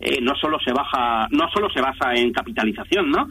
eh, 0.00 0.20
no 0.20 0.34
solo 0.36 0.58
se 0.60 0.72
baja, 0.72 1.26
no 1.30 1.48
solo 1.50 1.68
se 1.70 1.80
basa 1.80 2.14
en 2.14 2.32
capitalización, 2.32 3.10
¿no? 3.10 3.28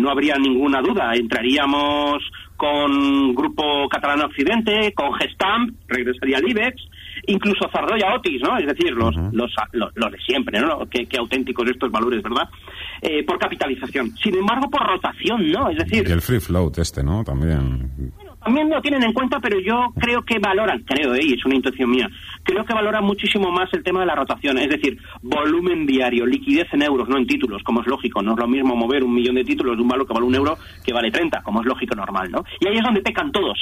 no 0.00 0.10
habría 0.10 0.34
ninguna 0.34 0.82
duda, 0.82 1.14
entraríamos 1.14 2.22
con 2.58 3.34
Grupo 3.34 3.88
Catalán 3.88 4.20
Occidente, 4.20 4.92
con 4.92 5.14
Gestamp, 5.14 5.74
regresaría 5.88 6.36
al 6.36 6.46
IBEX, 6.46 6.76
incluso 7.26 7.68
Zardoya 7.70 8.14
Otis, 8.14 8.40
¿no? 8.42 8.56
Es 8.58 8.66
decir, 8.66 8.92
los, 8.92 9.14
los, 9.32 9.52
los, 9.72 10.12
de 10.12 10.18
siempre, 10.18 10.60
¿no? 10.60 10.86
Qué, 10.88 11.06
auténticos 11.18 11.68
estos 11.70 11.90
valores, 11.90 12.22
¿verdad? 12.22 12.48
Eh, 13.00 13.24
por 13.24 13.38
capitalización. 13.38 14.10
Sin 14.16 14.36
embargo, 14.36 14.68
por 14.70 14.82
rotación, 14.86 15.50
¿no? 15.50 15.68
Es 15.70 15.78
decir... 15.78 16.06
Y 16.08 16.12
el 16.12 16.20
free 16.20 16.40
float 16.40 16.78
este, 16.78 17.02
¿no? 17.02 17.24
También... 17.24 17.90
Bueno, 18.16 18.32
también 18.42 18.70
lo 18.70 18.80
tienen 18.80 19.04
en 19.04 19.12
cuenta, 19.12 19.38
pero 19.40 19.60
yo 19.60 19.92
creo 20.00 20.22
que 20.22 20.38
valoran, 20.38 20.80
creo, 20.80 21.14
¿eh? 21.14 21.20
y 21.22 21.34
es 21.34 21.44
una 21.44 21.54
intuición 21.54 21.90
mía, 21.90 22.10
creo 22.42 22.64
que 22.64 22.74
valoran 22.74 23.04
muchísimo 23.04 23.52
más 23.52 23.72
el 23.72 23.84
tema 23.84 24.00
de 24.00 24.06
la 24.06 24.16
rotación, 24.16 24.58
es 24.58 24.68
decir, 24.68 24.98
volumen 25.22 25.86
diario, 25.86 26.26
liquidez 26.26 26.66
en 26.72 26.82
euros, 26.82 27.08
no 27.08 27.18
en 27.18 27.26
títulos, 27.26 27.62
como 27.62 27.82
es 27.82 27.86
lógico. 27.86 28.20
No 28.20 28.32
es 28.32 28.38
lo 28.38 28.48
mismo 28.48 28.74
mover 28.74 29.04
un 29.04 29.14
millón 29.14 29.36
de 29.36 29.44
títulos 29.44 29.76
de 29.76 29.82
un 29.82 29.88
valor 29.88 30.06
que 30.06 30.14
vale 30.14 30.26
un 30.26 30.34
euro 30.34 30.58
que 30.84 30.92
vale 30.92 31.10
30, 31.10 31.42
como 31.42 31.60
es 31.60 31.66
lógico 31.66 31.94
normal, 31.94 32.30
¿no? 32.30 32.44
Y 32.60 32.66
ahí 32.66 32.76
es 32.76 32.82
donde 32.82 33.00
pecan 33.00 33.30
todos 33.30 33.58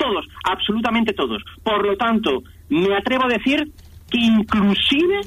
todos, 0.00 0.26
absolutamente 0.44 1.12
todos. 1.12 1.42
Por 1.62 1.86
lo 1.86 1.96
tanto, 1.96 2.42
me 2.70 2.96
atrevo 2.96 3.24
a 3.24 3.28
decir 3.28 3.70
que 4.10 4.18
inclusive 4.18 5.20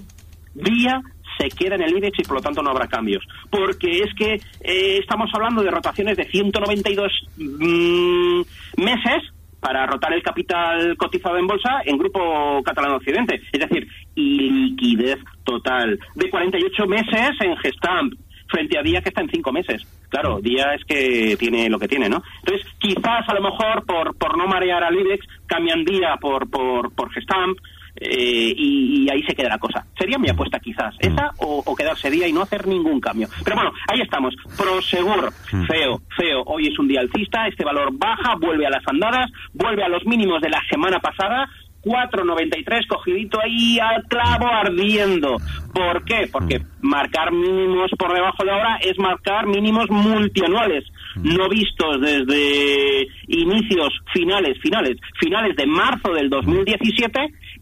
Vía 0.56 1.02
se 1.38 1.50
queda 1.50 1.76
en 1.76 1.84
el 1.84 1.98
IBEX 1.98 2.20
y 2.20 2.24
por 2.24 2.38
lo 2.38 2.42
tanto 2.42 2.62
no 2.62 2.70
habrá 2.70 2.88
cambios. 2.88 3.24
Porque 3.50 4.00
es 4.00 4.14
que 4.16 4.34
eh, 4.62 4.98
estamos 5.00 5.30
hablando 5.34 5.64
de 5.64 5.72
rotaciones 5.72 6.18
de 6.18 6.26
192 6.26 7.12
mm, 7.38 8.42
meses 8.78 9.34
para 9.60 9.86
rotar 9.86 10.14
el 10.14 10.22
capital 10.22 10.96
cotizado 10.98 11.38
en 11.38 11.48
bolsa 11.48 11.82
en 11.86 11.98
Grupo 11.98 12.62
Catalán 12.64 12.92
Occidente. 12.92 13.42
Es 13.52 13.60
decir, 13.60 13.88
y 14.14 14.50
liquidez 14.50 15.20
total. 15.44 16.00
De 16.16 16.30
48 16.30 16.86
meses 16.86 17.32
en 17.40 17.56
Gestamp, 17.58 18.14
frente 18.54 18.78
a 18.78 18.84
Día 18.84 19.02
que 19.02 19.10
está 19.10 19.22
en 19.22 19.30
5 19.30 19.52
meses. 19.52 19.82
Claro, 20.10 20.40
Día 20.40 20.76
es 20.76 20.86
que 20.86 21.36
tiene 21.38 21.70
lo 21.70 21.80
que 21.80 21.88
tiene, 21.88 22.08
¿no? 22.08 22.22
Entonces, 22.46 22.68
quizás 22.78 23.28
a 23.28 23.34
lo 23.34 23.42
mejor 23.42 23.84
por, 23.84 24.16
por 24.16 24.38
no 24.38 24.46
marear 24.46 24.84
al 24.84 24.96
IBEX, 24.96 25.26
cambian 25.48 25.84
Día 25.84 26.18
por, 26.22 26.48
por, 26.50 26.94
por 26.94 27.12
Gestamp, 27.12 27.58
eh, 27.96 28.54
y, 28.58 29.08
ahí 29.12 29.22
se 29.24 29.36
queda 29.36 29.50
la 29.50 29.58
cosa. 29.58 29.86
Sería 29.98 30.18
mi 30.18 30.30
apuesta 30.30 30.60
quizás, 30.60 30.96
mm. 30.96 31.08
esa 31.08 31.32
o, 31.38 31.76
quedarse 31.76 32.10
día 32.10 32.28
y 32.28 32.34
no 32.34 32.42
hacer 32.42 32.68
ningún 32.68 33.00
cambio. 33.00 33.28
Pero 33.44 33.56
bueno, 33.56 33.72
ahí 33.88 34.02
estamos. 34.02 34.36
Prosegur, 34.58 35.32
mm. 35.52 35.66
feo, 35.66 36.02
feo. 36.16 36.44
Hoy 36.46 36.68
es 36.68 36.80
un 36.80 36.88
día 36.88 37.02
alcista, 37.02 37.48
este 37.48 37.64
valor 37.64 37.90
baja, 37.94 38.36
vuelve 38.40 38.66
a 38.66 38.70
las 38.70 38.88
andadas, 38.88 39.32
vuelve 39.54 39.84
a 39.84 39.90
los 39.90 40.06
mínimos 40.06 40.42
de 40.42 40.50
la 40.50 40.62
semana 40.70 41.00
pasada. 41.00 41.48
4.93 41.84 42.88
cogidito 42.88 43.40
ahí 43.42 43.80
al 43.80 44.04
clavo 44.04 44.48
ardiendo. 44.48 45.38
¿Por 45.74 46.04
qué? 46.06 46.28
Porque 46.32 46.60
mm. 46.60 46.64
marcar 46.82 47.32
mínimos 47.32 47.92
por 47.98 48.14
debajo 48.14 48.44
de 48.44 48.52
ahora 48.52 48.78
es 48.82 48.98
marcar 48.98 49.48
mínimos 49.48 49.90
multianuales, 49.90 50.86
no 51.16 51.50
vistos 51.50 52.02
desde 52.02 53.08
inicios 53.28 53.94
finales, 54.14 54.58
finales, 54.62 54.98
finales 55.20 55.56
de 55.56 55.66
marzo 55.66 56.14
del 56.14 56.30
2017 56.30 57.20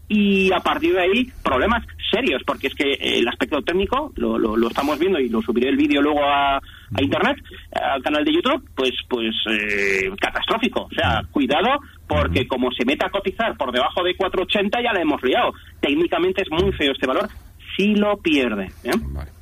y 0.08 0.52
a 0.52 0.60
partir 0.60 0.92
de 0.92 1.00
ahí 1.00 1.32
problemas 1.42 1.84
serios, 2.10 2.42
porque 2.46 2.66
es 2.66 2.74
que 2.74 2.92
el 3.00 3.26
aspecto 3.26 3.62
técnico 3.62 4.12
lo, 4.16 4.38
lo, 4.38 4.68
estamos 4.68 4.98
viendo 4.98 5.18
y 5.18 5.30
lo 5.30 5.40
subiré 5.40 5.70
el 5.70 5.76
vídeo 5.76 6.02
luego 6.02 6.20
a, 6.22 6.60
internet, 7.00 7.38
al 7.72 8.02
canal 8.02 8.24
de 8.24 8.34
YouTube, 8.34 8.68
pues 8.74 8.92
pues 9.08 9.34
eh, 9.50 10.10
catastrófico. 10.20 10.82
O 10.82 10.94
sea, 10.94 11.22
cuidado 11.30 11.80
porque 12.06 12.46
como 12.46 12.70
se 12.72 12.84
meta 12.84 13.06
a 13.06 13.10
cotizar 13.10 13.56
por 13.56 13.72
debajo 13.72 14.02
de 14.04 14.14
4.80 14.14 14.82
ya 14.84 14.92
le 14.92 15.00
hemos 15.00 15.22
liado. 15.22 15.52
Técnicamente 15.80 16.42
es 16.42 16.50
muy 16.50 16.70
feo 16.72 16.92
este 16.92 17.06
valor 17.06 17.28
si 17.74 17.94
lo 17.94 18.18
pierde. 18.18 18.70
¿eh? 18.84 18.92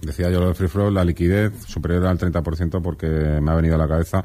Decía 0.00 0.30
yo 0.30 0.38
lo 0.38 0.48
de 0.48 0.54
Free 0.54 0.68
Flow, 0.68 0.90
la 0.90 1.04
liquidez 1.04 1.64
superior 1.66 2.06
al 2.06 2.18
30% 2.18 2.80
porque 2.80 3.08
me 3.08 3.50
ha 3.50 3.56
venido 3.56 3.74
a 3.74 3.78
la 3.78 3.88
cabeza 3.88 4.24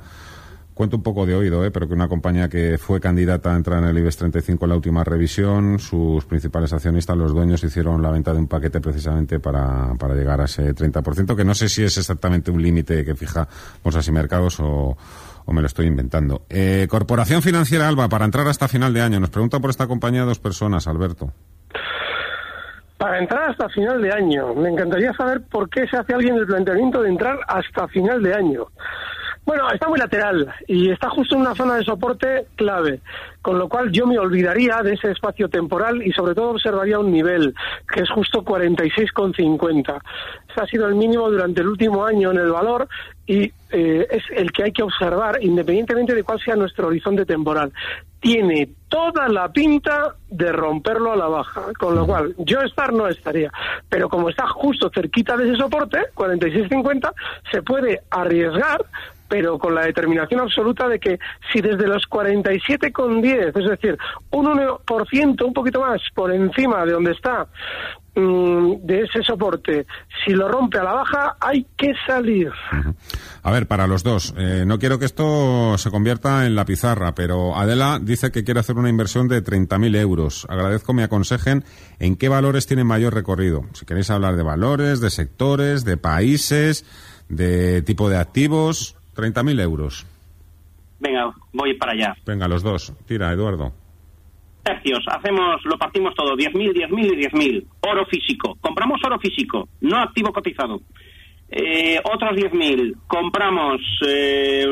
Cuento 0.76 0.98
un 0.98 1.04
poco 1.04 1.26
de 1.26 1.34
oído, 1.34 1.64
¿eh? 1.64 1.72
pero 1.72 1.88
que 1.88 1.94
una 1.94 2.10
compañía 2.10 2.50
que 2.50 2.78
fue 2.78 3.00
candidata 3.00 3.54
a 3.54 3.56
entrar 3.56 3.82
en 3.82 3.88
el 3.88 3.98
IBEX 3.98 4.18
35 4.18 4.66
en 4.66 4.70
la 4.70 4.76
última 4.76 5.06
revisión, 5.06 5.80
sus 5.80 6.26
principales 6.26 6.74
accionistas, 6.74 7.16
los 7.16 7.34
dueños, 7.34 7.64
hicieron 7.64 8.02
la 8.02 8.12
venta 8.12 8.34
de 8.34 8.40
un 8.40 8.48
paquete 8.50 8.82
precisamente 8.82 9.40
para, 9.40 9.94
para 9.98 10.16
llegar 10.16 10.42
a 10.42 10.44
ese 10.44 10.76
30%, 10.76 11.34
que 11.34 11.46
no 11.46 11.56
sé 11.56 11.70
si 11.70 11.82
es 11.82 11.98
exactamente 11.98 12.52
un 12.52 12.62
límite 12.62 13.06
que 13.06 13.16
fija 13.16 13.48
bolsas 13.82 14.06
y 14.10 14.12
mercados 14.12 14.60
o, 14.60 14.98
o 15.46 15.54
me 15.54 15.62
lo 15.62 15.68
estoy 15.68 15.88
inventando. 15.88 16.42
Eh, 16.50 16.88
Corporación 16.90 17.42
Financiera 17.42 17.88
Alba, 17.88 18.10
para 18.10 18.26
entrar 18.26 18.46
hasta 18.48 18.68
final 18.68 18.94
de 18.94 19.02
año. 19.02 19.22
Nos 19.22 19.30
pregunta 19.30 19.62
por 19.62 19.70
esta 19.70 19.88
compañía 19.88 20.24
dos 20.24 20.40
personas, 20.40 20.88
Alberto. 20.88 21.32
Para 22.98 23.20
entrar 23.20 23.52
hasta 23.52 23.70
final 23.70 24.02
de 24.02 24.12
año. 24.12 24.54
Me 24.56 24.70
encantaría 24.70 25.14
saber 25.14 25.42
por 25.50 25.70
qué 25.70 25.88
se 25.88 25.96
hace 25.96 26.14
alguien 26.14 26.36
el 26.36 26.46
planteamiento 26.46 27.02
de 27.02 27.10
entrar 27.10 27.40
hasta 27.48 27.88
final 27.88 28.22
de 28.22 28.34
año. 28.34 28.66
Bueno, 29.46 29.70
está 29.72 29.88
muy 29.88 30.00
lateral 30.00 30.52
y 30.68 30.90
está 30.90 31.08
justo 31.10 31.36
en 31.36 31.42
una 31.42 31.54
zona 31.54 31.76
de 31.76 31.84
soporte 31.84 32.48
clave, 32.56 33.02
con 33.44 33.60
lo 33.60 33.70
cual 33.70 33.92
yo 33.92 34.08
me 34.08 34.18
olvidaría 34.18 34.82
de 34.82 34.94
ese 34.94 35.12
espacio 35.12 35.48
temporal 35.48 36.02
y 36.02 36.12
sobre 36.14 36.34
todo 36.34 36.50
observaría 36.50 36.98
un 36.98 37.12
nivel 37.12 37.54
que 37.88 38.02
es 38.02 38.10
justo 38.10 38.44
46,50. 38.44 40.02
Ese 40.50 40.62
ha 40.62 40.66
sido 40.66 40.88
el 40.88 40.96
mínimo 40.96 41.30
durante 41.30 41.62
el 41.62 41.68
último 41.68 42.04
año 42.04 42.32
en 42.32 42.38
el 42.38 42.52
valor 42.52 42.88
y 43.28 43.52
eh, 43.70 44.08
es 44.10 44.24
el 44.32 44.52
que 44.52 44.64
hay 44.64 44.72
que 44.72 44.82
observar 44.82 45.38
independientemente 45.44 46.16
de 46.16 46.24
cuál 46.24 46.40
sea 46.40 46.56
nuestro 46.56 46.88
horizonte 46.88 47.24
temporal. 47.26 47.72
Tiene 48.20 48.70
toda 48.90 49.28
la 49.28 49.52
pinta 49.52 50.16
de 50.28 50.52
romperlo 50.52 51.14
a 51.14 51.16
la 51.16 51.28
baja, 51.28 51.66
con 51.78 51.94
lo 51.94 52.08
cual 52.08 52.34
yo 52.40 52.62
estar 52.62 52.92
no 52.92 53.08
estaría, 53.08 53.52
pero 53.90 54.10
como 54.10 54.30
está 54.30 54.48
justo 54.48 54.90
cerquita 54.90 55.38
de 55.38 55.50
ese 55.50 55.58
soporte, 55.58 56.00
46.50, 56.16 57.14
se 57.52 57.62
puede 57.62 58.02
arriesgar 58.10 58.84
pero 59.28 59.58
con 59.58 59.74
la 59.74 59.86
determinación 59.86 60.42
absoluta 60.42 60.88
de 60.88 61.00
que 61.00 61.20
si 61.52 61.62
desde 61.62 61.88
los 61.88 62.04
47,10, 62.10 63.60
es 63.60 63.70
decir, 63.70 63.98
un 64.32 64.46
1%, 64.46 65.46
un 65.46 65.54
poquito 65.54 65.82
más 65.82 66.02
por 66.14 66.34
encima 66.34 66.86
de 66.86 66.92
donde 66.94 67.12
está, 67.12 67.48
mm, 68.16 68.86
de 68.86 69.02
ese 69.02 69.24
soporte, 69.24 69.86
si 70.24 70.32
lo 70.32 70.48
rompe 70.48 70.80
a 70.80 70.84
la 70.84 70.94
baja, 70.94 71.36
hay 71.40 71.66
que 71.78 71.94
salir. 72.06 72.52
A 73.44 73.52
ver, 73.52 73.68
para 73.68 73.88
los 73.88 74.04
dos, 74.04 74.34
eh, 74.38 74.64
no 74.66 74.80
quiero 74.80 75.00
que 75.00 75.06
esto 75.06 75.78
se 75.78 75.92
convierta 75.92 76.46
en 76.46 76.56
la 76.56 76.66
pizarra, 76.66 77.14
pero 77.16 77.56
Adela 77.56 78.00
dice 78.02 78.32
que 78.32 78.44
quiere 78.44 78.60
hacer 78.60 78.78
una 78.78 78.90
inversión 78.90 79.28
de 79.28 79.44
30.000 79.44 79.96
euros. 79.96 80.46
Agradezco 80.50 80.94
me 80.94 81.04
aconsejen 81.04 81.64
en 82.00 82.16
qué 82.16 82.30
valores 82.30 82.68
tienen 82.68 82.88
mayor 82.88 83.14
recorrido. 83.14 83.66
Si 83.74 83.86
queréis 83.86 84.10
hablar 84.10 84.36
de 84.36 84.44
valores, 84.44 85.00
de 85.00 85.10
sectores, 85.10 85.84
de 85.84 85.98
países, 85.98 86.86
de 87.30 87.82
tipo 87.82 88.10
de 88.10 88.18
activos. 88.18 88.96
30.000 89.15 89.62
euros. 89.62 90.06
Venga, 90.99 91.34
voy 91.54 91.73
para 91.75 91.93
allá. 91.93 92.15
Venga, 92.25 92.47
los 92.47 92.63
dos. 92.63 92.93
Tira, 93.06 93.32
Eduardo. 93.32 93.73
Tercios, 94.63 95.04
hacemos, 95.08 95.63
lo 95.65 95.78
partimos 95.78 96.15
todo, 96.15 96.36
10.000, 96.36 96.73
10.000 96.73 97.06
y 97.06 97.25
10.000. 97.28 97.65
Oro 97.82 98.06
físico. 98.08 98.58
Compramos 98.60 98.99
oro 99.06 99.19
físico, 99.19 99.69
no 99.82 99.97
activo 99.97 100.32
cotizado. 100.34 100.82
Eh, 101.49 101.99
otros 102.04 102.32
10.000. 102.32 102.95
Compramos 103.06 103.80
eh, 104.08 104.65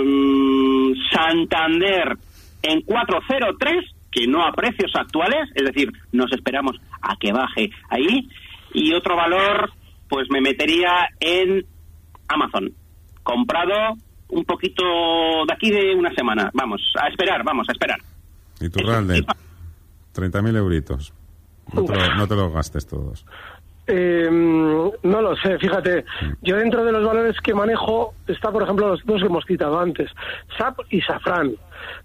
Santander 1.11 2.17
en 2.63 2.81
403 2.81 3.85
que 4.11 4.27
no 4.27 4.45
a 4.45 4.51
precios 4.51 4.91
actuales, 4.95 5.49
es 5.55 5.65
decir, 5.65 5.91
nos 6.11 6.31
esperamos 6.31 6.77
a 7.01 7.15
que 7.17 7.31
baje 7.31 7.69
ahí. 7.89 8.29
Y 8.73 8.93
otro 8.93 9.15
valor, 9.15 9.71
pues 10.07 10.27
me 10.29 10.41
metería 10.41 11.07
en 11.19 11.65
Amazon, 12.27 12.71
comprado 13.23 13.95
un 14.29 14.45
poquito 14.45 14.83
de 15.47 15.53
aquí 15.53 15.71
de 15.71 15.95
una 15.95 16.13
semana. 16.13 16.49
Vamos, 16.53 16.81
a 17.01 17.07
esperar, 17.07 17.43
vamos, 17.43 17.67
a 17.69 17.71
esperar. 17.71 17.99
¿Y 18.59 18.69
tu 18.69 18.79
de 18.79 19.25
30.000 20.13 20.57
euritos. 20.57 21.13
No 21.73 21.83
te, 21.85 21.93
no 22.15 22.27
te 22.27 22.35
los 22.35 22.53
gastes 22.53 22.85
todos. 22.85 23.25
Eh, 23.85 24.29
no 24.31 25.21
lo 25.21 25.35
sé, 25.35 25.57
fíjate. 25.57 26.03
Mm. 26.03 26.33
Yo 26.41 26.55
dentro 26.55 26.85
de 26.85 26.91
los 26.91 27.05
valores 27.05 27.39
que 27.41 27.53
manejo 27.53 28.13
está, 28.27 28.51
por 28.51 28.63
ejemplo, 28.63 28.89
los 28.89 29.05
dos 29.05 29.21
que 29.21 29.27
hemos 29.27 29.45
citado 29.45 29.79
antes, 29.79 30.09
SAP 30.57 30.79
y 30.89 31.01
Safran. 31.01 31.53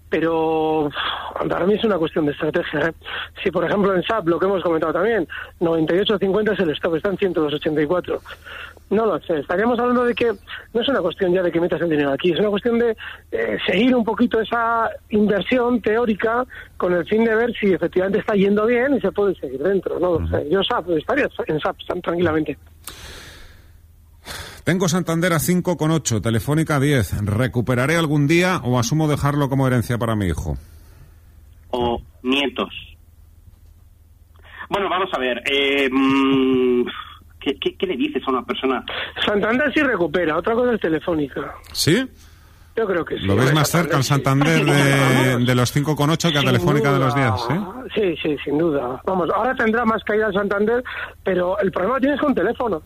Pero 0.09 0.89
para 1.47 1.65
mí 1.65 1.75
es 1.75 1.83
una 1.85 1.97
cuestión 1.97 2.25
de 2.25 2.33
estrategia. 2.33 2.89
¿eh? 2.89 2.93
Si, 3.41 3.51
por 3.51 3.63
ejemplo, 3.63 3.95
en 3.95 4.03
SAP, 4.03 4.27
lo 4.27 4.39
que 4.39 4.47
hemos 4.47 4.63
comentado 4.63 4.91
también, 4.91 5.27
98.50 5.61 6.53
es 6.53 6.59
el 6.59 6.69
stop, 6.71 6.95
está 6.95 7.09
en 7.09 7.17
184. 7.17 8.21
No 8.89 9.05
lo 9.05 9.19
sé. 9.21 9.39
Estaríamos 9.39 9.77
hablando 9.79 10.03
de 10.03 10.15
que 10.15 10.31
no 10.73 10.81
es 10.81 10.87
una 10.87 11.01
cuestión 11.01 11.33
ya 11.33 11.43
de 11.43 11.51
que 11.51 11.59
metas 11.59 11.81
el 11.81 11.89
dinero 11.89 12.11
aquí, 12.11 12.31
es 12.31 12.39
una 12.39 12.49
cuestión 12.49 12.79
de 12.79 12.97
eh, 13.31 13.57
seguir 13.65 13.95
un 13.95 14.03
poquito 14.03 14.41
esa 14.41 14.89
inversión 15.09 15.81
teórica 15.81 16.45
con 16.77 16.93
el 16.93 17.05
fin 17.05 17.23
de 17.23 17.35
ver 17.35 17.53
si 17.59 17.71
efectivamente 17.71 18.19
está 18.19 18.33
yendo 18.33 18.65
bien 18.65 18.95
y 18.95 19.01
se 19.01 19.11
puede 19.11 19.35
seguir 19.35 19.61
dentro. 19.61 19.99
No 19.99 20.19
lo 20.19 20.27
sé. 20.27 20.49
Yo 20.49 20.63
SAP, 20.63 20.89
estaría 20.89 21.29
en 21.47 21.59
SAP 21.59 21.77
tranquilamente. 22.01 22.57
Tengo 24.63 24.87
Santander 24.87 25.33
a 25.33 25.37
5,8, 25.37 26.21
Telefónica 26.21 26.75
a 26.75 26.79
10. 26.79 27.25
¿Recuperaré 27.25 27.95
algún 27.95 28.27
día 28.27 28.61
o 28.63 28.77
asumo 28.77 29.07
dejarlo 29.07 29.49
como 29.49 29.65
herencia 29.65 29.97
para 29.97 30.15
mi 30.15 30.27
hijo? 30.27 30.57
O 31.71 31.99
nietos. 32.23 32.69
Bueno, 34.69 34.87
vamos 34.87 35.09
a 35.11 35.19
ver. 35.19 35.41
Eh, 35.51 35.89
mm, 35.91 36.58
¿qué, 37.59 37.75
le 37.85 37.97
dices 37.97 38.23
a 38.27 38.31
una 38.31 38.43
persona? 38.43 38.83
Santander 39.25 39.71
sí 39.73 39.81
recupera, 39.81 40.37
otra 40.37 40.53
cosa 40.53 40.73
es 40.73 40.81
Telefónica. 40.81 41.53
¿Sí? 41.73 42.07
Yo 42.75 42.85
creo 42.85 43.03
que 43.03 43.17
sí. 43.17 43.25
¿Lo 43.25 43.35
ves 43.35 43.53
más 43.53 43.69
cerca 43.69 43.97
al 43.97 44.03
Santander 44.03 44.63
de, 44.63 45.45
de, 45.45 45.55
los 45.55 45.75
5,8 45.75 46.31
que 46.31 46.37
a 46.37 46.41
Telefónica 46.41 46.93
de 46.93 46.99
los 46.99 47.13
10? 47.13 47.27
¿sí? 47.93 48.15
sí, 48.21 48.37
sin 48.43 48.57
duda. 48.57 49.01
Vamos, 49.05 49.29
ahora 49.35 49.53
tendrá 49.55 49.83
más 49.83 50.03
caída 50.03 50.27
el 50.27 50.33
Santander, 50.33 50.83
pero 51.23 51.59
el 51.59 51.71
problema 51.71 51.95
lo 51.95 52.01
tienes 52.01 52.19
con 52.21 52.33
teléfono. 52.33 52.81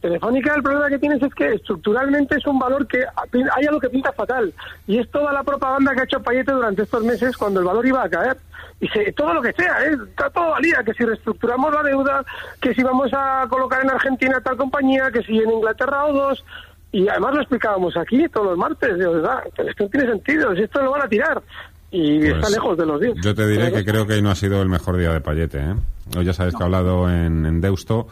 Telefónica 0.00 0.54
el 0.54 0.62
problema 0.62 0.88
que 0.88 0.98
tienes 0.98 1.20
es 1.22 1.34
que 1.34 1.54
estructuralmente 1.54 2.36
es 2.36 2.46
un 2.46 2.58
valor 2.58 2.86
que 2.86 2.98
hay 2.98 3.66
algo 3.66 3.80
que 3.80 3.90
pinta 3.90 4.12
fatal 4.12 4.52
y 4.86 4.98
es 4.98 5.10
toda 5.10 5.32
la 5.32 5.42
propaganda 5.42 5.92
que 5.92 6.00
ha 6.00 6.04
hecho 6.04 6.22
Payete 6.22 6.52
durante 6.52 6.82
estos 6.82 7.02
meses 7.02 7.36
cuando 7.36 7.58
el 7.58 7.66
valor 7.66 7.84
iba 7.84 8.04
a 8.04 8.08
caer 8.08 8.36
y 8.80 8.88
se, 8.88 9.12
todo 9.12 9.34
lo 9.34 9.42
que 9.42 9.52
sea, 9.52 9.84
¿eh? 9.84 9.96
está 10.08 10.30
todo 10.30 10.50
valía, 10.50 10.82
que 10.84 10.94
si 10.94 11.04
reestructuramos 11.04 11.72
la 11.72 11.82
deuda, 11.82 12.24
que 12.60 12.74
si 12.74 12.82
vamos 12.82 13.10
a 13.12 13.46
colocar 13.48 13.82
en 13.82 13.90
Argentina 13.90 14.40
tal 14.42 14.56
compañía, 14.56 15.10
que 15.12 15.22
si 15.22 15.38
en 15.38 15.50
Inglaterra 15.50 16.06
o 16.06 16.12
dos 16.12 16.44
y 16.90 17.08
además 17.08 17.34
lo 17.34 17.40
explicábamos 17.40 17.96
aquí 17.96 18.26
todos 18.28 18.46
los 18.46 18.58
martes, 18.58 18.96
de 18.96 19.08
verdad, 19.08 19.42
esto 19.46 19.84
no 19.84 19.90
tiene 19.90 20.08
sentido, 20.08 20.54
si 20.54 20.62
esto 20.62 20.82
lo 20.82 20.92
van 20.92 21.02
a 21.02 21.08
tirar 21.08 21.42
y 21.90 22.18
pues 22.18 22.34
está 22.34 22.50
lejos 22.50 22.76
de 22.78 22.86
los 22.86 23.00
días. 23.00 23.14
Yo 23.22 23.34
te 23.34 23.46
diré 23.46 23.72
que 23.72 23.84
creo 23.84 24.06
que 24.06 24.14
hoy 24.14 24.22
no 24.22 24.30
ha 24.30 24.34
sido 24.34 24.62
el 24.62 24.68
mejor 24.68 24.96
día 24.96 25.12
de 25.12 25.20
Payete, 25.20 25.58
¿eh? 25.58 25.74
Hoy 26.16 26.24
ya 26.24 26.32
sabes 26.32 26.54
que 26.54 26.62
ha 26.62 26.66
hablado 26.66 27.10
en, 27.10 27.44
en 27.44 27.60
Deusto 27.60 28.08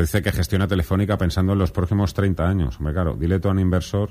dice 0.00 0.22
que 0.22 0.32
gestiona 0.32 0.66
Telefónica 0.66 1.18
pensando 1.18 1.52
en 1.52 1.58
los 1.58 1.70
próximos 1.70 2.14
30 2.14 2.48
años. 2.48 2.76
Hombre, 2.78 2.94
claro, 2.94 3.14
dile 3.18 3.38
tú 3.38 3.48
a 3.48 3.50
un 3.50 3.60
inversor. 3.60 4.10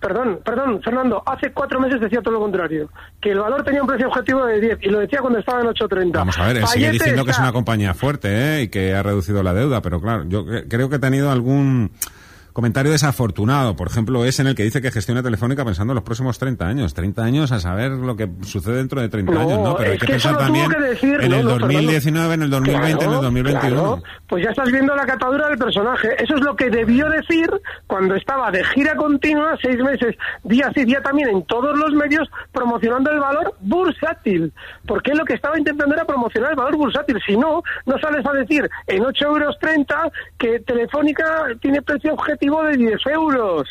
Perdón, 0.00 0.40
perdón, 0.44 0.80
Fernando, 0.82 1.22
hace 1.24 1.52
cuatro 1.52 1.80
meses 1.80 2.00
decía 2.00 2.20
todo 2.20 2.34
lo 2.34 2.40
contrario, 2.40 2.90
que 3.20 3.30
el 3.30 3.38
valor 3.38 3.64
tenía 3.64 3.80
un 3.80 3.88
precio 3.88 4.08
objetivo 4.08 4.44
de 4.44 4.60
10 4.60 4.78
y 4.82 4.88
lo 4.90 5.00
decía 5.00 5.20
cuando 5.20 5.38
estaba 5.38 5.62
en 5.62 5.68
8.30. 5.68 6.12
Vamos 6.12 6.38
a 6.38 6.46
ver, 6.46 6.58
él 6.58 6.66
sigue 6.66 6.90
diciendo 6.90 7.24
que 7.24 7.30
es 7.30 7.38
una 7.38 7.52
compañía 7.52 7.94
fuerte 7.94 8.28
¿eh? 8.28 8.62
y 8.62 8.68
que 8.68 8.94
ha 8.94 9.02
reducido 9.02 9.42
la 9.42 9.54
deuda, 9.54 9.80
pero 9.80 10.00
claro, 10.00 10.24
yo 10.28 10.44
creo 10.68 10.90
que 10.90 10.96
ha 10.96 11.00
tenido 11.00 11.30
algún 11.30 11.92
comentario 12.56 12.90
desafortunado, 12.90 13.76
por 13.76 13.86
ejemplo, 13.86 14.24
es 14.24 14.40
en 14.40 14.46
el 14.46 14.54
que 14.54 14.62
dice 14.62 14.80
que 14.80 14.90
gestiona 14.90 15.22
Telefónica 15.22 15.62
pensando 15.62 15.92
en 15.92 15.96
los 15.96 16.04
próximos 16.04 16.38
30 16.38 16.66
años. 16.66 16.94
30 16.94 17.22
años 17.22 17.52
a 17.52 17.60
saber 17.60 17.90
lo 17.90 18.16
que 18.16 18.30
sucede 18.44 18.76
dentro 18.76 18.98
de 19.02 19.10
30 19.10 19.32
años, 19.32 19.60
¿no? 19.60 19.76
Pero 19.76 19.92
hay 19.92 19.98
que, 19.98 20.06
pensar 20.06 20.38
también 20.38 20.72
en 20.72 21.32
el 21.34 21.44
2019, 21.44 22.32
en 22.32 22.42
el 22.44 22.48
2020, 22.48 23.04
en 23.04 23.12
el 23.12 23.20
2021. 23.20 24.02
Pues 24.26 24.42
ya 24.42 24.52
estás 24.52 24.72
viendo 24.72 24.96
la 24.96 25.04
catadura 25.04 25.50
del 25.50 25.58
personaje. 25.58 26.08
Eso 26.18 26.34
es 26.34 26.40
lo 26.40 26.56
que 26.56 26.70
debió 26.70 27.10
decir 27.10 27.50
cuando 27.86 28.14
estaba 28.14 28.50
de 28.50 28.64
gira 28.64 28.96
continua, 28.96 29.58
seis 29.60 29.76
meses, 29.76 30.16
día 30.42 30.72
sí, 30.74 30.86
día 30.86 31.02
también, 31.02 31.28
en 31.28 31.42
todos 31.44 31.78
los 31.78 31.92
medios, 31.92 32.26
promocionando 32.52 33.10
el 33.10 33.20
valor 33.20 33.54
bursátil. 33.60 34.50
Porque 34.86 35.12
lo 35.14 35.26
que 35.26 35.34
estaba 35.34 35.58
intentando 35.58 35.94
era 35.94 36.06
promocionar 36.06 36.52
el 36.52 36.56
valor 36.56 36.78
bursátil. 36.78 37.20
Si 37.26 37.36
no, 37.36 37.62
no 37.84 37.98
sales 37.98 38.24
a 38.24 38.32
decir 38.32 38.66
en 38.86 39.04
8 39.04 39.26
euros 39.26 39.58
30 39.60 40.10
que 40.38 40.60
Telefónica 40.60 41.48
tiene 41.60 41.82
precio 41.82 42.14
objetivo 42.14 42.45
de 42.50 42.76
10 42.76 43.06
euros. 43.06 43.68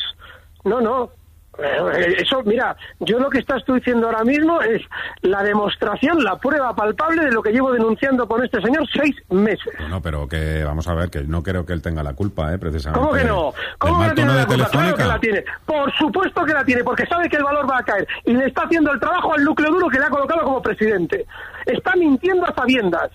No, 0.64 0.80
no. 0.80 1.10
Eh, 1.58 2.16
eso, 2.18 2.42
mira, 2.44 2.76
yo 3.00 3.18
lo 3.18 3.30
que 3.30 3.38
estás 3.38 3.64
tú 3.64 3.74
diciendo 3.74 4.06
ahora 4.06 4.24
mismo 4.24 4.60
es 4.60 4.82
la 5.22 5.42
demostración, 5.42 6.22
la 6.22 6.36
prueba 6.36 6.74
palpable 6.74 7.24
de 7.24 7.32
lo 7.32 7.42
que 7.42 7.50
llevo 7.50 7.72
denunciando 7.72 8.28
con 8.28 8.44
este 8.44 8.60
señor 8.60 8.86
seis 8.92 9.16
meses. 9.30 9.72
No, 9.88 10.02
pero 10.02 10.28
que 10.28 10.62
vamos 10.64 10.86
a 10.86 10.94
ver, 10.94 11.08
que 11.08 11.22
no 11.22 11.42
creo 11.42 11.64
que 11.64 11.72
él 11.72 11.80
tenga 11.80 12.02
la 12.02 12.14
culpa, 12.14 12.52
¿eh? 12.52 12.58
Precisamente. 12.58 13.00
¿Cómo 13.00 13.18
que 13.18 13.24
no? 13.24 13.54
¿Cómo 13.78 14.06
que 14.06 14.14
tiene 14.14 14.34
la 14.34 14.46
culpa? 14.46 14.68
Claro 14.68 14.96
que 14.96 15.04
la 15.04 15.18
tiene. 15.18 15.44
Por 15.64 15.90
supuesto 15.96 16.44
que 16.44 16.52
la 16.52 16.64
tiene, 16.64 16.84
porque 16.84 17.06
sabe 17.06 17.28
que 17.28 17.36
el 17.36 17.44
valor 17.44 17.70
va 17.70 17.78
a 17.78 17.82
caer 17.82 18.06
y 18.26 18.34
le 18.34 18.46
está 18.46 18.64
haciendo 18.64 18.92
el 18.92 19.00
trabajo 19.00 19.32
al 19.32 19.42
núcleo 19.42 19.70
duro 19.70 19.88
que 19.88 19.98
le 19.98 20.04
ha 20.04 20.10
colocado 20.10 20.42
como 20.42 20.60
presidente. 20.60 21.26
Está 21.64 21.94
mintiendo 21.96 22.44
a 22.44 22.54
sabiendas. 22.54 23.10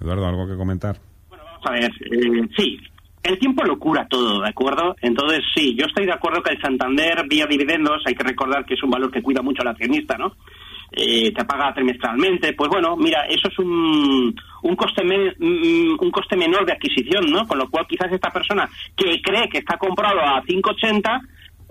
Eduardo, 0.00 0.26
¿algo 0.26 0.46
que 0.46 0.56
comentar? 0.56 0.96
Bueno, 1.28 1.44
vamos 1.44 1.66
a 1.66 1.72
ver. 1.72 1.90
Eh, 2.12 2.48
sí, 2.56 2.78
el 3.22 3.38
tiempo 3.38 3.64
lo 3.64 3.78
cura 3.78 4.06
todo, 4.08 4.40
¿de 4.40 4.48
acuerdo? 4.48 4.96
Entonces, 5.00 5.40
sí, 5.54 5.74
yo 5.76 5.86
estoy 5.86 6.06
de 6.06 6.12
acuerdo 6.12 6.42
que 6.42 6.52
el 6.52 6.60
Santander, 6.60 7.24
vía 7.28 7.46
dividendos, 7.46 8.02
hay 8.06 8.14
que 8.14 8.24
recordar 8.24 8.64
que 8.64 8.74
es 8.74 8.82
un 8.82 8.90
valor 8.90 9.10
que 9.10 9.22
cuida 9.22 9.42
mucho 9.42 9.62
al 9.62 9.68
accionista, 9.68 10.16
¿no? 10.18 10.34
Eh, 10.94 11.32
te 11.32 11.44
paga 11.44 11.72
trimestralmente, 11.72 12.52
pues 12.52 12.68
bueno, 12.68 12.96
mira, 12.96 13.24
eso 13.26 13.48
es 13.48 13.58
un, 13.58 14.34
un, 14.62 14.76
coste 14.76 15.02
mm, 15.04 15.96
un 15.98 16.10
coste 16.10 16.36
menor 16.36 16.66
de 16.66 16.72
adquisición, 16.72 17.30
¿no? 17.30 17.46
Con 17.46 17.58
lo 17.58 17.70
cual 17.70 17.86
quizás 17.88 18.12
esta 18.12 18.30
persona 18.30 18.68
que 18.94 19.22
cree 19.22 19.48
que 19.48 19.58
está 19.58 19.78
comprado 19.78 20.20
a 20.20 20.42
5,80 20.42 21.20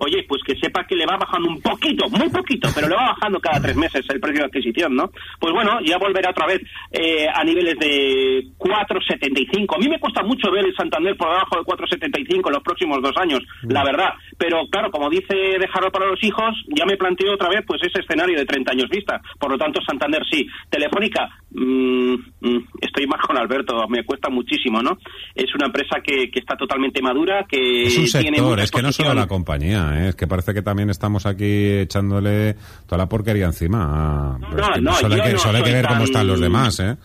oye, 0.04 0.24
pues 0.28 0.42
que 0.42 0.56
sepa 0.56 0.84
que 0.84 0.96
le 0.96 1.06
va 1.06 1.16
bajando 1.16 1.48
un 1.48 1.60
poquito, 1.60 2.08
muy 2.10 2.28
poquito, 2.28 2.68
pero 2.74 2.88
le 2.88 2.96
va 2.96 3.14
bajando 3.14 3.38
cada 3.40 3.60
tres 3.60 3.76
meses 3.76 4.04
el 4.08 4.20
precio 4.20 4.40
de 4.40 4.46
adquisición, 4.46 4.94
¿no? 4.94 5.10
Pues 5.38 5.52
bueno, 5.52 5.78
ya 5.84 5.96
volverá 5.98 6.30
otra 6.30 6.46
vez 6.46 6.60
eh, 6.90 7.26
a 7.32 7.44
niveles 7.44 7.78
de 7.78 8.44
4,75. 8.58 9.76
A 9.76 9.78
mí 9.78 9.88
me 9.88 10.00
cuesta 10.00 10.22
mucho 10.22 10.50
ver 10.50 10.66
el 10.66 10.74
Santander 10.74 11.16
por 11.16 11.28
debajo 11.28 11.56
de 11.56 11.62
4,75 11.62 12.46
en 12.46 12.52
los 12.52 12.62
próximos 12.62 13.00
dos 13.00 13.16
años, 13.16 13.40
la 13.62 13.82
mm. 13.82 13.86
verdad. 13.86 14.10
Pero 14.36 14.66
claro, 14.70 14.90
como 14.90 15.08
dice 15.08 15.34
dejarlo 15.58 15.90
para 15.90 16.06
los 16.06 16.22
hijos, 16.24 16.54
ya 16.68 16.84
me 16.84 16.96
planteo 16.96 17.34
otra 17.34 17.48
vez 17.48 17.60
pues 17.66 17.80
ese 17.82 18.00
escenario 18.00 18.38
de 18.38 18.44
30 18.44 18.72
años 18.72 18.88
vista. 18.90 19.20
Por 19.38 19.50
lo 19.50 19.58
tanto, 19.58 19.80
Santander 19.86 20.22
sí. 20.30 20.46
Telefónica, 20.68 21.28
mm, 21.50 22.14
mm, 22.40 22.68
estoy 22.80 23.06
más 23.06 23.20
con 23.26 23.36
Alberto, 23.36 23.86
me 23.88 24.04
cuesta 24.04 24.28
muchísimo, 24.30 24.82
¿no? 24.82 24.98
Es 25.34 25.54
una 25.54 25.66
empresa 25.66 26.00
que, 26.02 26.30
que 26.30 26.40
está 26.40 26.56
totalmente 26.56 27.00
madura, 27.00 27.46
que 27.48 27.84
es 27.84 27.98
un 27.98 28.06
sector, 28.06 28.60
es 28.60 28.70
que 28.70 28.82
no 28.82 28.92
solo 28.92 29.14
la 29.14 29.26
compañía, 29.26 29.91
¿eh? 29.92 30.08
es 30.08 30.16
que 30.16 30.26
parece 30.26 30.54
que 30.54 30.62
también 30.62 30.90
estamos 30.90 31.26
aquí 31.26 31.78
echándole 31.80 32.56
toda 32.86 32.98
la 32.98 33.08
porquería 33.08 33.46
encima. 33.46 34.38
No, 34.40 34.76
no, 34.80 34.92
solo, 34.94 35.14
hay 35.14 35.62
que, 35.62 35.72
ver 35.72 35.86
cómo 35.86 36.04
están 36.04 36.26
los 36.26 36.40
demás, 36.40 36.80
¿eh? 36.80 36.96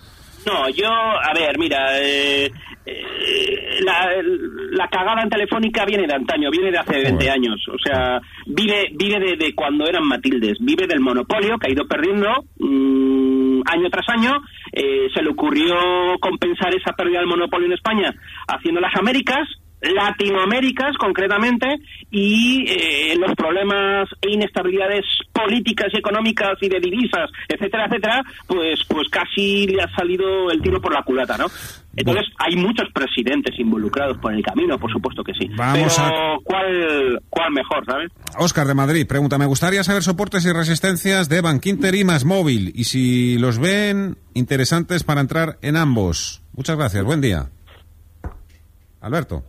No, 0.45 0.69
yo, 0.69 0.87
a 0.87 1.33
ver, 1.33 1.59
mira, 1.59 1.99
eh, 1.99 2.49
eh, 2.85 3.79
la, 3.81 4.09
la, 4.71 4.87
cagada 4.87 5.21
en 5.21 5.29
Telefónica 5.29 5.83
viene 5.83 6.07
de 6.07 6.13
antaño, 6.13 6.49
viene 6.49 6.71
de 6.71 6.77
hace 6.77 7.01
20 7.03 7.29
años. 7.29 7.65
O 7.67 7.77
sea, 7.77 8.21
vive 8.45 8.87
vive 8.93 9.35
de, 9.35 9.53
cuando 9.53 9.85
eran 9.85 10.07
Matildes, 10.07 10.57
vive 10.61 10.87
del 10.87 11.01
monopolio 11.01 11.57
que 11.57 11.67
ha 11.67 11.73
ido 11.73 11.85
perdiendo 11.85 12.29
mm, 12.59 13.61
año 13.65 13.89
tras 13.89 14.07
año. 14.07 14.41
se 14.71 15.21
le 15.21 15.29
ocurrió 15.29 15.75
compensar 16.21 16.73
esa 16.73 16.93
pérdida 16.93 17.19
del 17.19 17.27
monopolio 17.27 17.67
en 17.67 17.73
España 17.73 18.13
haciendo 18.47 18.79
las 18.79 18.95
Américas, 18.95 19.49
Latinoaméricas 19.81 20.97
concretamente 20.97 21.67
y 22.09 22.65
eh, 22.67 23.15
los 23.17 23.35
problemas 23.35 24.09
e 24.21 24.31
inestabilidades 24.31 25.05
políticas 25.31 25.87
y 25.93 25.97
económicas 25.97 26.57
y 26.61 26.69
de 26.69 26.79
divisas, 26.79 27.29
etcétera, 27.47 27.85
etcétera, 27.85 28.23
pues 28.47 28.83
pues 28.87 29.07
casi 29.09 29.67
le 29.67 29.83
ha 29.83 29.95
salido 29.95 30.49
el 30.49 30.61
tiro 30.61 30.81
por 30.81 30.93
la 30.93 31.03
culata, 31.03 31.37
¿no? 31.37 31.45
Entonces 31.95 32.25
hay 32.37 32.55
muchos 32.55 32.87
presidentes 32.93 33.57
involucrados 33.59 34.17
por 34.17 34.33
el 34.33 34.43
camino, 34.43 34.77
por 34.79 34.91
supuesto 34.91 35.23
que 35.23 35.33
sí. 35.33 35.49
Vamos 35.55 35.95
Pero 35.97 36.39
¿cuál, 36.43 37.21
¿cuál 37.29 37.51
mejor, 37.51 37.85
sabes? 37.85 38.11
Oscar 38.37 38.67
de 38.67 38.75
Madrid 38.75 39.07
pregunta, 39.07 39.37
me 39.37 39.45
gustaría 39.45 39.83
saber 39.83 40.03
soportes 40.03 40.45
y 40.45 40.53
resistencias 40.53 41.29
de 41.29 41.41
Bankinter 41.41 41.93
y 41.95 42.03
más 42.03 42.25
móvil 42.25 42.71
y 42.75 42.85
si 42.85 43.37
los 43.37 43.59
ven 43.59 44.17
interesantes 44.33 45.03
para 45.03 45.21
entrar 45.21 45.57
en 45.61 45.75
ambos. 45.75 46.41
Muchas 46.53 46.77
gracias, 46.77 47.03
buen 47.03 47.21
día. 47.21 47.49
Alberto 49.01 49.43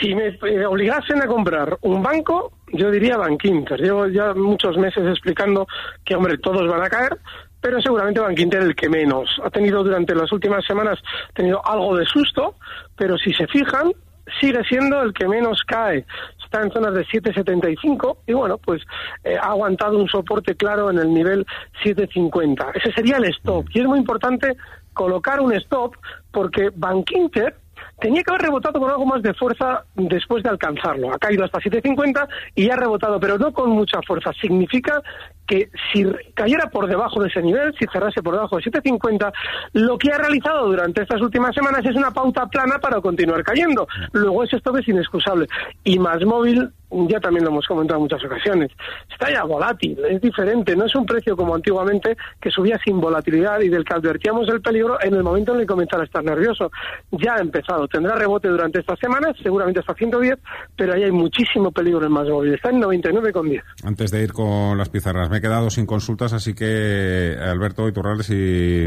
si 0.00 0.14
me 0.14 0.28
eh, 0.28 0.66
obligasen 0.66 1.22
a 1.22 1.26
comprar 1.26 1.78
un 1.82 2.02
banco, 2.02 2.52
yo 2.72 2.90
diría 2.90 3.16
Bank 3.16 3.44
Inter. 3.44 3.80
Llevo 3.80 4.06
ya 4.08 4.34
muchos 4.34 4.76
meses 4.76 5.06
explicando 5.06 5.66
que, 6.04 6.14
hombre, 6.14 6.38
todos 6.38 6.66
van 6.68 6.82
a 6.82 6.88
caer, 6.88 7.18
pero 7.60 7.80
seguramente 7.80 8.20
Bank 8.20 8.38
Inter 8.38 8.62
el 8.62 8.74
que 8.74 8.88
menos. 8.88 9.40
Ha 9.44 9.50
tenido 9.50 9.82
durante 9.82 10.14
las 10.14 10.30
últimas 10.32 10.64
semanas 10.64 10.98
tenido 11.34 11.64
algo 11.66 11.96
de 11.96 12.04
susto, 12.06 12.56
pero 12.96 13.16
si 13.18 13.32
se 13.32 13.46
fijan, 13.46 13.92
sigue 14.40 14.62
siendo 14.64 15.02
el 15.02 15.12
que 15.12 15.28
menos 15.28 15.62
cae. 15.66 16.04
Está 16.44 16.62
en 16.62 16.70
zonas 16.70 16.94
de 16.94 17.04
7,75 17.06 18.18
y 18.26 18.32
bueno, 18.32 18.58
pues 18.58 18.82
eh, 19.24 19.36
ha 19.36 19.48
aguantado 19.48 19.98
un 19.98 20.08
soporte 20.08 20.54
claro 20.54 20.90
en 20.90 20.98
el 20.98 21.12
nivel 21.12 21.46
7,50. 21.84 22.72
Ese 22.74 22.92
sería 22.92 23.16
el 23.16 23.24
stop. 23.24 23.66
Y 23.72 23.80
es 23.80 23.86
muy 23.86 23.98
importante 23.98 24.56
colocar 24.92 25.40
un 25.40 25.52
stop 25.54 25.96
porque 26.30 26.70
Bank 26.74 27.10
Inter 27.12 27.54
tenía 28.00 28.22
que 28.22 28.30
haber 28.30 28.42
rebotado 28.42 28.80
con 28.80 28.90
algo 28.90 29.06
más 29.06 29.22
de 29.22 29.34
fuerza 29.34 29.84
después 29.94 30.42
de 30.42 30.50
alcanzarlo. 30.50 31.12
Ha 31.12 31.18
caído 31.18 31.44
hasta 31.44 31.58
7.50 31.58 32.28
y 32.54 32.70
ha 32.70 32.76
rebotado, 32.76 33.18
pero 33.18 33.38
no 33.38 33.52
con 33.52 33.70
mucha 33.70 34.00
fuerza. 34.06 34.32
Significa 34.40 35.02
que 35.46 35.70
si 35.92 36.04
cayera 36.34 36.68
por 36.70 36.86
debajo 36.86 37.22
de 37.22 37.28
ese 37.28 37.42
nivel, 37.42 37.74
si 37.78 37.86
cerrase 37.86 38.22
por 38.22 38.34
debajo 38.34 38.56
de 38.56 38.64
7.50, 38.64 39.32
lo 39.74 39.98
que 39.98 40.12
ha 40.12 40.18
realizado 40.18 40.66
durante 40.66 41.02
estas 41.02 41.20
últimas 41.20 41.54
semanas 41.54 41.84
es 41.84 41.96
una 41.96 42.10
pauta 42.10 42.46
plana 42.46 42.78
para 42.78 43.00
continuar 43.00 43.42
cayendo. 43.42 43.86
Luego 44.12 44.44
ese 44.44 44.56
stop 44.56 44.78
es 44.78 44.88
inexcusable. 44.88 45.46
Y 45.84 45.98
más 45.98 46.24
móvil 46.24 46.70
ya 46.90 47.20
también 47.20 47.44
lo 47.44 47.50
hemos 47.50 47.66
comentado 47.66 47.98
en 47.98 48.02
muchas 48.04 48.24
ocasiones, 48.24 48.70
está 49.10 49.30
ya 49.30 49.44
volátil, 49.44 49.98
es 50.08 50.20
diferente, 50.20 50.76
no 50.76 50.86
es 50.86 50.94
un 50.94 51.04
precio 51.04 51.36
como 51.36 51.54
antiguamente 51.54 52.16
que 52.40 52.50
subía 52.50 52.78
sin 52.84 53.00
volatilidad 53.00 53.60
y 53.60 53.68
del 53.68 53.84
que 53.84 53.94
advertíamos 53.94 54.48
el 54.48 54.60
peligro 54.60 54.98
en 55.02 55.14
el 55.14 55.22
momento 55.22 55.52
en 55.52 55.60
el 55.60 55.62
que 55.64 55.72
comenzara 55.72 56.02
a 56.02 56.06
estar 56.06 56.24
nervioso. 56.24 56.70
Ya 57.10 57.34
ha 57.34 57.40
empezado, 57.40 57.88
tendrá 57.88 58.14
rebote 58.14 58.48
durante 58.48 58.80
estas 58.80 58.98
semanas, 58.98 59.36
seguramente 59.42 59.80
hasta 59.80 59.94
110, 59.94 60.38
pero 60.76 60.94
ahí 60.94 61.04
hay 61.04 61.12
muchísimo 61.12 61.70
peligro 61.72 62.04
en 62.06 62.12
más 62.12 62.28
móvil, 62.28 62.54
está 62.54 62.70
en 62.70 62.80
99,10. 62.80 63.62
Antes 63.84 64.10
de 64.10 64.22
ir 64.22 64.32
con 64.32 64.78
las 64.78 64.88
pizarras, 64.88 65.28
me 65.36 65.40
he 65.40 65.42
quedado 65.42 65.68
sin 65.68 65.84
consultas, 65.84 66.32
así 66.32 66.54
que 66.54 67.36
Alberto 67.38 67.86
Iturralde, 67.86 68.24
si, 68.24 68.86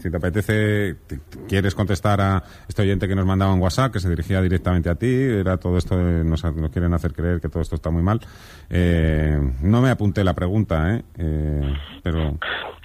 si 0.00 0.10
te 0.10 0.16
apetece, 0.16 0.96
quieres 1.46 1.74
contestar 1.74 2.22
a 2.22 2.42
este 2.66 2.80
oyente 2.80 3.06
que 3.06 3.14
nos 3.14 3.26
mandaba 3.26 3.52
un 3.52 3.60
WhatsApp, 3.60 3.92
que 3.92 4.00
se 4.00 4.08
dirigía 4.08 4.40
directamente 4.40 4.88
a 4.88 4.94
ti, 4.94 5.12
era 5.12 5.58
todo 5.58 5.76
esto, 5.76 5.98
nos, 5.98 6.42
nos 6.42 6.70
quieren 6.70 6.94
hacer 6.94 7.12
creer 7.12 7.38
que 7.38 7.50
todo 7.50 7.60
esto 7.60 7.74
está 7.74 7.90
muy 7.90 8.02
mal. 8.02 8.18
Eh, 8.70 9.38
no 9.60 9.82
me 9.82 9.90
apunté 9.90 10.24
la 10.24 10.32
pregunta, 10.32 10.94
¿eh? 10.94 11.02
¿eh? 11.18 11.74
pero... 12.02 12.38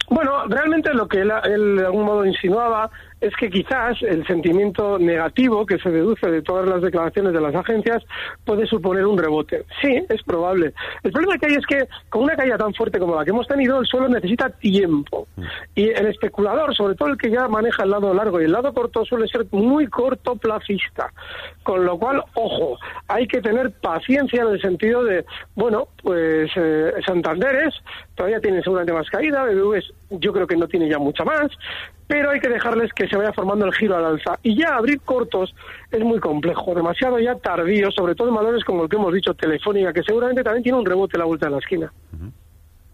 Bueno, 0.09 0.45
realmente 0.49 0.93
lo 0.93 1.07
que 1.07 1.21
él 1.21 1.29
de 1.29 1.85
algún 1.85 2.05
modo 2.05 2.25
insinuaba 2.25 2.91
es 3.25 3.35
que 3.35 3.49
quizás 3.49 3.97
el 4.03 4.25
sentimiento 4.27 4.99
negativo 4.99 5.65
que 5.65 5.79
se 5.79 5.89
deduce 5.89 6.29
de 6.29 6.43
todas 6.43 6.67
las 6.67 6.81
declaraciones 6.81 7.33
de 7.33 7.41
las 7.41 7.55
agencias 7.55 8.03
puede 8.43 8.67
suponer 8.67 9.05
un 9.05 9.17
rebote. 9.17 9.65
Sí, 9.81 10.05
es 10.07 10.21
probable. 10.23 10.73
El 11.03 11.11
problema 11.11 11.37
que 11.37 11.47
hay 11.47 11.55
es 11.55 11.65
que 11.65 11.87
con 12.09 12.23
una 12.23 12.35
caída 12.35 12.57
tan 12.57 12.73
fuerte 12.73 12.99
como 12.99 13.15
la 13.15 13.25
que 13.25 13.31
hemos 13.31 13.47
tenido, 13.47 13.79
el 13.79 13.87
suelo 13.87 14.07
necesita 14.09 14.49
tiempo. 14.49 15.27
Y 15.73 15.89
el 15.89 16.05
especulador, 16.07 16.75
sobre 16.75 16.93
todo 16.95 17.09
el 17.09 17.17
que 17.17 17.31
ya 17.31 17.47
maneja 17.47 17.83
el 17.83 17.89
lado 17.89 18.13
largo 18.13 18.39
y 18.39 18.45
el 18.45 18.51
lado 18.51 18.73
corto, 18.73 19.03
suele 19.05 19.27
ser 19.27 19.47
muy 19.51 19.87
cortoplacista. 19.87 21.11
Con 21.63 21.83
lo 21.83 21.97
cual, 21.97 22.23
ojo, 22.35 22.77
hay 23.07 23.27
que 23.27 23.41
tener 23.41 23.71
paciencia 23.71 24.43
en 24.43 24.49
el 24.49 24.61
sentido 24.61 25.03
de, 25.03 25.25
bueno, 25.55 25.87
pues 26.03 26.51
eh, 26.55 26.93
Santanderes 27.05 27.73
todavía 28.13 28.39
tiene 28.39 28.61
seguramente 28.61 28.93
más 28.93 29.09
caída, 29.09 29.45
BBVs 29.45 29.91
yo 30.09 30.31
creo 30.33 30.47
que 30.47 30.55
no 30.55 30.67
tiene 30.67 30.89
ya 30.89 30.99
mucha 30.99 31.23
más, 31.23 31.51
pero 32.07 32.29
hay 32.29 32.39
que 32.39 32.49
dejarles 32.49 32.91
que 32.93 33.07
se 33.07 33.17
vaya 33.17 33.33
formando 33.33 33.65
el 33.65 33.73
giro 33.73 33.95
al 33.97 34.05
alza. 34.05 34.39
Y 34.43 34.57
ya 34.59 34.75
abrir 34.75 35.01
cortos 35.01 35.53
es 35.91 36.03
muy 36.03 36.19
complejo, 36.19 36.73
demasiado 36.75 37.19
ya 37.19 37.35
tardío, 37.35 37.89
sobre 37.91 38.15
todo 38.15 38.29
en 38.29 38.35
valores 38.35 38.63
como 38.63 38.83
el 38.83 38.89
que 38.89 38.95
hemos 38.95 39.13
dicho, 39.13 39.33
Telefónica, 39.33 39.93
que 39.93 40.03
seguramente 40.03 40.43
también 40.43 40.63
tiene 40.63 40.77
un 40.77 40.85
rebote 40.85 41.17
a 41.17 41.19
la 41.19 41.25
vuelta 41.25 41.47
de 41.47 41.51
la 41.51 41.57
esquina. 41.57 41.91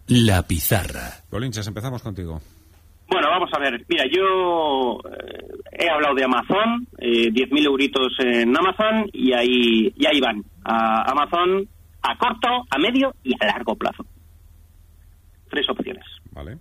La 0.08 0.44
pizarra. 0.44 1.24
Colinchas, 1.30 1.68
empezamos 1.68 2.02
contigo. 2.02 2.42
Bueno, 3.10 3.28
vamos 3.30 3.50
a 3.54 3.60
ver. 3.60 3.84
Mira, 3.90 4.06
yo 4.10 5.00
eh, 5.00 5.46
he 5.74 5.90
hablado 5.90 6.16
de 6.16 6.24
Amazon, 6.24 6.88
eh, 6.98 7.30
10.000 7.30 7.66
euritos 7.66 8.14
en 8.20 8.56
Amazon 8.58 9.10
y 9.12 9.34
ahí, 9.34 9.94
y 9.98 10.06
ahí 10.06 10.22
van. 10.22 10.44
A 10.64 11.12
Amazon 11.12 11.68
a 12.04 12.18
corto, 12.18 12.48
a 12.70 12.78
medio 12.80 13.14
y 13.24 13.34
a 13.40 13.48
largo 13.48 13.76
plazo. 13.76 14.06
Tres 15.50 15.70
opciones. 15.70 16.06
Vale. 16.32 16.58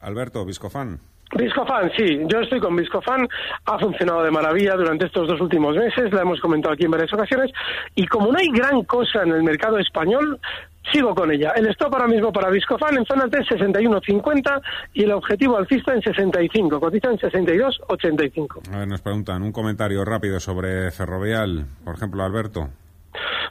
Alberto, 0.00 0.44
Viscofan. 0.46 1.00
Viscofan, 1.36 1.90
sí, 1.96 2.20
yo 2.26 2.40
estoy 2.40 2.60
con 2.60 2.74
Viscofan, 2.76 3.28
ha 3.66 3.78
funcionado 3.78 4.22
de 4.22 4.30
maravilla 4.30 4.74
durante 4.74 5.06
estos 5.06 5.28
dos 5.28 5.40
últimos 5.40 5.76
meses, 5.76 6.12
la 6.12 6.22
hemos 6.22 6.40
comentado 6.40 6.74
aquí 6.74 6.84
en 6.84 6.90
varias 6.90 7.12
ocasiones, 7.12 7.52
y 7.94 8.06
como 8.06 8.32
no 8.32 8.38
hay 8.38 8.48
gran 8.48 8.82
cosa 8.84 9.22
en 9.22 9.32
el 9.32 9.42
mercado 9.42 9.78
español, 9.78 10.40
sigo 10.92 11.14
con 11.14 11.30
ella. 11.30 11.52
El 11.56 11.68
stop 11.68 11.94
ahora 11.94 12.08
mismo 12.08 12.32
para 12.32 12.50
Viscofan 12.50 12.96
en 12.96 13.04
zonas 13.04 13.30
de 13.30 13.38
61.50 13.40 14.62
y 14.94 15.04
el 15.04 15.12
objetivo 15.12 15.58
alcista 15.58 15.92
en 15.92 16.02
65, 16.02 16.80
cotiza 16.80 17.10
en 17.10 17.18
62.85. 17.18 18.74
A 18.74 18.78
ver, 18.78 18.88
nos 18.88 19.02
preguntan 19.02 19.42
un 19.42 19.52
comentario 19.52 20.04
rápido 20.04 20.40
sobre 20.40 20.90
Ferrovial, 20.90 21.66
por 21.84 21.94
ejemplo, 21.94 22.24
Alberto. 22.24 22.70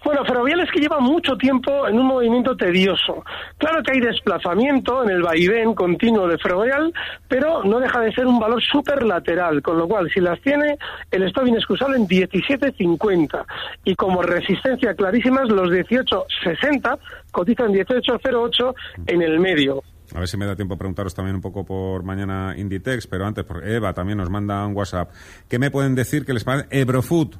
Bueno, 0.03 0.23
Ferrovial 0.25 0.62
es 0.62 0.71
que 0.71 0.80
lleva 0.80 0.99
mucho 0.99 1.36
tiempo 1.36 1.88
en 1.88 1.99
un 1.99 2.08
movimiento 2.08 2.56
tedioso. 2.56 3.23
Claro 3.58 3.84
que 3.84 3.93
hay 3.93 3.99
desplazamiento 3.99 5.03
en 5.03 5.10
el 5.10 5.21
vaivén 5.21 5.73
continuo 5.73 6.27
de 6.27 6.38
Ferrovial, 6.38 6.93
pero 7.27 7.63
no 7.63 7.80
deja 7.80 7.99
de 8.01 8.13
ser 8.13 8.25
un 8.25 8.39
valor 8.39 8.62
súper 8.62 9.03
lateral, 9.03 9.62
con 9.62 9.77
lo 9.77 9.88
cual 9.88 10.10
si 10.13 10.19
las 10.19 10.39
tiene, 10.41 10.77
el 11.12 11.23
stop 11.23 11.47
inexcusable 11.47 11.97
en 11.97 12.08
17.50 12.08 13.45
y 13.84 13.95
como 13.95 14.21
resistencia 14.21 14.93
clarísimas 14.93 15.49
los 15.49 15.69
18.60 15.69 16.99
cotizan 17.32 17.73
18.08 17.73 18.73
en 19.08 19.21
el 19.21 19.39
medio. 19.39 19.84
A 20.15 20.19
ver 20.19 20.27
si 20.27 20.38
me 20.38 20.45
da 20.45 20.56
tiempo 20.56 20.75
a 20.75 20.77
preguntaros 20.77 21.13
también 21.13 21.36
un 21.36 21.41
poco 21.41 21.65
por 21.65 22.03
mañana 22.03 22.56
Inditex, 22.58 23.08
pero 23.08 23.25
antes, 23.25 23.43
porque 23.43 23.75
Eva 23.75 23.93
también 23.93 24.17
nos 24.17 24.30
manda 24.30 24.65
un 24.65 24.75
WhatsApp. 24.75 25.12
¿Qué 25.49 25.60
me 25.60 25.69
pueden 25.69 25.95
decir 25.95 26.25
que 26.25 26.34
les 26.34 26.43
parece 26.43 26.67
Ebrofood? 26.71 27.36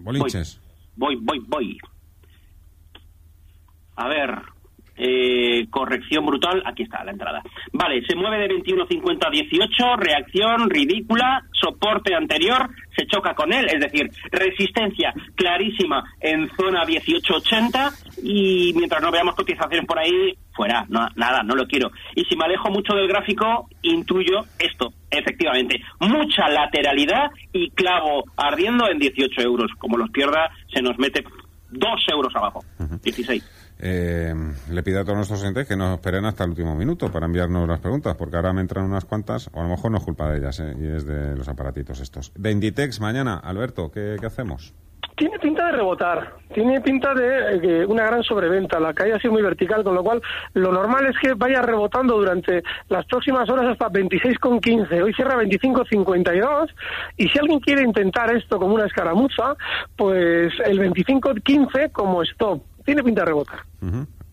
Bolinches. 0.00 0.60
Voy, 0.96 1.16
voy, 1.16 1.38
voy. 1.48 1.78
A 3.96 4.08
ver, 4.08 4.42
eh, 5.02 5.66
corrección 5.70 6.26
brutal, 6.26 6.62
aquí 6.66 6.82
está 6.82 7.02
la 7.02 7.12
entrada. 7.12 7.42
Vale, 7.72 8.04
se 8.06 8.14
mueve 8.14 8.46
de 8.46 8.54
21.50 8.54 9.26
a 9.26 9.30
18, 9.30 9.96
reacción 9.96 10.68
ridícula, 10.68 11.42
soporte 11.52 12.14
anterior, 12.14 12.68
se 12.94 13.06
choca 13.06 13.34
con 13.34 13.50
él, 13.50 13.66
es 13.72 13.80
decir, 13.80 14.10
resistencia 14.30 15.14
clarísima 15.34 16.04
en 16.20 16.50
zona 16.54 16.84
18.80 16.84 18.20
y 18.22 18.74
mientras 18.76 19.00
no 19.00 19.10
veamos 19.10 19.34
cotizaciones 19.34 19.86
por 19.86 19.98
ahí, 19.98 20.34
fuera, 20.52 20.84
nada, 20.88 21.42
no 21.42 21.54
lo 21.54 21.66
quiero. 21.66 21.90
Y 22.14 22.24
si 22.26 22.36
me 22.36 22.44
alejo 22.44 22.68
mucho 22.70 22.94
del 22.94 23.08
gráfico, 23.08 23.68
intuyo 23.80 24.40
esto, 24.58 24.92
efectivamente, 25.10 25.80
mucha 26.00 26.46
lateralidad 26.48 27.30
y 27.54 27.70
clavo 27.70 28.24
ardiendo 28.36 28.86
en 28.90 28.98
18 28.98 29.40
euros. 29.40 29.70
Como 29.78 29.96
los 29.96 30.10
pierda, 30.10 30.50
se 30.70 30.82
nos 30.82 30.98
mete 30.98 31.24
2 31.70 31.90
euros 32.12 32.36
abajo, 32.36 32.62
16. 33.02 33.59
Eh, 33.82 34.34
le 34.70 34.82
pido 34.82 35.00
a 35.00 35.04
todos 35.04 35.16
nuestros 35.16 35.40
oyentes 35.42 35.66
que 35.66 35.74
nos 35.74 35.94
esperen 35.94 36.26
hasta 36.26 36.44
el 36.44 36.50
último 36.50 36.74
minuto 36.74 37.10
para 37.10 37.24
enviarnos 37.26 37.66
las 37.66 37.80
preguntas, 37.80 38.14
porque 38.14 38.36
ahora 38.36 38.52
me 38.52 38.60
entran 38.60 38.84
unas 38.84 39.06
cuantas, 39.06 39.48
o 39.52 39.60
a 39.60 39.62
lo 39.62 39.70
mejor 39.70 39.90
no 39.90 39.98
es 39.98 40.04
culpa 40.04 40.30
de 40.30 40.38
ellas, 40.38 40.60
eh, 40.60 40.74
y 40.78 40.86
es 40.86 41.06
de 41.06 41.34
los 41.34 41.48
aparatitos 41.48 41.98
estos. 42.00 42.30
De 42.34 42.50
Inditex, 42.50 43.00
mañana, 43.00 43.38
Alberto, 43.38 43.90
¿qué, 43.90 44.18
hacemos? 44.24 44.74
Tiene 45.16 45.38
pinta 45.38 45.66
de 45.66 45.72
rebotar, 45.72 46.34
tiene 46.52 46.80
pinta 46.80 47.14
de 47.14 47.86
una 47.86 48.04
gran 48.04 48.22
sobreventa, 48.22 48.78
la 48.78 48.92
caída 48.94 49.16
ha 49.16 49.18
sido 49.18 49.32
muy 49.32 49.42
vertical, 49.42 49.82
con 49.82 49.94
lo 49.94 50.02
cual 50.02 50.22
lo 50.54 50.72
normal 50.72 51.06
es 51.06 51.16
que 51.18 51.34
vaya 51.34 51.62
rebotando 51.62 52.16
durante 52.16 52.62
las 52.88 53.04
próximas 53.06 53.48
horas 53.48 53.66
hasta 53.66 53.88
26,15, 53.88 55.02
hoy 55.02 55.12
cierra 55.14 55.36
25,52, 55.42 56.68
y 57.16 57.28
si 57.28 57.38
alguien 57.38 57.60
quiere 57.60 57.82
intentar 57.82 58.34
esto 58.34 58.58
como 58.58 58.74
una 58.74 58.86
escaramuza, 58.86 59.56
pues 59.96 60.52
el 60.64 60.78
25,15 60.78 61.92
como 61.92 62.22
stop, 62.22 62.62
tiene 62.90 63.04
pinta 63.04 63.20
de 63.22 63.26
rebotar. 63.26 63.60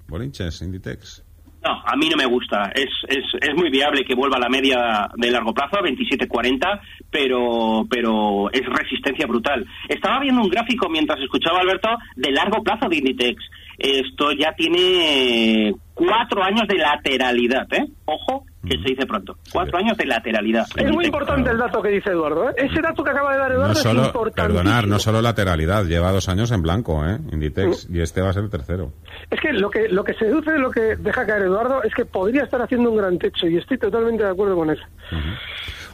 Bolinches, 0.07 0.63
Inditex. 0.63 1.23
No, 1.63 1.71
a 1.85 1.95
mí 1.95 2.09
no 2.09 2.17
me 2.17 2.25
gusta. 2.25 2.71
Es, 2.73 2.89
es, 3.07 3.23
es 3.39 3.55
muy 3.55 3.69
viable 3.69 4.03
que 4.03 4.15
vuelva 4.15 4.37
a 4.37 4.39
la 4.39 4.49
media 4.49 5.07
de 5.15 5.29
largo 5.29 5.53
plazo, 5.53 5.77
a 5.77 5.81
27.40, 5.81 6.79
pero, 7.11 7.85
pero 7.87 8.51
es 8.51 8.61
resistencia 8.65 9.27
brutal. 9.27 9.63
Estaba 9.87 10.19
viendo 10.21 10.41
un 10.41 10.49
gráfico 10.49 10.89
mientras 10.89 11.19
escuchaba 11.19 11.59
a 11.59 11.61
Alberto 11.61 11.89
de 12.15 12.31
largo 12.31 12.63
plazo 12.63 12.89
de 12.89 12.97
Inditex. 12.97 13.43
Esto 13.77 14.31
ya 14.31 14.53
tiene 14.53 15.75
cuatro 15.97 16.43
años 16.43 16.67
de 16.67 16.75
lateralidad, 16.75 17.67
¿eh? 17.73 17.87
Ojo, 18.05 18.45
que 18.63 18.77
se 18.77 18.89
dice 18.89 19.05
pronto. 19.07 19.35
Cuatro 19.51 19.79
años 19.79 19.97
de 19.97 20.05
lateralidad. 20.05 20.65
Es 20.75 20.91
muy 20.91 21.05
importante 21.05 21.49
el 21.49 21.57
dato 21.57 21.81
que 21.81 21.89
dice 21.89 22.11
Eduardo. 22.11 22.49
¿eh? 22.49 22.53
Ese 22.57 22.81
dato 22.81 23.03
que 23.03 23.09
acaba 23.09 23.33
de 23.33 23.39
dar 23.39 23.51
Eduardo 23.51 23.93
no 23.93 24.01
es 24.01 24.07
importante. 24.07 24.53
Perdonar, 24.53 24.87
no 24.87 24.99
solo 24.99 25.21
lateralidad, 25.21 25.85
lleva 25.85 26.11
dos 26.11 26.29
años 26.29 26.51
en 26.51 26.61
blanco, 26.61 27.03
¿eh? 27.05 27.17
Inditex, 27.31 27.87
y 27.91 28.01
este 28.01 28.21
va 28.21 28.29
a 28.29 28.33
ser 28.33 28.43
el 28.43 28.49
tercero. 28.49 28.93
Es 29.31 29.39
que 29.41 29.51
lo 29.53 29.69
que 29.69 29.89
lo 29.89 30.03
que 30.03 30.13
se 30.13 30.25
deduce 30.25 30.51
de 30.51 30.59
lo 30.59 30.69
que 30.69 30.95
deja 30.97 31.25
caer 31.25 31.43
Eduardo 31.43 31.81
es 31.83 31.93
que 31.95 32.05
podría 32.05 32.43
estar 32.43 32.61
haciendo 32.61 32.91
un 32.91 32.97
gran 32.97 33.17
techo, 33.17 33.47
y 33.47 33.57
estoy 33.57 33.77
totalmente 33.79 34.23
de 34.23 34.29
acuerdo 34.29 34.55
con 34.55 34.69
eso. 34.69 34.83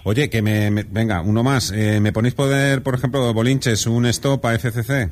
Oye, 0.04 0.30
que 0.30 0.42
me, 0.42 0.70
venga, 0.70 1.22
uno 1.22 1.44
más. 1.44 1.72
Eh, 1.72 2.02
¿Me 2.02 2.12
ponéis 2.12 2.36
poder, 2.36 2.84
por 2.84 2.96
ejemplo, 2.96 3.34
Bolinches, 3.34 3.88
un 3.88 4.06
stop 4.08 4.46
a 4.46 4.58
FCC? 4.60 5.10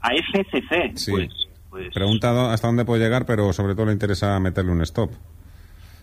A 0.00 0.10
FCC, 0.14 0.96
sí. 0.96 1.10
Pues, 1.10 1.30
pues... 1.72 1.88
Preguntado 1.94 2.50
hasta 2.50 2.66
dónde 2.66 2.84
puede 2.84 3.02
llegar, 3.02 3.24
pero 3.24 3.50
sobre 3.54 3.74
todo 3.74 3.86
le 3.86 3.92
interesa 3.92 4.38
meterle 4.38 4.72
un 4.72 4.82
stop. 4.82 5.10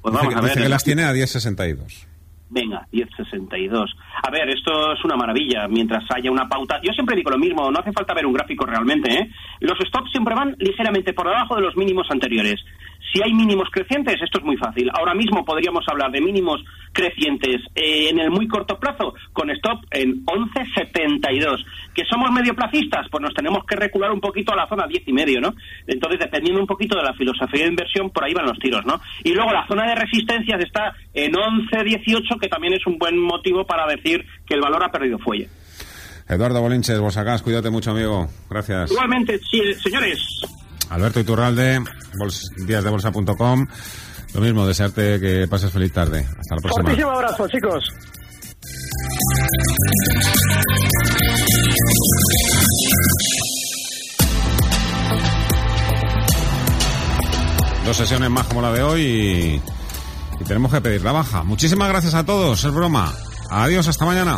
Pues 0.01 0.13
vamos 0.15 0.33
a 0.35 0.41
ver. 0.41 0.49
Dice 0.49 0.63
que 0.63 0.69
las 0.69 0.83
tiene 0.83 1.03
a 1.03 1.13
10.62. 1.13 2.07
Venga, 2.49 2.87
10.62. 2.91 3.85
A 4.23 4.31
ver, 4.31 4.49
esto 4.49 4.93
es 4.93 5.05
una 5.05 5.15
maravilla. 5.15 5.67
Mientras 5.67 6.03
haya 6.09 6.31
una 6.31 6.49
pauta, 6.49 6.79
yo 6.81 6.91
siempre 6.93 7.15
digo 7.15 7.29
lo 7.29 7.37
mismo, 7.37 7.69
no 7.69 7.79
hace 7.79 7.91
falta 7.91 8.15
ver 8.15 8.25
un 8.25 8.33
gráfico 8.33 8.65
realmente. 8.65 9.13
¿eh? 9.13 9.29
Los 9.59 9.77
stops 9.77 10.09
siempre 10.09 10.33
van 10.33 10.55
ligeramente 10.57 11.13
por 11.13 11.27
debajo 11.27 11.55
de 11.55 11.61
los 11.61 11.77
mínimos 11.77 12.07
anteriores. 12.09 12.59
Si 13.11 13.21
hay 13.23 13.33
mínimos 13.33 13.69
crecientes, 13.71 14.15
esto 14.21 14.39
es 14.39 14.45
muy 14.45 14.57
fácil. 14.57 14.89
Ahora 14.93 15.13
mismo 15.13 15.43
podríamos 15.43 15.83
hablar 15.87 16.11
de 16.11 16.21
mínimos 16.21 16.63
crecientes 16.93 17.61
eh, 17.75 18.09
en 18.09 18.19
el 18.19 18.29
muy 18.29 18.47
corto 18.47 18.79
plazo 18.79 19.13
con 19.33 19.49
stop 19.49 19.83
en 19.91 20.25
11.72. 20.25 21.65
¿Que 21.93 22.03
somos 22.05 22.31
medioplacistas? 22.31 23.07
Pues 23.09 23.21
nos 23.21 23.33
tenemos 23.33 23.65
que 23.65 23.75
recular 23.75 24.11
un 24.11 24.21
poquito 24.21 24.53
a 24.53 24.55
la 24.55 24.67
zona 24.67 24.85
10 24.87 25.07
y 25.07 25.13
medio, 25.13 25.41
¿no? 25.41 25.53
Entonces, 25.87 26.19
dependiendo 26.19 26.61
un 26.61 26.67
poquito 26.67 26.97
de 26.97 27.03
la 27.03 27.13
filosofía 27.13 27.63
de 27.63 27.69
inversión, 27.69 28.11
por 28.11 28.23
ahí 28.23 28.33
van 28.33 28.45
los 28.45 28.59
tiros, 28.59 28.85
¿no? 28.85 29.01
Y 29.23 29.33
luego 29.33 29.51
la 29.51 29.65
zona 29.67 29.87
de 29.87 29.95
resistencias 29.95 30.61
está 30.61 30.93
en 31.13 31.33
11.18, 31.33 32.39
que 32.39 32.47
también 32.47 32.73
es 32.73 32.85
un 32.85 32.97
buen 32.97 33.17
motivo 33.17 33.65
para 33.65 33.87
decir 33.87 34.23
que 34.45 34.53
el 34.53 34.61
valor 34.61 34.83
ha 34.83 34.91
perdido 34.91 35.17
fuelle. 35.17 35.49
Eduardo 36.27 36.61
Bolinches, 36.61 36.99
Bosacás, 36.99 37.41
cuídate 37.41 37.71
mucho, 37.71 37.89
amigo. 37.89 38.27
Gracias. 38.49 38.91
Igualmente, 38.91 39.39
sí, 39.39 39.61
señores. 39.81 40.19
Alberto 40.89 41.19
Iturralde, 41.19 41.83
díasdebolsa.com. 42.65 43.67
Lo 44.33 44.41
mismo, 44.41 44.67
desearte 44.67 45.19
que 45.19 45.47
pases 45.47 45.71
feliz 45.71 45.91
tarde. 45.91 46.19
Hasta 46.19 46.55
la 46.55 46.61
próxima. 46.61 46.83
Fortísimo 46.83 47.11
abrazo, 47.11 47.47
chicos. 47.47 47.83
Dos 57.85 57.97
sesiones 57.97 58.29
más 58.29 58.45
como 58.47 58.61
la 58.61 58.71
de 58.71 58.83
hoy 58.83 59.01
y, 59.01 59.61
y 60.39 60.43
tenemos 60.45 60.71
que 60.71 60.81
pedir 60.81 61.03
la 61.03 61.11
baja. 61.11 61.43
Muchísimas 61.43 61.89
gracias 61.89 62.13
a 62.13 62.23
todos, 62.23 62.63
es 62.63 62.71
broma. 62.71 63.11
Adiós, 63.49 63.87
hasta 63.87 64.05
mañana. 64.05 64.37